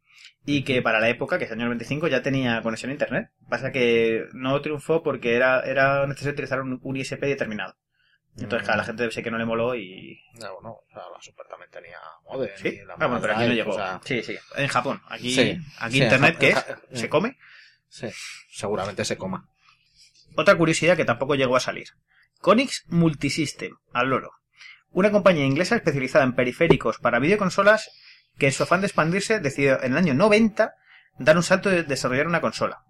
y 0.46 0.64
que 0.64 0.82
para 0.82 1.00
la 1.00 1.10
época, 1.10 1.38
que 1.38 1.46
es 1.46 1.52
el 1.52 1.58
año 1.60 1.66
95, 1.66 2.08
ya 2.08 2.24
tenía 2.24 2.62
conexión 2.64 2.90
a 2.90 2.94
internet. 2.94 3.30
Pasa 3.48 3.72
que 3.72 4.26
no 4.34 4.60
triunfó 4.62 5.04
porque 5.04 5.36
era, 5.36 5.62
era 5.62 6.08
necesario 6.08 6.34
utilizar 6.34 6.62
un, 6.62 6.80
un 6.82 6.98
ISP 6.98 7.22
determinado. 7.22 7.76
Entonces, 8.36 8.64
Mm. 8.64 8.66
claro, 8.66 8.78
la 8.80 8.86
gente 8.86 9.12
sé 9.12 9.22
que 9.22 9.30
no 9.30 9.38
le 9.38 9.46
moló 9.46 9.76
y... 9.76 10.20
No, 10.42 10.56
bueno, 10.56 10.70
o 10.72 10.86
sea, 10.92 11.04
la 11.14 11.22
Super 11.22 11.46
también 11.48 11.70
tenía 11.70 11.98
modem. 12.28 12.50
Sí, 12.56 12.70
y 12.70 12.84
la 12.86 12.96
ah, 12.96 13.06
bueno, 13.06 13.20
pero 13.22 13.34
aquí 13.36 13.46
no 13.48 13.54
llegó. 13.54 13.72
o 13.72 13.76
sea, 13.76 14.02
Sí, 14.04 14.24
sí. 14.24 14.36
En 14.58 14.68
Japón. 14.68 15.00
Aquí, 15.08 15.30
Sí, 15.36 15.56
aquí 15.80 15.98
sí, 15.98 16.04
internet, 16.04 16.34
en 16.34 16.40
¿qué 16.40 16.54
Ja- 16.56 16.66
es? 16.90 17.00
¿Se 17.00 17.08
come? 17.10 17.38
Sí, 17.94 18.08
seguramente 18.50 19.06
se 19.06 19.18
coma. 19.18 19.46
Otra 20.36 20.56
curiosidad 20.56 20.98
que 20.98 21.06
tampoco 21.06 21.36
llegó 21.36 21.56
a 21.56 21.60
salir. 21.60 21.90
Conix 22.40 22.86
Multisystem, 22.88 23.76
al 23.94 24.10
loro. 24.10 24.32
Una 24.90 25.12
compañía 25.12 25.46
inglesa 25.46 25.76
especializada 25.76 26.26
en 26.26 26.34
periféricos 26.34 26.98
para 26.98 27.20
videoconsolas 27.20 27.90
que 28.38 28.48
en 28.48 28.52
su 28.52 28.64
afán 28.64 28.82
de 28.82 28.88
expandirse 28.88 29.40
decidió 29.40 29.82
en 29.84 29.92
el 29.92 29.98
año 29.98 30.16
90 30.16 30.74
dar 31.20 31.38
un 31.38 31.44
salto 31.44 31.70
de 31.70 31.84
desarrollar 31.84 32.28
una 32.28 32.42
consola. 32.42 32.84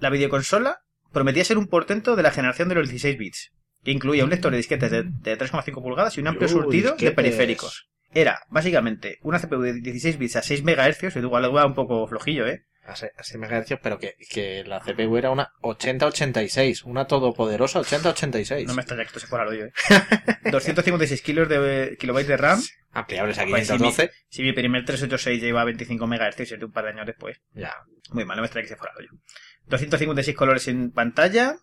La 0.00 0.10
videoconsola 0.10 0.80
prometía 1.12 1.44
ser 1.44 1.58
un 1.58 1.68
portento 1.68 2.16
de 2.16 2.24
la 2.24 2.32
generación 2.32 2.68
de 2.68 2.74
los 2.74 2.88
16 2.88 3.16
bits, 3.16 3.52
que 3.84 3.92
incluía 3.92 4.24
un 4.24 4.30
lector 4.30 4.50
de 4.50 4.56
disquetes 4.56 4.90
de, 4.90 5.04
de 5.04 5.38
3,5 5.38 5.80
pulgadas 5.80 6.16
y 6.16 6.20
un 6.20 6.26
amplio 6.26 6.48
surtido 6.48 6.96
de 6.96 7.12
periféricos. 7.12 7.88
Era, 8.12 8.42
básicamente, 8.48 9.18
una 9.22 9.38
CPU 9.38 9.60
de 9.60 9.74
16 9.74 10.18
bits 10.18 10.36
a 10.36 10.42
6 10.42 10.64
MHz, 10.64 11.16
igual 11.16 11.54
va 11.54 11.66
un 11.66 11.74
poco 11.74 12.06
flojillo, 12.08 12.46
¿eh? 12.46 12.64
A 12.86 12.94
6 12.96 13.12
MHz, 13.36 13.78
pero 13.82 13.98
que, 13.98 14.14
que 14.30 14.62
la 14.64 14.80
CPU 14.80 15.16
era 15.16 15.30
una 15.30 15.52
8086, 15.62 16.84
una 16.84 17.06
todopoderosa 17.06 17.80
8086. 17.80 18.66
No 18.66 18.74
me 18.74 18.82
extraña 18.82 19.04
que 19.04 19.08
esto 19.08 19.20
se 19.20 19.26
fuera 19.26 19.44
al 19.44 19.50
hoyo, 19.50 19.66
¿eh? 19.66 19.72
256 20.50 21.22
kilos 21.22 21.48
de, 21.48 21.96
kilobytes 21.98 22.28
de 22.28 22.36
RAM, 22.36 22.60
Ampliables 22.94 23.38
a 23.38 23.44
Pues 23.44 23.66
sí, 23.66 23.72
512. 23.72 24.10
Si 24.28 24.42
mi 24.42 24.52
primer 24.52 24.84
386 24.84 25.42
lleva 25.42 25.62
a 25.62 25.64
25 25.64 26.06
MHz 26.06 26.50
y 26.50 26.64
un 26.64 26.72
par 26.72 26.84
de 26.84 26.90
años 26.90 27.06
después. 27.06 27.40
Ya. 27.52 27.74
Muy 28.10 28.24
mal, 28.24 28.36
no 28.36 28.42
me 28.42 28.46
extraña 28.46 28.64
que 28.64 28.68
se 28.68 28.76
fuera 28.76 28.92
al 28.92 29.02
hoyo. 29.02 29.10
256 29.66 30.36
colores 30.36 30.68
en 30.68 30.92
pantalla. 30.92 31.56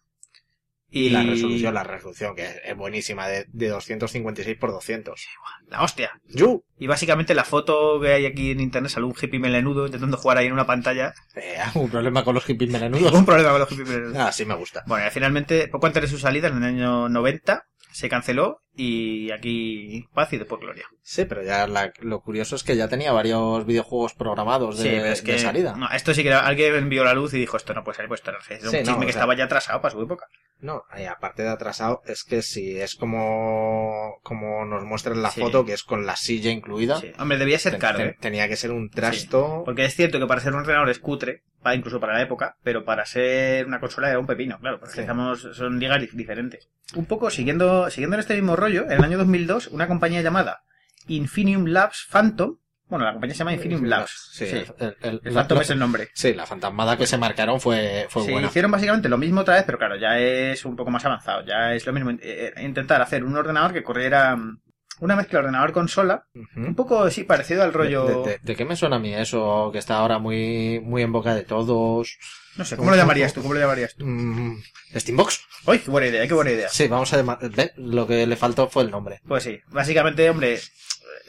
Y, 0.93 1.05
Y 1.05 1.09
la 1.09 1.23
resolución, 1.23 1.73
la 1.73 1.83
resolución, 1.83 2.35
que 2.35 2.47
es, 2.65 2.75
buenísima, 2.75 3.27
de, 3.27 3.45
de 3.47 3.69
256 3.69 4.57
por 4.57 4.71
200. 4.71 5.25
La 5.69 5.83
hostia. 5.83 6.11
¡Yu! 6.27 6.65
Y 6.77 6.87
básicamente 6.87 7.33
la 7.33 7.45
foto 7.45 7.99
que 8.01 8.11
hay 8.11 8.25
aquí 8.25 8.51
en 8.51 8.59
internet 8.59 8.91
sale 8.91 9.05
un 9.05 9.15
hippie 9.19 9.39
melenudo 9.39 9.85
intentando 9.85 10.17
jugar 10.17 10.37
ahí 10.37 10.47
en 10.47 10.53
una 10.53 10.65
pantalla. 10.65 11.13
Eh, 11.35 11.55
un 11.75 11.89
problema 11.89 12.25
con 12.25 12.35
los 12.35 12.43
hippies 12.43 12.69
melenudos. 12.71 13.13
Un 13.13 13.25
problema 13.25 13.51
con 13.51 13.59
los 13.59 13.69
hippies 13.69 13.87
melenudos. 13.87 14.17
Ah, 14.17 14.31
sí 14.33 14.43
me 14.43 14.55
gusta. 14.55 14.83
Bueno, 14.85 15.07
y 15.07 15.11
finalmente, 15.11 15.69
poco 15.69 15.87
antes 15.87 16.01
de 16.01 16.09
su 16.09 16.17
salida, 16.17 16.49
en 16.49 16.57
el 16.57 16.63
año 16.63 17.07
90, 17.07 17.65
se 17.91 18.09
canceló 18.09 18.61
y 18.75 19.31
aquí 19.31 20.07
paz 20.13 20.31
y 20.33 20.37
después 20.37 20.61
gloria. 20.61 20.85
Sí, 21.01 21.25
pero 21.25 21.43
ya 21.43 21.67
la- 21.67 21.91
lo 21.99 22.21
curioso 22.21 22.55
es 22.55 22.63
que 22.63 22.75
ya 22.77 22.87
tenía 22.87 23.11
varios 23.11 23.65
videojuegos 23.65 24.13
programados 24.13 24.77
de, 24.77 24.83
Sí, 24.83 24.89
pero 24.91 25.05
es 25.07 25.23
de 25.23 25.31
que 25.33 25.39
salida. 25.39 25.75
no, 25.75 25.89
esto 25.91 26.13
sí 26.13 26.21
que 26.23 26.29
era- 26.29 26.45
alguien 26.45 26.75
envió 26.75 27.03
la 27.03 27.13
luz 27.13 27.33
y 27.33 27.39
dijo 27.39 27.57
esto 27.57 27.73
no 27.73 27.83
puede 27.83 27.97
salir, 27.97 28.07
pues. 28.09 28.21
Era 28.25 28.37
un 28.37 28.43
Sí, 28.43 28.53
no, 28.77 28.81
chisme 28.83 29.05
que 29.05 29.11
sea- 29.13 29.21
estaba 29.21 29.35
ya 29.35 29.45
atrasado 29.45 29.81
para 29.81 29.93
su 29.93 30.01
época. 30.01 30.27
No, 30.59 30.83
y 30.95 31.05
aparte 31.05 31.41
de 31.41 31.49
atrasado, 31.49 32.01
es 32.05 32.23
que 32.23 32.43
si 32.43 32.79
es 32.79 32.93
como, 32.95 34.19
como 34.23 34.63
nos 34.65 34.83
muestra 34.83 35.13
en 35.13 35.23
la 35.23 35.31
Sí. 35.31 35.41
foto, 35.41 35.65
que 35.65 35.73
es 35.73 35.83
con 35.83 36.05
la 36.05 36.15
silla 36.15 36.51
incluida, 36.51 36.97
Sí. 36.97 37.11
Hombre, 37.17 37.37
debía 37.39 37.57
ser 37.57 37.73
ten- 37.73 37.81
caro, 37.81 37.97
ten- 37.97 38.07
¿eh? 38.09 38.17
tenía 38.19 38.47
que 38.47 38.55
ser 38.55 38.71
un 38.71 38.89
trasto. 38.89 39.63
Porque 39.65 39.85
es 39.85 39.95
cierto 39.95 40.19
que 40.19 40.27
para 40.27 40.39
ser 40.41 40.53
un 40.53 40.59
ordenador 40.59 40.89
es 40.89 40.99
cutre, 40.99 41.43
para- 41.63 41.75
incluso 41.75 41.99
para 41.99 42.13
la 42.13 42.21
época, 42.21 42.57
pero 42.63 42.85
para 42.85 43.05
ser 43.05 43.65
una 43.65 43.79
consola 43.79 44.09
era 44.09 44.19
un 44.19 44.27
pepino, 44.27 44.59
claro, 44.59 44.79
porque 44.79 44.95
Sí. 44.95 45.01
estamos, 45.01 45.41
son 45.53 45.79
ligas 45.79 45.99
di- 46.01 46.09
diferentes. 46.13 46.69
Un 46.95 47.05
poco 47.05 47.29
siguiendo, 47.31 47.89
siguiendo 47.89 48.15
en 48.17 48.19
este 48.19 48.35
mismo 48.35 48.55
rollo, 48.61 48.83
en 48.85 48.91
el 48.93 49.03
año 49.03 49.17
2002, 49.17 49.67
una 49.67 49.87
compañía 49.87 50.21
llamada 50.21 50.63
Infinium 51.07 51.65
Labs 51.65 52.07
Phantom, 52.09 52.57
bueno, 52.87 53.05
la 53.05 53.13
compañía 53.13 53.33
se 53.33 53.39
llama 53.39 53.53
Infinium 53.53 53.85
Labs, 53.85 54.29
Sí, 54.33 54.45
sí, 54.45 54.57
el, 54.79 54.97
el- 55.01 55.21
el 55.23 55.33
la, 55.33 55.41
Phantom 55.41 55.57
la- 55.57 55.61
es 55.63 55.69
el 55.69 55.79
nombre. 55.79 56.09
sí, 56.13 56.33
la 56.33 56.45
fantasmada 56.45 56.97
que 56.97 57.07
se 57.07 57.17
marcaron 57.17 57.59
fue, 57.61 58.05
fue 58.09 58.23
Sí, 58.23 58.31
buena. 58.31 58.47
hicieron 58.47 58.69
básicamente 58.71 59.09
lo 59.09 59.17
mismo 59.17 59.41
otra 59.41 59.55
vez, 59.55 59.63
pero 59.65 59.77
claro, 59.77 59.95
ya 59.97 60.19
es 60.19 60.63
un 60.65 60.75
poco 60.75 60.91
más 60.91 61.03
avanzado, 61.05 61.45
ya 61.45 61.73
es 61.73 61.85
lo 61.85 61.93
mismo, 61.93 62.11
eh, 62.11 62.19
eh, 62.55 62.63
intentar 62.63 63.01
hacer 63.01 63.23
un 63.23 63.35
ordenador 63.35 63.71
que 63.73 63.83
corriera 63.83 64.37
una 64.99 65.15
mezcla 65.15 65.39
ordenador-consola, 65.39 66.25
un 66.57 66.75
poco, 66.75 67.09
sí, 67.09 67.23
parecido 67.23 67.63
al 67.63 67.73
rollo... 67.73 68.05
¿De, 68.05 68.31
de- 68.33 68.39
de 68.43 68.55
qué 68.55 68.65
me 68.65 68.75
suena 68.75 68.97
a 68.97 68.99
mí 68.99 69.13
eso 69.15 69.69
que 69.71 69.79
está 69.79 69.95
ahora 69.95 70.19
muy, 70.19 70.79
muy 70.83 71.01
en 71.01 71.11
boca 71.11 71.33
de 71.33 71.43
todos? 71.43 72.17
No 72.57 72.65
sé, 72.65 72.75
¿cómo 72.75 72.89
lo 72.91 72.97
llamarías 72.97 73.33
tú? 73.33 73.41
¿Cómo 73.41 73.53
lo 73.53 73.59
llamarías 73.59 73.95
tú? 73.95 74.05
Mm, 74.05 74.61
¿Steambox? 74.95 75.41
¡Uy, 75.67 75.79
qué 75.79 75.89
buena 75.91 76.07
idea, 76.07 76.27
qué 76.27 76.33
buena 76.33 76.51
idea! 76.51 76.69
Sí, 76.69 76.87
vamos 76.87 77.11
a 77.13 77.17
llamar... 77.17 77.39
Lo 77.77 78.05
que 78.07 78.27
le 78.27 78.35
faltó 78.35 78.67
fue 78.69 78.83
el 78.83 78.91
nombre. 78.91 79.21
Pues 79.27 79.43
sí, 79.43 79.59
básicamente, 79.67 80.29
hombre, 80.29 80.59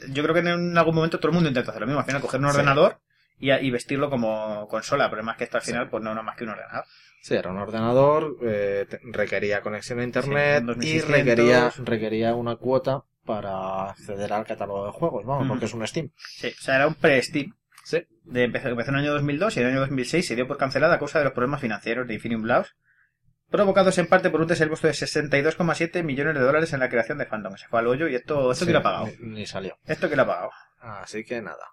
yo 0.09 0.23
creo 0.23 0.33
que 0.33 0.41
en 0.41 0.77
algún 0.77 0.95
momento 0.95 1.17
todo 1.19 1.29
el 1.29 1.33
mundo 1.35 1.49
intenta 1.49 1.71
hacer 1.71 1.81
lo 1.81 1.87
mismo, 1.87 1.99
al 2.01 2.05
final 2.05 2.21
coger 2.21 2.39
un 2.41 2.47
Sí. 2.47 2.57
ordenador 2.57 2.99
y, 3.39 3.51
y 3.51 3.71
vestirlo 3.71 4.09
como 4.09 4.67
consola, 4.67 5.09
pero 5.09 5.23
más 5.23 5.37
que 5.37 5.45
esto 5.45 5.57
al 5.57 5.63
Sí. 5.63 5.71
final, 5.71 5.89
pues 5.89 6.03
no, 6.03 6.13
no 6.13 6.23
más 6.23 6.35
que 6.35 6.43
un 6.43 6.49
ordenador. 6.51 6.85
Sí, 7.21 7.35
era 7.35 7.51
un 7.51 7.57
ordenador, 7.57 8.35
eh, 8.43 8.85
requería 9.03 9.61
conexión 9.61 9.99
a 9.99 10.03
internet 10.03 10.57
Sí, 10.57 10.63
y 10.63 10.67
2600. 10.99 11.09
requería, 11.09 11.73
requería 11.77 12.35
una 12.35 12.57
cuota 12.57 13.05
para 13.25 13.91
acceder 13.91 14.33
al 14.33 14.45
catálogo 14.45 14.85
de 14.87 14.91
juegos, 14.91 15.25
vamos, 15.25 15.47
porque 15.47 15.65
es 15.65 15.73
un 15.73 15.87
Steam. 15.87 16.09
Sí, 16.17 16.47
o 16.47 16.61
sea, 16.61 16.75
era 16.75 16.87
un 16.87 16.95
pre-Steam. 16.95 17.55
Sí. 17.83 18.03
De 18.23 18.43
empezó, 18.43 18.69
empezó 18.69 18.91
en 18.91 18.95
el 18.95 19.01
año 19.03 19.13
2002 19.13 19.57
y 19.57 19.59
en 19.59 19.65
el 19.65 19.71
año 19.73 19.81
2006 19.81 20.25
se 20.25 20.35
dio 20.35 20.47
por 20.47 20.57
cancelada 20.57 20.95
a 20.95 20.99
causa 20.99 21.19
de 21.19 21.25
los 21.25 21.33
problemas 21.33 21.61
financieros 21.61 22.07
de 22.07 22.13
Infinium 22.13 22.45
Labs. 22.45 22.75
provocados 23.49 23.97
en 23.97 24.07
parte 24.07 24.29
por 24.29 24.41
un 24.41 24.47
desembolso 24.47 24.87
de 24.87 24.93
62,7 24.93 26.03
millones 26.03 26.33
de 26.35 26.39
dólares 26.39 26.73
en 26.73 26.79
la 26.79 26.89
creación 26.89 27.17
de 27.17 27.25
Phantom. 27.25 27.55
Se 27.57 27.67
fue 27.67 27.79
al 27.79 27.87
hoyo 27.87 28.07
y 28.07 28.15
esto, 28.15 28.51
esto 28.51 28.65
Sí, 28.65 28.67
que 28.67 28.73
lo 28.73 28.79
ha 28.79 28.83
pagado. 28.83 29.07
Ni, 29.19 29.35
ni 29.39 29.45
salió. 29.45 29.77
Esto 29.85 30.09
que 30.09 30.15
lo 30.15 30.23
ha 30.23 30.27
pagado. 30.27 30.49
Así 30.79 31.23
que 31.23 31.41
nada. 31.41 31.65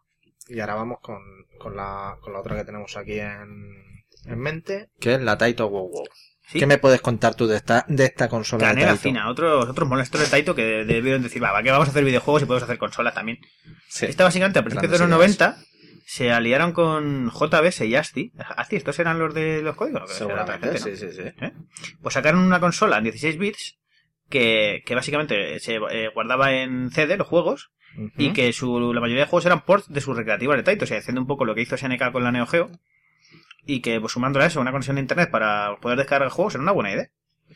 Y 0.49 0.59
ahora 0.61 0.75
vamos 0.75 0.99
con, 1.01 1.20
con, 1.59 1.77
la, 1.77 2.16
con 2.20 2.33
la 2.33 2.40
otra 2.40 2.57
que 2.57 2.64
tenemos 2.64 2.96
aquí 2.96 3.20
en, 3.20 4.05
en 4.27 4.38
mente, 4.38 4.90
que 4.99 5.14
es 5.14 5.20
la 5.20 5.38
Taito 5.38 5.68
Wow 5.68 5.90
Wow. 5.90 6.05
Sí. 6.49 6.59
¿Qué 6.59 6.66
me 6.66 6.79
puedes 6.79 7.01
contar 7.01 7.37
tú 7.37 7.46
de 7.46 7.57
esta, 7.57 7.85
de 7.87 8.07
esta 8.07 8.29
consola 8.29 8.66
de 8.66 8.70
Canela 8.73 8.88
Taito? 8.88 9.03
fina, 9.03 9.31
otros, 9.31 9.68
otros 9.68 9.88
molestos 9.88 10.20
de 10.20 10.27
Taito 10.27 10.53
que 10.57 10.85
debieron 10.85 11.23
decir, 11.23 11.40
va, 11.40 11.62
que 11.62 11.70
vamos 11.70 11.87
a 11.87 11.90
hacer 11.92 12.03
videojuegos 12.05 12.42
y 12.42 12.46
podemos 12.46 12.64
hacer 12.64 12.77
consolas 12.79 13.14
también. 13.14 13.38
Sí. 13.88 14.07
Esta 14.07 14.25
básicamente 14.25 14.59
a 14.59 14.62
principios 14.64 14.90
de 14.90 14.99
los 14.99 15.09
Grandes 15.09 15.38
90 15.38 15.62
se 16.11 16.33
aliaron 16.33 16.73
con 16.73 17.31
JBS 17.31 17.83
y 17.83 17.94
ASCII. 17.94 18.33
ASCII, 18.57 18.79
¿estos 18.79 18.99
eran 18.99 19.20
los 19.20 19.33
de 19.33 19.62
los 19.62 19.77
códigos? 19.77 20.11
Sí, 20.77 20.96
sí, 20.96 21.12
sí. 21.12 21.23
Pues 22.03 22.14
sacaron 22.14 22.40
una 22.40 22.59
consola 22.59 22.99
en 22.99 23.05
16 23.05 23.38
bits 23.38 23.79
que, 24.29 24.83
que 24.85 24.96
básicamente 24.96 25.61
se 25.61 25.77
eh, 25.77 26.11
guardaba 26.12 26.53
en 26.53 26.90
CD 26.90 27.16
los 27.16 27.29
juegos 27.29 27.70
y 28.16 28.33
que 28.33 28.53
su, 28.53 28.92
la 28.92 29.01
mayoría 29.01 29.23
de 29.23 29.31
juegos 29.31 29.46
eran 29.46 29.64
ports 29.64 29.88
de 29.88 30.01
sus 30.01 30.16
recreativas 30.16 30.57
de 30.57 30.64
Taito, 30.64 30.83
o 30.83 30.88
sea, 30.88 30.99
haciendo 30.99 31.20
un 31.20 31.29
poco 31.29 31.44
lo 31.44 31.55
que 31.55 31.62
hizo 31.62 31.77
SNK 31.77 32.11
con 32.11 32.25
la 32.25 32.33
Neo 32.33 32.46
Geo 32.46 32.73
y 33.64 33.81
que 33.81 34.01
pues 34.01 34.12
sumándola 34.12 34.46
a 34.46 34.49
eso, 34.49 34.61
una 34.61 34.73
conexión 34.73 34.96
de 34.96 35.03
internet 35.03 35.31
para 35.31 35.77
poder 35.77 35.96
descargar 35.96 36.29
juegos 36.31 36.57
era 36.57 36.62
una 36.62 36.73
buena 36.73 36.90
idea. 36.90 37.09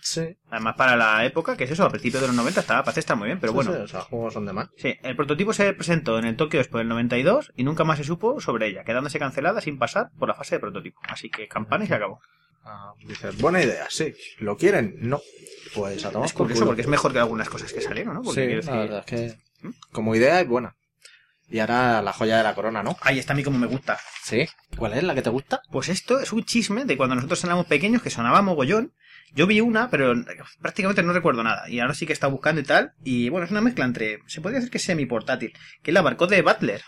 Sí. 0.06 0.36
Además 0.50 0.74
para 0.76 0.96
la 0.96 1.24
época, 1.24 1.56
que 1.56 1.64
es 1.64 1.70
eso, 1.70 1.82
a 1.84 1.88
principios 1.88 2.20
de 2.20 2.26
los 2.28 2.36
90 2.36 2.60
estaba, 2.60 2.84
parece 2.84 3.00
estar 3.00 3.16
muy 3.16 3.26
bien, 3.26 3.40
pero 3.40 3.52
Sí, 3.52 3.56
bueno. 3.56 3.72
sí, 3.72 3.78
o 3.80 3.88
sea, 3.88 4.00
juegos 4.02 4.34
son 4.34 4.44
de 4.44 4.52
más. 4.52 4.68
Sí, 4.76 4.94
el 5.02 5.16
prototipo 5.16 5.54
se 5.54 5.72
presentó 5.72 6.18
en 6.18 6.26
el 6.26 6.36
Tokyo 6.36 6.60
Expo 6.60 6.76
del 6.76 6.88
92 6.88 7.52
y 7.56 7.64
nunca 7.64 7.84
más 7.84 7.96
se 7.96 8.04
supo 8.04 8.38
sobre 8.38 8.66
ella, 8.66 8.84
quedándose 8.84 9.18
cancelada 9.18 9.62
sin 9.62 9.78
pasar 9.78 10.10
por 10.18 10.28
la 10.28 10.34
fase 10.34 10.56
de 10.56 10.60
prototipo. 10.60 11.00
Así 11.08 11.30
que 11.30 11.48
campana 11.48 11.84
y 11.84 11.86
se 11.88 11.94
acabó. 11.94 12.20
Ah, 12.66 12.92
dices, 13.06 13.38
buena 13.38 13.62
idea, 13.62 13.86
sí. 13.88 14.14
¿Lo 14.40 14.58
quieren? 14.58 14.96
No. 15.00 15.22
Pues 15.74 16.04
a 16.04 16.10
tomar 16.10 16.26
Es 16.26 16.32
por 16.34 16.42
curioso 16.42 16.60
culo. 16.60 16.66
porque 16.68 16.82
es 16.82 16.88
mejor 16.88 17.12
que 17.14 17.18
algunas 17.20 17.48
cosas 17.48 17.72
que 17.72 17.80
salieron, 17.80 18.12
¿no? 18.14 18.22
Porque 18.22 18.60
Sí, 18.62 18.68
la 18.68 18.76
verdad 18.76 19.04
es 19.06 19.06
que 19.06 19.38
¿Mm? 19.66 19.70
como 19.90 20.14
idea 20.14 20.38
es 20.40 20.46
buena. 20.46 20.76
Y 21.48 21.58
ahora 21.60 22.02
la 22.02 22.12
joya 22.12 22.36
de 22.38 22.42
la 22.42 22.54
corona, 22.54 22.82
¿no? 22.82 22.96
Ahí 23.00 23.18
está 23.18 23.32
a 23.32 23.36
mí 23.36 23.42
como 23.42 23.58
me 23.58 23.66
gusta. 23.66 23.98
Sí. 24.22 24.46
¿Cuál 24.78 24.94
es 24.94 25.02
la 25.02 25.14
que 25.14 25.22
te 25.22 25.30
gusta? 25.30 25.60
Pues 25.70 25.88
esto 25.88 26.18
es 26.20 26.32
un 26.32 26.44
chisme 26.44 26.84
de 26.84 26.96
cuando 26.96 27.14
nosotros 27.14 27.42
éramos 27.44 27.66
pequeños 27.66 28.02
que 28.02 28.10
sonaba 28.10 28.42
mogollón. 28.42 28.92
Yo 29.34 29.46
vi 29.46 29.60
una, 29.60 29.90
pero 29.90 30.14
prácticamente 30.60 31.02
no 31.02 31.12
recuerdo 31.12 31.42
nada. 31.42 31.68
Y 31.68 31.80
ahora 31.80 31.94
sí 31.94 32.06
que 32.06 32.12
estado 32.12 32.32
buscando 32.32 32.60
y 32.60 32.64
tal. 32.64 32.92
Y 33.02 33.28
bueno, 33.30 33.44
es 33.46 33.50
una 33.50 33.60
mezcla 33.60 33.84
entre. 33.84 34.18
Se 34.26 34.40
podría 34.40 34.58
decir 34.60 34.70
que 34.70 34.78
es 34.78 34.84
semi-portátil. 34.84 35.52
Que 35.82 35.90
es 35.90 35.94
la 35.94 36.02
Barcode 36.02 36.36
de 36.36 36.42
Butler. 36.42 36.82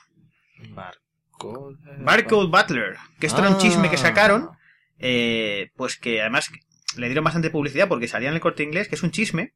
Barcode. 0.71 1.77
Barcode 1.99 2.49
Butler. 2.49 2.97
Que 3.21 3.27
esto 3.27 3.41
era 3.41 3.51
un 3.51 3.59
chisme 3.59 3.89
que 3.91 3.97
Ah. 3.97 4.01
sacaron. 4.01 4.51
eh, 4.99 5.73
pues 5.77 5.99
que 5.99 6.23
además 6.23 6.49
le 6.97 7.07
dieron 7.09 7.23
bastante 7.23 7.51
publicidad 7.51 7.87
porque 7.87 8.09
salía 8.09 8.31
en 8.31 8.35
el 8.35 8.41
corte 8.41 8.63
inglés, 8.63 8.89
que 8.89 8.95
es 8.95 9.03
un 9.03 9.11
chisme. 9.11 9.53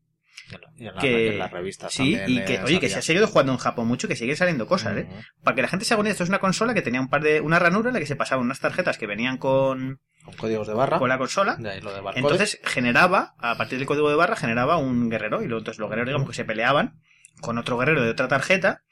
Y 0.76 0.86
en, 0.86 0.94
la- 0.94 1.00
que- 1.00 1.28
en 1.32 1.38
las 1.38 1.50
revistas 1.50 1.94
Sí, 1.94 2.18
y 2.26 2.44
que, 2.44 2.58
oye, 2.62 2.78
que 2.78 2.90
se 2.90 2.98
ha 2.98 3.02
seguido 3.02 3.26
jugando 3.26 3.52
en 3.52 3.58
Japón 3.58 3.86
mucho, 3.88 4.06
que 4.06 4.16
siguen 4.16 4.36
saliendo 4.36 4.66
cosas, 4.66 4.98
¿eh? 4.98 5.08
Para 5.42 5.54
que 5.54 5.62
la 5.62 5.68
gente 5.68 5.86
se 5.86 5.94
idea, 5.94 6.10
esto 6.10 6.24
es 6.24 6.28
una 6.28 6.40
consola 6.40 6.74
que 6.74 6.82
tenía 6.82 7.00
un 7.00 7.08
par 7.08 7.22
de. 7.22 7.40
Una 7.40 7.58
ranura 7.58 7.88
en 7.88 7.94
la 7.94 8.00
que 8.00 8.06
se 8.06 8.16
pasaban 8.16 8.44
unas 8.44 8.60
tarjetas 8.60 8.98
que 8.98 9.06
venían 9.06 9.38
Con 9.38 10.00
códigos 10.36 10.66
de 10.68 10.74
barra. 10.74 10.98
con 10.98 11.08
la 11.08 11.18
consola. 11.18 11.56
De 11.56 11.70
ahí 11.70 11.80
lo 11.80 11.92
de 11.92 12.00
barcode. 12.00 12.20
Entonces 12.22 12.60
generaba, 12.64 13.34
a 13.38 13.56
partir 13.56 13.78
del 13.78 13.86
código 13.86 14.08
de 14.08 14.16
barra, 14.16 14.36
generaba 14.36 14.76
un 14.76 15.08
guerrero. 15.10 15.42
Y 15.42 15.46
luego 15.46 15.58
entonces 15.58 15.78
los 15.80 15.88
guerreros, 15.88 16.08
digamos, 16.08 16.28
que 16.28 16.34
se 16.34 16.44
peleaban 16.44 17.00
con 17.40 17.56
otro 17.58 17.76
guerrero 17.78 18.02
de 18.02 18.10
otra 18.10 18.28
tarjeta. 18.28 18.82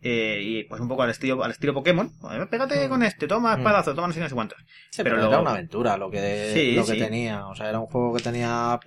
eh, 0.00 0.38
y 0.44 0.62
pues 0.62 0.80
un 0.80 0.86
poco 0.86 1.02
al 1.02 1.10
estilo, 1.10 1.42
al 1.42 1.50
estilo 1.50 1.74
Pokémon. 1.74 2.06
Eh, 2.30 2.46
Pégate 2.48 2.86
Mm. 2.86 2.88
con 2.88 3.02
este, 3.02 3.26
toma 3.26 3.56
Mm. 3.56 3.58
espadazo, 3.58 3.94
toma 3.96 4.06
no 4.06 4.12
sé, 4.14 4.20
no 4.20 4.28
sé 4.28 4.34
cuántos. 4.36 4.56
Sí, 4.92 5.02
pero 5.02 5.16
pero, 5.16 5.22
lo- 5.22 5.28
era 5.28 5.40
una 5.40 5.50
aventura 5.50 5.96
lo 5.96 6.08
que, 6.08 6.52
Sí, 6.54 6.76
lo 6.76 6.86
que 6.86 6.92
sí. 6.92 6.98
tenía. 7.00 7.48
O 7.48 7.56
sea, 7.56 7.68
era 7.68 7.80
un 7.80 7.86
juego 7.86 8.14
que 8.14 8.22
tenía 8.22 8.78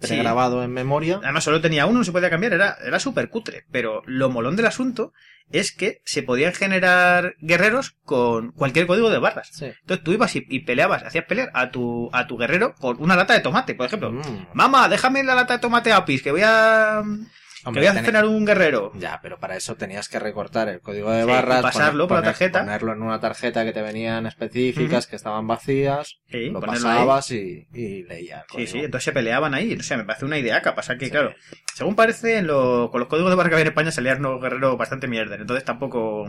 Sí. 0.00 0.08
pregrabado 0.08 0.62
en 0.62 0.72
memoria. 0.72 1.20
Además 1.22 1.44
solo 1.44 1.60
tenía 1.60 1.86
uno, 1.86 2.00
no 2.00 2.04
se 2.04 2.12
podía 2.12 2.30
cambiar, 2.30 2.52
era, 2.52 2.76
era 2.84 2.98
súper 3.00 3.30
cutre. 3.30 3.64
Pero 3.70 4.02
lo 4.06 4.28
molón 4.28 4.56
del 4.56 4.66
asunto 4.66 5.12
es 5.50 5.72
que 5.72 6.02
se 6.04 6.22
podían 6.22 6.52
generar 6.52 7.34
guerreros 7.38 7.96
con 8.04 8.52
cualquier 8.52 8.86
código 8.86 9.10
de 9.10 9.18
barras. 9.18 9.48
Sí. 9.52 9.66
Entonces 9.66 10.04
tú 10.04 10.12
ibas 10.12 10.34
y, 10.36 10.44
y 10.48 10.60
peleabas, 10.60 11.02
hacías 11.04 11.24
pelear 11.24 11.50
a 11.54 11.70
tu, 11.70 12.10
a 12.12 12.26
tu 12.26 12.36
guerrero 12.36 12.74
con 12.74 13.00
una 13.00 13.16
lata 13.16 13.34
de 13.34 13.40
tomate, 13.40 13.74
por 13.74 13.86
ejemplo. 13.86 14.12
Mm. 14.12 14.48
Mamá, 14.54 14.88
déjame 14.88 15.22
la 15.22 15.34
lata 15.34 15.54
de 15.54 15.60
tomate 15.60 15.92
Apis, 15.92 16.22
que 16.22 16.32
voy 16.32 16.42
a, 16.44 17.02
Hombre, 17.66 17.82
voy 17.82 17.86
a 17.88 17.90
tenía- 17.92 18.06
cenar 18.06 18.24
un 18.26 18.44
guerrero. 18.46 18.92
Ya, 18.94 19.18
pero 19.22 19.38
para 19.38 19.56
eso 19.56 19.74
tenías 19.74 20.08
que 20.08 20.18
recortar 20.18 20.68
el 20.68 20.80
código 20.80 21.10
de 21.10 21.22
Sí, 21.24 21.28
barras, 21.28 21.62
pasarlo 21.62 22.06
por 22.08 22.16
la 22.18 22.22
poner- 22.22 22.32
tarjeta. 22.32 22.60
ponerlo 22.60 22.92
en 22.92 23.02
una 23.02 23.20
tarjeta 23.20 23.64
que 23.64 23.72
te 23.72 23.82
venían 23.82 24.26
específicas, 24.26 25.06
que 25.06 25.16
estaban 25.16 25.46
vacías, 25.46 26.18
Sí, 26.30 26.50
lo 26.50 26.60
pasabas 26.60 27.30
y, 27.32 27.66
y 27.74 28.04
leías. 28.04 28.42
Sí, 28.42 28.52
código. 28.54 28.70
sí, 28.70 28.78
entonces 28.78 29.04
se 29.04 29.12
peleaban 29.12 29.52
ahí. 29.54 29.74
O 29.74 29.82
sea, 29.82 29.96
me 29.96 30.04
parece 30.04 30.24
una 30.24 30.38
ideaca. 30.38 30.74
Pasa 30.74 30.96
que, 30.96 31.06
Sí. 31.06 31.10
claro, 31.10 31.34
según 31.74 31.94
parece, 31.96 32.38
en 32.38 32.46
lo- 32.46 32.90
con 32.90 33.00
los 33.00 33.08
códigos 33.08 33.30
de 33.30 33.36
barra 33.36 33.48
que 33.50 33.54
había 33.56 33.62
en 33.62 33.68
España 33.68 33.90
salían 33.90 34.24
unos 34.24 34.40
guerreros 34.40 34.78
bastante 34.78 35.08
mierder. 35.08 35.40
Entonces 35.40 35.64
tampoco. 35.64 36.26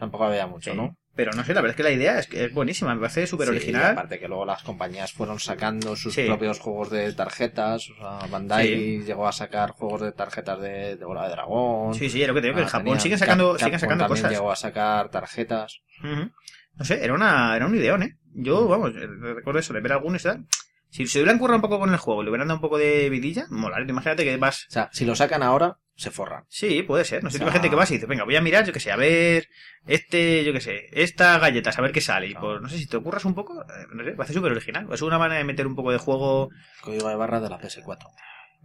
Tampoco 0.00 0.24
había 0.24 0.48
mucho, 0.48 0.72
sí. 0.72 0.76
¿no? 0.76 0.96
Pero 1.14 1.32
no 1.32 1.44
sé, 1.44 1.52
la 1.54 1.60
verdad 1.60 1.72
es 1.72 1.76
que 1.76 1.82
la 1.82 1.90
idea 1.90 2.18
es, 2.18 2.26
que 2.26 2.46
es 2.46 2.54
buenísima. 2.54 2.94
Me 2.94 3.00
parece 3.02 3.26
súper 3.26 3.46
Sí, 3.48 3.50
original. 3.56 3.82
y 3.82 3.92
aparte 3.92 4.18
que 4.18 4.26
luego 4.26 4.44
las 4.46 4.62
compañías 4.62 5.12
fueron 5.12 5.38
sacando 5.38 5.94
sus 5.94 6.14
Sí. 6.14 6.24
propios 6.24 6.58
juegos 6.58 6.90
de 6.90 7.12
tarjetas. 7.12 7.90
O 7.90 7.94
sea, 7.96 8.26
Bandai 8.30 9.02
llegó 9.04 9.28
a 9.28 9.32
sacar 9.32 9.70
juegos 9.72 10.00
de 10.00 10.12
tarjetas 10.12 10.60
de, 10.60 10.96
de 10.96 11.04
bola 11.04 11.24
de 11.24 11.30
dragón. 11.30 11.94
Sí, 11.94 12.08
sí, 12.10 12.22
es 12.22 12.28
lo 12.28 12.34
que 12.34 12.40
te 12.40 12.46
digo, 12.48 12.56
que 12.56 12.62
en 12.62 12.68
Ah, 12.68 12.70
Japón 12.70 12.98
siguen 13.00 13.18
sacando, 13.18 13.52
Cap- 13.52 13.60
Capcom 13.60 13.78
sacando 13.78 14.04
también 14.04 14.22
cosas. 14.24 14.32
llegó 14.38 14.50
a 14.50 14.56
sacar 14.56 15.10
tarjetas. 15.10 15.80
No 16.02 16.84
sé, 16.84 17.04
era 17.04 17.12
una, 17.14 17.54
era 17.56 17.66
un 17.66 17.74
ideón, 17.74 18.02
¿eh? 18.02 18.16
Yo, 18.32 18.66
vamos, 18.68 18.92
eh, 18.96 19.06
recuerdo 19.34 19.60
eso, 19.60 19.72
de 19.74 19.80
ver 19.80 19.92
algunos 19.92 20.20
y 20.22 20.24
tal. 20.24 20.46
Si 20.88 21.06
se 21.06 21.18
hubieran 21.18 21.38
currado 21.38 21.56
un 21.56 21.62
poco 21.62 21.78
con 21.78 21.90
el 21.90 21.98
juego, 21.98 22.22
le 22.22 22.30
hubieran 22.30 22.48
dado 22.48 22.56
un 22.58 22.62
poco 22.62 22.78
de 22.78 23.10
vidilla, 23.10 23.46
molar. 23.50 23.88
Imagínate 23.88 24.24
que 24.24 24.36
vas. 24.38 24.64
O 24.68 24.72
sea, 24.72 24.88
si 24.92 25.04
lo 25.04 25.14
sacan 25.14 25.42
ahora, 25.42 25.78
se 26.00 26.10
forran. 26.10 26.44
Sí, 26.48 26.82
puede 26.82 27.04
ser. 27.04 27.22
No 27.22 27.30
sé, 27.30 27.44
hay 27.44 27.50
gente 27.50 27.68
que 27.68 27.76
vas 27.76 27.90
y 27.90 27.94
dice, 27.94 28.06
venga, 28.06 28.24
voy 28.24 28.34
a 28.34 28.40
mirar, 28.40 28.64
yo 28.64 28.72
que 28.72 28.80
sé, 28.80 28.90
a 28.90 28.96
ver, 28.96 29.48
este, 29.86 30.42
yo 30.44 30.52
que 30.54 30.60
sé, 30.62 30.86
esta 30.92 31.38
galleta, 31.38 31.70
a 31.76 31.82
ver 31.82 31.92
qué 31.92 32.00
sale. 32.00 32.28
Y 32.28 32.34
pues, 32.34 32.60
no 32.62 32.68
sé, 32.68 32.78
si 32.78 32.86
te 32.86 32.96
ocurras 32.96 33.26
un 33.26 33.34
poco, 33.34 33.60
eh, 33.62 33.86
no 33.92 34.02
sé, 34.02 34.12
parece 34.12 34.32
súper 34.32 34.52
original. 34.52 34.88
Es 34.90 35.02
una 35.02 35.18
manera 35.18 35.38
de 35.38 35.44
meter 35.44 35.66
un 35.66 35.76
poco 35.76 35.92
de 35.92 35.98
juego, 35.98 36.48
Código 36.80 37.08
de 37.08 37.16
barra 37.16 37.40
de 37.40 37.50
la 37.50 37.60
PS4. 37.60 37.98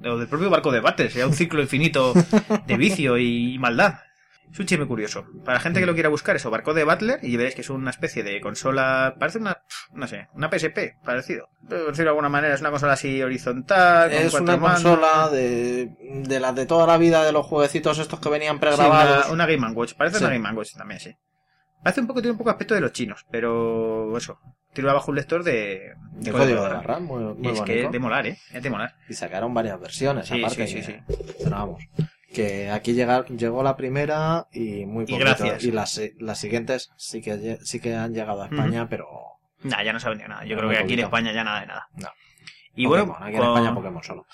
o 0.05 0.17
del 0.17 0.27
propio 0.29 0.49
barco 0.49 0.71
de 0.71 0.79
Battle, 0.79 1.09
sería 1.09 1.27
un 1.27 1.33
ciclo 1.33 1.61
infinito 1.61 2.13
de 2.65 2.77
vicio 2.77 3.17
y 3.17 3.57
maldad. 3.59 3.95
Es 4.55 4.59
un 4.61 4.67
chisme 4.67 4.87
curioso. 4.87 5.25
Para 5.43 5.55
la 5.57 5.59
gente 5.59 5.81
que 5.81 5.85
lo 5.85 5.93
quiera 5.95 6.07
buscar, 6.07 6.37
eso, 6.37 6.49
Barco 6.49 6.73
de 6.73 6.85
Butler, 6.85 7.19
y 7.21 7.35
veréis 7.35 7.55
que 7.55 7.59
es 7.61 7.69
una 7.69 7.89
especie 7.89 8.23
de 8.23 8.39
consola. 8.39 9.13
Parece 9.19 9.37
una. 9.39 9.57
No 9.91 10.07
sé, 10.07 10.29
una 10.33 10.49
PSP, 10.49 10.95
parecido. 11.03 11.49
Por 11.67 11.87
decirlo 11.87 12.03
de 12.03 12.09
alguna 12.11 12.29
manera, 12.29 12.53
es 12.55 12.61
una 12.61 12.69
consola 12.71 12.93
así 12.93 13.21
horizontal. 13.21 14.11
con 14.11 14.17
Es 14.21 14.33
una 14.33 14.55
mandos. 14.55 14.81
consola 14.83 15.29
de, 15.29 15.89
de 16.25 16.39
las 16.39 16.55
de 16.55 16.65
toda 16.65 16.87
la 16.87 16.97
vida 16.97 17.25
de 17.25 17.33
los 17.33 17.45
jueguecitos 17.45 17.99
estos 17.99 18.21
que 18.21 18.29
venían 18.29 18.55
Sí, 18.55 18.61
pregrabados. 18.61 19.25
una, 19.25 19.33
una 19.33 19.45
Game 19.45 19.73
Watch. 19.73 19.93
Parece 19.95 20.19
Sí. 20.19 20.23
una 20.23 20.33
Game 20.33 20.53
Watch 20.57 20.73
también, 20.77 21.01
sí. 21.01 21.13
Parece 21.83 21.99
un 21.99 22.07
poco, 22.07 22.21
tiene 22.21 22.31
un 22.31 22.37
poco 22.37 22.49
aspecto 22.51 22.75
de 22.75 22.79
los 22.81 22.93
chinos, 22.93 23.25
pero 23.29 24.15
eso. 24.17 24.39
Tiro 24.71 24.89
abajo 24.89 25.11
un 25.11 25.17
lector 25.17 25.43
de. 25.43 25.95
de 26.13 26.31
código 26.31 26.63
de 26.63 26.69
barra, 26.69 26.99
muy, 27.01 27.21
Y 27.23 27.25
muy 27.39 27.47
es 27.51 27.61
que 27.61 27.71
bonito. 27.71 27.85
es 27.87 27.91
de 27.91 27.99
molar, 27.99 28.25
¿eh? 28.27 28.37
Es 28.53 28.63
de 28.63 28.69
molar. 28.69 28.95
Y 29.09 29.13
sacaron 29.15 29.53
varias 29.53 29.77
versiones, 29.81 30.27
Sí, 30.27 30.39
aparte. 30.41 30.65
sí, 30.67 30.81
sí, 30.81 30.93
que- 30.93 31.03
Pero 31.43 31.51
vamos, 31.51 31.83
que 32.35 32.69
aquí 32.69 32.93
llega, 32.93 33.25
llegó 33.25 33.63
la 33.63 33.75
primera 33.75 34.47
y 34.51 34.85
muy 34.85 35.03
Y 35.05 35.07
poquito. 35.07 35.19
gracias. 35.19 35.63
Y 35.63 35.71
las, 35.71 35.99
las 36.19 36.37
siguientes 36.39 36.91
sí 36.97 37.21
que, 37.21 37.57
sí 37.63 37.79
que 37.79 37.95
han 37.95 38.13
llegado 38.13 38.43
a 38.43 38.47
España, 38.47 38.87
pero... 38.89 39.07
Nah, 39.63 39.81
ya 39.83 39.93
no 39.93 39.99
se 39.99 40.07
ha 40.07 40.09
vendido 40.09 40.29
nada. 40.29 40.43
Yo 40.43 40.55
Pero 40.55 40.67
creo 40.67 40.71
que 40.79 40.83
aquí 40.83 40.93
en. 40.93 40.99
España 40.99 41.31
ya 41.31 41.43
nada 41.43 41.61
de 41.61 41.65
nada. 41.67 41.87
No. 41.95 42.09
Y 42.75 42.85
Pokémon, 42.85 43.07
bueno, 43.09 43.25
aquí 43.25 43.35
en 43.35 43.41
con- 43.41 43.49
España 43.57 43.73
Pokémon 43.73 44.03
solo. 44.03 44.25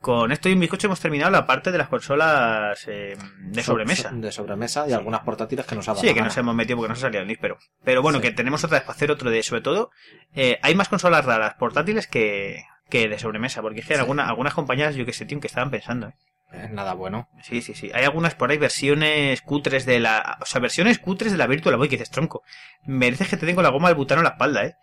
Con 0.00 0.32
esto 0.32 0.50
y 0.50 0.52
un 0.52 0.60
bizcocho 0.60 0.88
hemos 0.88 1.00
terminado 1.00 1.30
la 1.30 1.46
parte 1.46 1.72
de 1.72 1.78
las 1.78 1.88
consolas 1.88 2.84
eh, 2.88 3.16
de 3.38 3.62
So- 3.62 3.72
sobremesa. 3.72 4.10
so- 4.10 4.16
de 4.16 4.32
sobremesa 4.32 4.86
y 4.86 4.92
algunas 4.92 5.22
portátiles 5.22 5.64
que 5.64 5.74
nos 5.76 5.88
ha 5.88 5.92
dado 5.92 6.02
Sí, 6.06 6.12
que 6.12 6.20
nos 6.20 6.36
hemos 6.36 6.54
metido 6.54 6.76
porque 6.76 6.90
nos 6.90 6.98
ha 6.98 7.02
salido 7.02 7.22
el 7.22 7.28
NIS, 7.28 7.38
pero... 7.40 7.56
Pero 7.84 8.02
bueno, 8.02 8.18
Sí. 8.18 8.24
que 8.24 8.32
tenemos 8.32 8.62
otra 8.64 8.78
vez 8.78 8.86
para 8.86 8.94
hacer 8.96 9.10
otro 9.10 9.30
de... 9.30 9.42
Sobre 9.42 9.62
todo, 9.62 9.90
eh, 10.34 10.58
hay 10.60 10.74
más 10.74 10.90
consolas 10.90 11.24
raras 11.24 11.54
portátiles 11.54 12.06
que, 12.06 12.64
que 12.90 13.08
de 13.08 13.18
sobremesa, 13.18 13.62
porque 13.62 13.80
es 13.80 13.86
que 13.86 13.94
Sí. 13.94 14.00
alguna- 14.00 14.28
algunas 14.28 14.52
compañías, 14.52 14.94
yo 14.94 15.06
que 15.06 15.14
sé, 15.14 15.24
tío, 15.24 15.40
que 15.40 15.46
estaban 15.46 15.70
pensando. 15.70 16.08
¿eh? 16.08 16.14
Es 16.62 16.70
nada 16.70 16.94
bueno. 16.94 17.28
Sí, 17.42 17.60
sí, 17.62 17.74
sí. 17.74 17.90
Hay 17.94 18.04
algunas 18.04 18.34
por 18.34 18.50
ahí 18.50 18.58
versiones 18.58 19.42
cutres 19.42 19.86
de 19.86 20.00
la... 20.00 20.38
O 20.40 20.46
sea, 20.46 20.60
versiones 20.60 20.98
cutres 20.98 21.32
de 21.32 21.38
la 21.38 21.46
Virtual 21.46 21.76
Boy 21.76 21.88
que 21.88 21.96
dices, 21.96 22.10
tronco. 22.10 22.42
Mereces 22.82 23.28
que 23.28 23.36
te 23.36 23.46
den 23.46 23.54
con 23.54 23.64
la 23.64 23.70
goma 23.70 23.88
del 23.88 23.96
butano 23.96 24.20
en 24.20 24.24
la 24.24 24.30
espalda, 24.30 24.64
¿eh? 24.64 24.76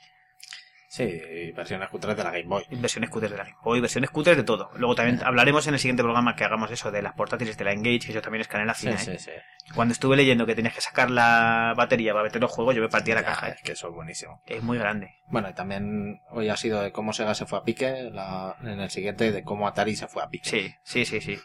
Sí, 0.93 1.09
versiones 1.55 1.87
cutres 1.87 2.17
de 2.17 2.23
la 2.25 2.31
Game 2.31 2.43
Boy. 2.47 2.65
Versiones 2.69 3.09
cutres 3.09 3.31
de 3.31 3.37
la 3.37 3.45
Game 3.45 3.55
Boy, 3.63 3.79
versiones 3.79 4.09
cutres 4.09 4.35
de 4.35 4.43
todo. 4.43 4.71
Luego 4.75 4.93
también 4.93 5.21
hablaremos 5.23 5.65
en 5.67 5.73
el 5.73 5.79
siguiente 5.79 6.03
programa 6.03 6.35
que 6.35 6.43
hagamos 6.43 6.69
eso 6.69 6.91
de 6.91 7.01
las 7.01 7.13
portátiles 7.13 7.57
de 7.57 7.63
la 7.63 7.71
Engage, 7.71 7.99
que 8.07 8.11
eso 8.11 8.21
también 8.21 8.41
es 8.41 8.49
canela 8.49 8.73
Sí, 8.73 8.87
fina, 8.87 8.97
sí, 8.97 9.11
¿eh? 9.11 9.17
sí. 9.19 9.31
Cuando 9.73 9.93
estuve 9.93 10.17
leyendo 10.17 10.45
que 10.45 10.53
tenías 10.53 10.73
que 10.75 10.81
sacar 10.81 11.09
la 11.09 11.73
batería 11.77 12.11
para 12.11 12.25
meter 12.25 12.41
los 12.41 12.51
juegos, 12.51 12.75
yo 12.75 12.81
me 12.81 12.89
partía 12.89 13.15
la 13.15 13.23
caja, 13.23 13.47
¿eh? 13.47 13.53
Es 13.55 13.61
que 13.61 13.71
eso 13.71 13.87
es 13.87 13.95
buenísimo. 13.95 14.41
Es 14.45 14.61
muy 14.63 14.77
grande. 14.77 15.15
Bueno, 15.27 15.49
y 15.49 15.53
también 15.53 16.19
hoy 16.29 16.49
ha 16.49 16.57
sido 16.57 16.81
de 16.81 16.91
cómo 16.91 17.13
Sega 17.13 17.35
se 17.35 17.45
fue 17.45 17.59
a 17.59 17.63
pique, 17.63 18.09
la- 18.11 18.57
en 18.61 18.81
el 18.81 18.89
siguiente 18.89 19.31
de 19.31 19.43
cómo 19.45 19.69
Atari 19.69 19.95
se 19.95 20.07
fue 20.09 20.21
a 20.23 20.27
pique. 20.27 20.49
Sí, 20.49 20.75
sí, 20.83 21.05
sí, 21.05 21.21
sí. 21.21 21.39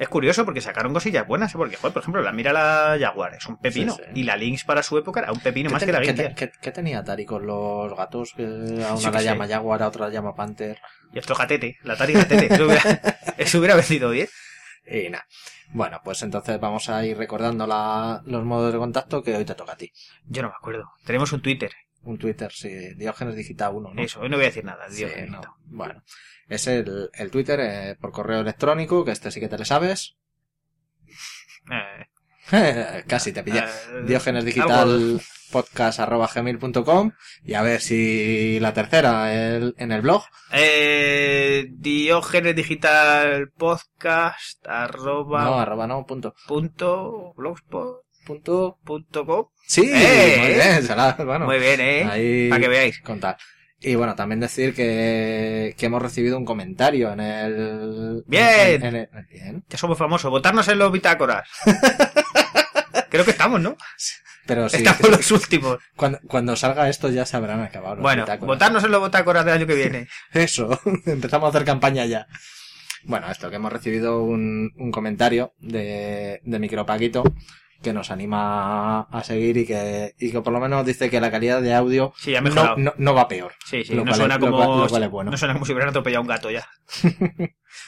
Es 0.00 0.08
curioso 0.08 0.44
porque 0.46 0.60
sacaron 0.62 0.92
cosillas 0.94 1.26
buenas, 1.26 1.54
¿eh? 1.54 1.58
porque, 1.58 1.76
joder, 1.76 1.92
por 1.92 2.02
ejemplo, 2.02 2.22
la 2.22 2.32
mira 2.32 2.52
la 2.52 2.96
Jaguar 2.98 3.34
es 3.34 3.46
un 3.46 3.58
pepino. 3.58 3.92
Sí, 3.94 4.02
sí. 4.04 4.20
Y 4.20 4.22
la 4.24 4.36
Lynx 4.36 4.64
para 4.64 4.82
su 4.82 4.96
época 4.98 5.20
era 5.20 5.30
un 5.32 5.40
pepino 5.40 5.68
¿Qué, 5.68 5.72
más 5.74 5.84
que 5.84 5.92
la 5.92 6.00
Game 6.00 6.14
Gear. 6.16 6.34
qué- 6.34 6.50
qué 6.60 6.72
tenía 6.72 7.00
Atari 7.00 7.26
con 7.26 7.46
los 7.46 7.94
gatos? 7.94 8.32
Que 8.34 8.44
a 8.44 8.94
una 8.94 9.10
la 9.10 9.22
llama 9.22 9.46
Jaguar, 9.46 9.82
a 9.82 9.88
otra 9.88 10.06
la 10.08 10.12
llama 10.12 10.34
Panther. 10.34 10.78
Y 11.12 11.18
esto 11.18 11.34
gatete, 11.34 11.76
la 11.84 11.92
Atari 11.94 12.14
gatete. 12.14 12.52
Eso 12.52 12.64
hubiera, 12.64 12.82
eso 13.38 13.58
hubiera 13.58 13.74
vendido 13.76 14.10
bien. 14.10 14.28
Y 14.86 15.10
nada. 15.10 15.26
Bueno, 15.72 16.00
pues 16.02 16.22
entonces 16.22 16.58
vamos 16.58 16.88
a 16.88 17.04
ir 17.04 17.16
recordando 17.18 17.66
la- 17.66 18.22
los 18.24 18.42
modos 18.44 18.72
de 18.72 18.78
contacto 18.78 19.22
que 19.22 19.36
hoy 19.36 19.44
te 19.44 19.54
toca 19.54 19.72
a 19.72 19.76
ti. 19.76 19.92
Yo 20.24 20.40
no 20.42 20.48
me 20.48 20.54
acuerdo. 20.56 20.84
Tenemos 21.04 21.30
un 21.32 21.42
Twitter. 21.42 21.70
Un 22.02 22.18
Twitter, 22.18 22.50
sí, 22.52 22.94
Diógenes 22.94 23.36
Digital 23.36 23.74
1, 23.74 23.94
¿no? 23.94 24.02
Eso, 24.02 24.20
hoy 24.20 24.28
no 24.30 24.36
voy 24.36 24.44
a 24.44 24.48
decir 24.48 24.64
nada. 24.64 24.88
Sí, 24.90 25.04
no. 25.04 25.10
bendito. 25.10 25.56
Bueno, 25.66 26.02
es 26.48 26.66
el, 26.66 27.10
el 27.12 27.30
Twitter 27.30 27.60
eh, 27.60 27.96
por 28.00 28.10
correo 28.10 28.40
electrónico, 28.40 29.04
que 29.04 29.10
este 29.12 29.30
sí 29.30 29.38
que 29.40 29.48
te 29.48 29.58
le 29.58 29.64
sabes. 29.66 30.16
Eh, 31.70 32.06
Casi 33.06 33.32
te 33.32 33.42
pillé. 33.42 33.60
eh, 33.60 34.02
Diógenes 34.06 34.44
Digital 34.44 35.20
podcast 35.52 35.98
arroba 36.00 36.28
gmail.com 36.32 37.12
y 37.44 37.54
a 37.54 37.62
ver 37.62 37.80
si 37.80 38.58
la 38.60 38.72
tercera 38.72 39.34
el- 39.34 39.74
en 39.78 39.90
el 39.92 40.00
blog 40.00 40.22
Eh, 40.52 41.66
Diógenes 41.72 42.54
Digital 42.56 43.50
Podcast 43.56 44.64
arroba 44.66 45.44
no 45.44 45.58
arroba 45.60 45.86
no 45.88 46.06
punto 46.06 46.34
punto 46.46 47.34
blogspot 47.36 48.04
punto 48.24 48.78
punto 48.84 49.24
com. 49.26 49.46
sí 49.66 49.90
¡Eh! 49.92 50.36
muy 50.38 50.48
bien 50.54 50.82
será 50.82 51.12
bueno 51.24 51.46
Muy 51.46 51.58
bien, 51.58 51.80
eh. 51.80 52.04
ahí 52.10 52.48
Para 52.48 52.60
que 52.62 52.68
veáis. 52.68 53.00
contar 53.00 53.36
y 53.82 53.94
bueno 53.94 54.14
también 54.14 54.40
decir 54.40 54.74
que, 54.74 55.74
que 55.78 55.86
hemos 55.86 56.02
recibido 56.02 56.36
un 56.36 56.44
comentario 56.44 57.12
en 57.12 57.20
el 57.20 58.24
Bien. 58.26 58.82
en- 58.82 58.84
en 58.84 58.94
el- 58.96 59.08
bien 59.30 59.64
Ya 59.68 59.78
somos 59.78 59.96
famosos. 59.96 60.30
Votarnos 60.30 60.68
en 60.68 60.78
los 60.78 60.92
bitácoras. 60.92 61.48
Creo 63.08 63.24
que 63.24 63.30
estamos, 63.32 63.60
¿no? 63.60 63.76
pero 64.46 64.68
sí 64.68 64.78
estamos 64.78 65.08
los 65.10 65.30
últimos. 65.30 65.78
cuando, 65.96 66.18
cuando 66.26 66.56
salga 66.56 66.88
esto 66.88 67.08
ya 67.08 67.24
se 67.24 67.36
habrán 67.36 67.60
acabado 67.60 67.94
los 67.96 68.02
Bueno, 68.02 68.22
bitácoras. 68.24 68.46
votarnos 68.46 68.84
en 68.84 68.90
los 68.90 69.02
bitácoras 69.04 69.44
del 69.44 69.54
año 69.54 69.66
que 69.66 69.74
viene. 69.74 70.08
Eso, 70.32 70.80
empezamos 71.06 71.46
a 71.46 71.50
hacer 71.50 71.64
campaña 71.64 72.04
ya. 72.06 72.26
Bueno, 73.04 73.30
esto 73.30 73.48
que 73.48 73.56
hemos 73.56 73.72
recibido 73.72 74.22
un, 74.22 74.72
un 74.76 74.90
comentario 74.90 75.54
de, 75.60 76.40
de 76.44 76.58
Micropaquito 76.58 77.22
que 77.82 77.92
nos 77.92 78.10
anima 78.10 79.00
a 79.02 79.24
seguir 79.24 79.56
y 79.56 79.66
que, 79.66 80.14
y 80.18 80.30
que 80.32 80.40
por 80.42 80.52
lo 80.52 80.60
menos 80.60 80.84
dice 80.84 81.08
que 81.10 81.20
la 81.20 81.30
calidad 81.30 81.62
de 81.62 81.74
audio 81.74 82.12
Sí, 82.16 82.34
ha 82.34 82.40
no, 82.40 82.50
mejorado. 82.50 82.76
no, 82.76 82.92
no 82.98 83.14
va 83.14 83.26
peor. 83.28 83.52
Sí, 83.64 83.84
sí, 83.84 83.94
no 83.94 84.14
suena 84.14 84.34
es- 84.34 84.40
como. 84.40 84.56
cual- 84.56 84.80
lo 84.80 84.88
cual 84.88 85.02
es 85.04 85.10
bueno. 85.10 85.30
No 85.30 85.36
suena 85.36 85.54
como 85.54 85.64
si 85.66 85.72
hubieran 85.72 85.88
atropellado 85.90 86.18
a 86.18 86.22
un 86.22 86.28
gato 86.28 86.50
ya. 86.50 86.66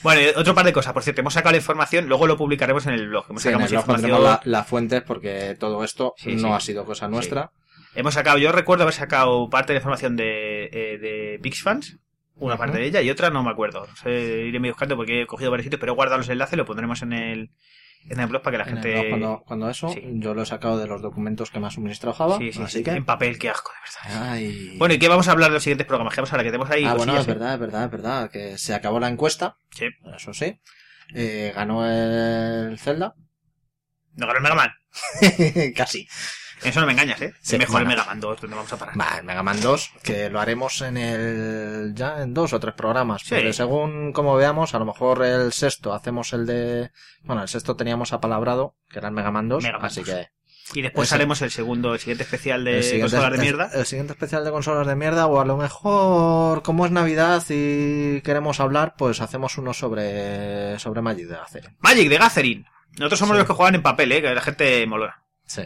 bueno, 0.03 0.21
otro 0.37 0.55
par 0.55 0.65
de 0.65 0.73
cosas. 0.73 0.93
Por 0.93 1.03
cierto, 1.03 1.21
hemos 1.21 1.35
sacado 1.35 1.53
la 1.53 1.59
información, 1.59 2.09
luego 2.09 2.27
lo 2.27 2.37
publicaremos 2.37 2.87
en 2.87 2.95
el 2.95 3.09
blog. 3.09 3.27
Hemos 3.31 3.43
Sí, 3.43 3.49
en 3.49 3.55
el 3.61 3.69
blog 3.69 3.73
información. 3.81 4.23
la- 4.25 4.41
las 4.45 4.67
fuentes 4.67 5.03
porque 5.03 5.57
todo 5.59 5.85
esto 5.85 6.15
Sí, 6.17 6.37
no 6.37 6.55
ha 6.55 6.61
sido 6.61 6.85
cosa 6.85 7.09
nuestra. 7.09 7.51
Hemos 7.95 8.15
sacado, 8.15 8.39
yo 8.39 8.53
recuerdo 8.53 8.85
haber 8.85 8.95
sacado 8.95 9.51
parte 9.51 9.73
de 9.73 9.79
la 9.79 9.81
información 9.81 10.17
de, 10.17 10.65
eh, 10.73 10.99
de 10.99 11.39
PixFans, 11.43 11.99
una 12.37 12.57
parte 12.57 12.79
de 12.79 12.87
ella 12.87 13.03
y 13.03 13.11
otra 13.11 13.29
no 13.29 13.43
me 13.43 13.51
acuerdo. 13.51 13.87
No 13.87 13.95
sé, 13.97 14.11
iré 14.47 14.59
buscando 14.59 14.97
porque 14.97 15.23
he 15.23 15.27
cogido 15.27 15.51
varios 15.51 15.65
sitios, 15.65 15.79
pero 15.79 15.93
he 15.93 15.95
guardado 15.95 16.17
los 16.19 16.29
enlaces, 16.31 16.57
lo 16.57 16.65
pondremos 16.65 17.03
en 17.03 17.13
el, 17.13 17.51
en 18.09 18.21
el 18.21 18.27
blog 18.27 18.43
para 18.43 18.59
que 18.59 18.65
la 18.65 18.71
En 18.71 18.83
gente. 18.83 19.09
cuando, 19.11 19.43
cuando 19.47 19.71
eso, 19.71 19.89
Sí. 19.91 20.03
yo 20.15 20.35
lo 20.35 20.43
he 20.43 20.47
sacado 20.47 20.79
de 20.79 20.87
los 20.87 21.03
documentos 21.03 21.51
que 21.51 21.61
me 21.61 21.67
ha 21.67 21.71
suministrado 21.71 22.15
Java. 22.15 22.39
Sí, 22.39 22.53
sí, 22.53 22.63
así 22.63 22.79
sí, 22.79 22.85
que. 22.85 22.91
En 22.93 23.05
papel, 23.05 23.39
qué 23.39 23.49
asco, 23.51 23.71
de 23.73 24.11
verdad. 24.11 24.33
Ay. 24.33 24.75
Bueno, 24.79 24.95
¿y 24.95 24.99
qué 24.99 25.09
vamos 25.09 25.29
a 25.29 25.33
hablar 25.33 25.51
de 25.51 25.55
los 25.55 25.63
siguientes 25.63 25.87
programas? 25.87 26.15
Que 26.15 26.21
vamos 26.21 26.31
a 26.33 26.35
hablar, 26.35 26.45
que 26.47 26.51
tenemos 26.51 26.71
ahí. 26.71 26.85
ah, 26.85 26.95
bueno, 26.95 27.17
es 27.17 27.25
¿eh? 27.27 27.31
verdad, 27.31 27.55
es 27.55 27.61
verdad, 27.61 27.85
es 27.85 27.91
verdad. 27.91 28.31
Que 28.31 28.59
se 28.59 28.75
acabó 28.75 28.99
la 29.01 29.09
encuesta. 29.09 29.57
Sí. 29.71 29.87
Eso 30.17 30.35
sí. 30.35 30.59
Eh, 31.15 31.53
ganó 31.55 31.87
el 31.89 32.79
Zelda. 32.79 33.15
No 34.15 34.27
ganó 34.27 34.39
el 34.39 34.43
Mega 34.43 34.55
Man. 34.55 34.71
Casi. 35.77 36.07
Eso 36.65 36.81
no 36.81 36.87
me 36.87 36.93
engañas, 36.93 37.21
¿eh? 37.23 37.35
Sí, 37.41 37.59
mejor 37.59 37.73
bueno. 37.85 37.91
el 37.91 37.97
Mega 37.97 38.05
Man 38.07 38.21
2, 38.21 38.41
donde 38.41 38.57
vamos 38.57 38.73
a 38.73 38.77
parar. 38.77 39.01
Va, 39.01 39.19
el 39.19 39.25
Mega 39.25 39.43
Man 39.43 39.61
2, 39.61 39.91
que 40.03 40.31
lo 40.31 40.41
haremos 40.41 40.81
en 40.83 40.97
el. 40.97 41.93
ya 41.95 42.23
en 42.23 42.33
dos 42.35 42.53
o 42.53 42.61
tres 42.61 42.75
programas. 42.75 43.23
Sí. 43.23 43.35
Porque 43.35 43.53
según 43.53 44.13
como 44.13 44.35
veamos, 44.37 44.75
a 44.75 44.79
lo 44.79 44.85
mejor 44.85 45.25
el 45.25 45.53
sexto 45.53 45.93
hacemos 45.95 46.33
el 46.33 46.47
de. 46.47 46.91
Bueno, 47.23 47.43
el 47.43 47.49
sexto 47.49 47.77
teníamos 47.77 48.13
apalabrado, 48.13 48.77
que 48.89 48.99
era 48.99 49.09
el 49.09 49.15
Mega 49.15 49.31
Man 49.31 49.49
2. 49.49 49.63
Mega 49.63 49.79
Man 49.79 49.87
así 49.87 50.01
2. 50.01 50.09
que. 50.09 50.29
Y 50.75 50.81
después 50.81 51.09
Ese. 51.09 51.17
haremos 51.17 51.43
el 51.43 51.51
segundo, 51.51 51.93
el 51.93 51.99
siguiente 51.99 52.23
especial 52.23 52.65
de 52.65 52.83
siguiente- 52.83 53.03
consolas 53.11 53.31
de 53.31 53.37
el- 53.37 53.43
mierda. 53.43 53.71
El, 53.75 53.85
siguiente 53.85 54.13
especial 54.15 54.45
de 54.45 54.51
consolas 54.53 54.87
de 54.87 54.95
mierda, 54.97 55.27
o 55.27 55.39
a 55.41 55.45
lo 55.45 55.57
mejor, 55.59 56.63
como 56.63 56.87
es 56.87 56.93
Navidad 56.93 57.43
y 57.51 58.21
queremos 58.23 58.59
hablar, 58.61 58.95
pues 58.97 59.21
hacemos 59.21 59.59
uno 59.59 59.75
sobre. 59.75 60.79
sobre 60.79 61.03
Magic 61.03 61.27
de 61.27 61.35
Gathering. 61.37 61.77
Magic 61.81 62.09
de 62.09 62.17
Gathering. 62.19 62.67
Nosotros 62.99 63.19
somos 63.19 63.35
Sí. 63.37 63.39
los 63.39 63.47
que 63.49 63.55
juegan 63.55 63.75
en 63.75 63.83
papel, 63.83 64.13
¿eh? 64.13 64.23
Que 64.23 64.35
la 64.35 64.41
gente 64.41 64.87
molona. 64.87 65.23
Sí. 65.47 65.63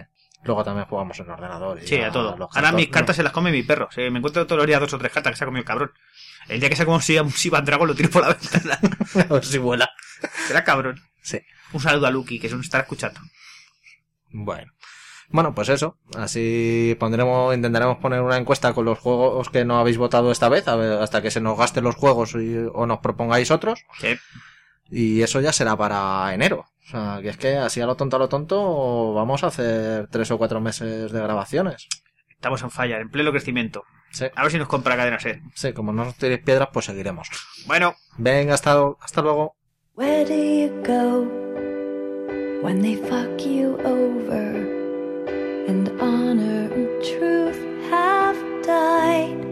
Luego 0.46 0.64
también 0.64 0.86
jugamos 0.86 1.18
en 1.20 1.30
ordenador. 1.30 1.78
y 1.82 1.86
Sí, 1.86 1.96
ya 1.98 2.08
a 2.08 2.12
todo. 2.12 2.30
Ahora 2.30 2.48
cartos- 2.48 2.74
mis 2.76 2.88
cartas 2.88 3.16
se 3.16 3.22
las 3.22 3.32
come 3.32 3.50
mi 3.52 3.62
perro. 3.62 3.88
Me 3.96 4.06
encuentro 4.06 4.46
todos 4.46 4.58
los 4.58 4.66
días 4.66 4.80
dos 4.80 4.92
o 4.94 4.98
tres 4.98 5.12
cartas 5.12 5.32
que 5.32 5.36
se 5.36 5.44
ha 5.44 5.46
comido 5.46 5.60
el 5.60 5.66
cabrón. 5.66 5.92
El 6.48 6.60
día 6.60 6.68
que 6.68 6.76
se 6.76 6.82
ha 6.82 6.86
comido 6.86 7.24
un 7.24 7.30
Sivan 7.32 7.64
Dragon 7.64 7.88
lo 7.88 7.94
tiro 7.94 8.08
por 8.10 8.22
la 8.22 8.28
ventana. 8.34 8.78
A 9.28 9.32
ver 9.34 9.44
si 9.44 9.58
vuela. 9.58 9.90
Será 10.46 10.64
cabrón. 10.64 11.00
Sí. 11.22 11.40
Un 11.72 11.80
saludo 11.80 12.06
a 12.06 12.10
Lucky, 12.10 12.38
que 12.38 12.48
se 12.48 12.54
nos 12.56 12.64
estará 12.66 12.82
escuchando. 12.82 13.20
Bueno. 14.30 14.72
Bueno, 15.28 15.54
pues 15.54 15.68
eso. 15.68 15.98
Así 16.16 16.96
pondremos, 17.00 17.52
intentaremos 17.54 17.98
poner 17.98 18.20
una 18.20 18.36
encuesta 18.36 18.72
con 18.72 18.84
los 18.84 18.98
juegos 18.98 19.48
que 19.50 19.64
no 19.64 19.78
habéis 19.78 19.98
votado 19.98 20.30
esta 20.30 20.48
vez, 20.48 20.68
a 20.68 20.76
ver, 20.76 21.02
hasta 21.02 21.20
que 21.20 21.32
se 21.32 21.40
nos 21.40 21.58
gasten 21.58 21.82
los 21.84 21.96
juegos 21.96 22.34
y- 22.34 22.56
o 22.72 22.86
nos 22.86 23.00
propongáis 23.00 23.50
otros. 23.50 23.80
Sí. 23.98 24.16
Y 24.88 25.22
eso 25.22 25.40
ya 25.40 25.52
será 25.52 25.76
para 25.76 26.32
enero. 26.32 26.66
O 26.86 26.88
sea, 26.90 27.18
que 27.20 27.30
es 27.30 27.36
que 27.36 27.56
así 27.56 27.80
a 27.80 27.86
lo 27.86 27.96
tonto 27.96 28.16
a 28.16 28.18
lo 28.20 28.28
tonto 28.28 29.12
vamos 29.12 29.42
a 29.42 29.48
hacer 29.48 30.06
tres 30.08 30.30
o 30.30 30.38
cuatro 30.38 30.60
meses 30.60 31.10
de 31.10 31.20
grabaciones. 31.20 31.88
Estamos 32.30 32.62
en 32.62 32.70
falla, 32.70 33.00
en 33.00 33.10
pleno 33.10 33.30
crecimiento. 33.32 33.82
Sí, 34.12 34.26
A 34.34 34.42
ver 34.42 34.52
si 34.52 34.58
nos 34.58 34.68
compra 34.68 34.96
cadena 34.96 35.18
set. 35.18 35.40
sí, 35.54 35.72
como 35.72 35.92
no 35.92 36.04
nos 36.04 36.14
tiréis 36.14 36.40
piedras, 36.42 36.68
pues 36.72 36.84
seguiremos. 36.86 37.28
Bueno, 37.66 37.94
Venga, 38.18 38.54
hasta, 38.54 38.76
hasta 39.00 39.20
luego. 39.22 39.56
Where 39.96 40.24
do 40.24 40.34
you 40.34 40.70
go 40.86 41.26
when 42.62 42.80
they 42.82 42.96
fuck 42.96 43.40
you 43.44 43.76
over 43.84 44.54
and 45.68 45.88
honor 46.00 46.70
and 46.72 47.02
truth 47.02 47.58
have 47.90 48.36
died? 48.64 49.42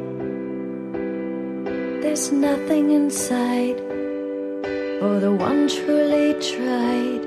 There's 2.00 2.30
nothing 2.30 2.90
inside 2.92 3.76
for 5.00 5.18
the 5.20 5.30
one 5.32 5.66
truly 5.68 6.34
tried. 6.34 7.23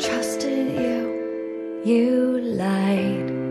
trusted 0.00 0.66
you, 0.80 1.82
you 1.84 2.40
lied. 2.40 3.43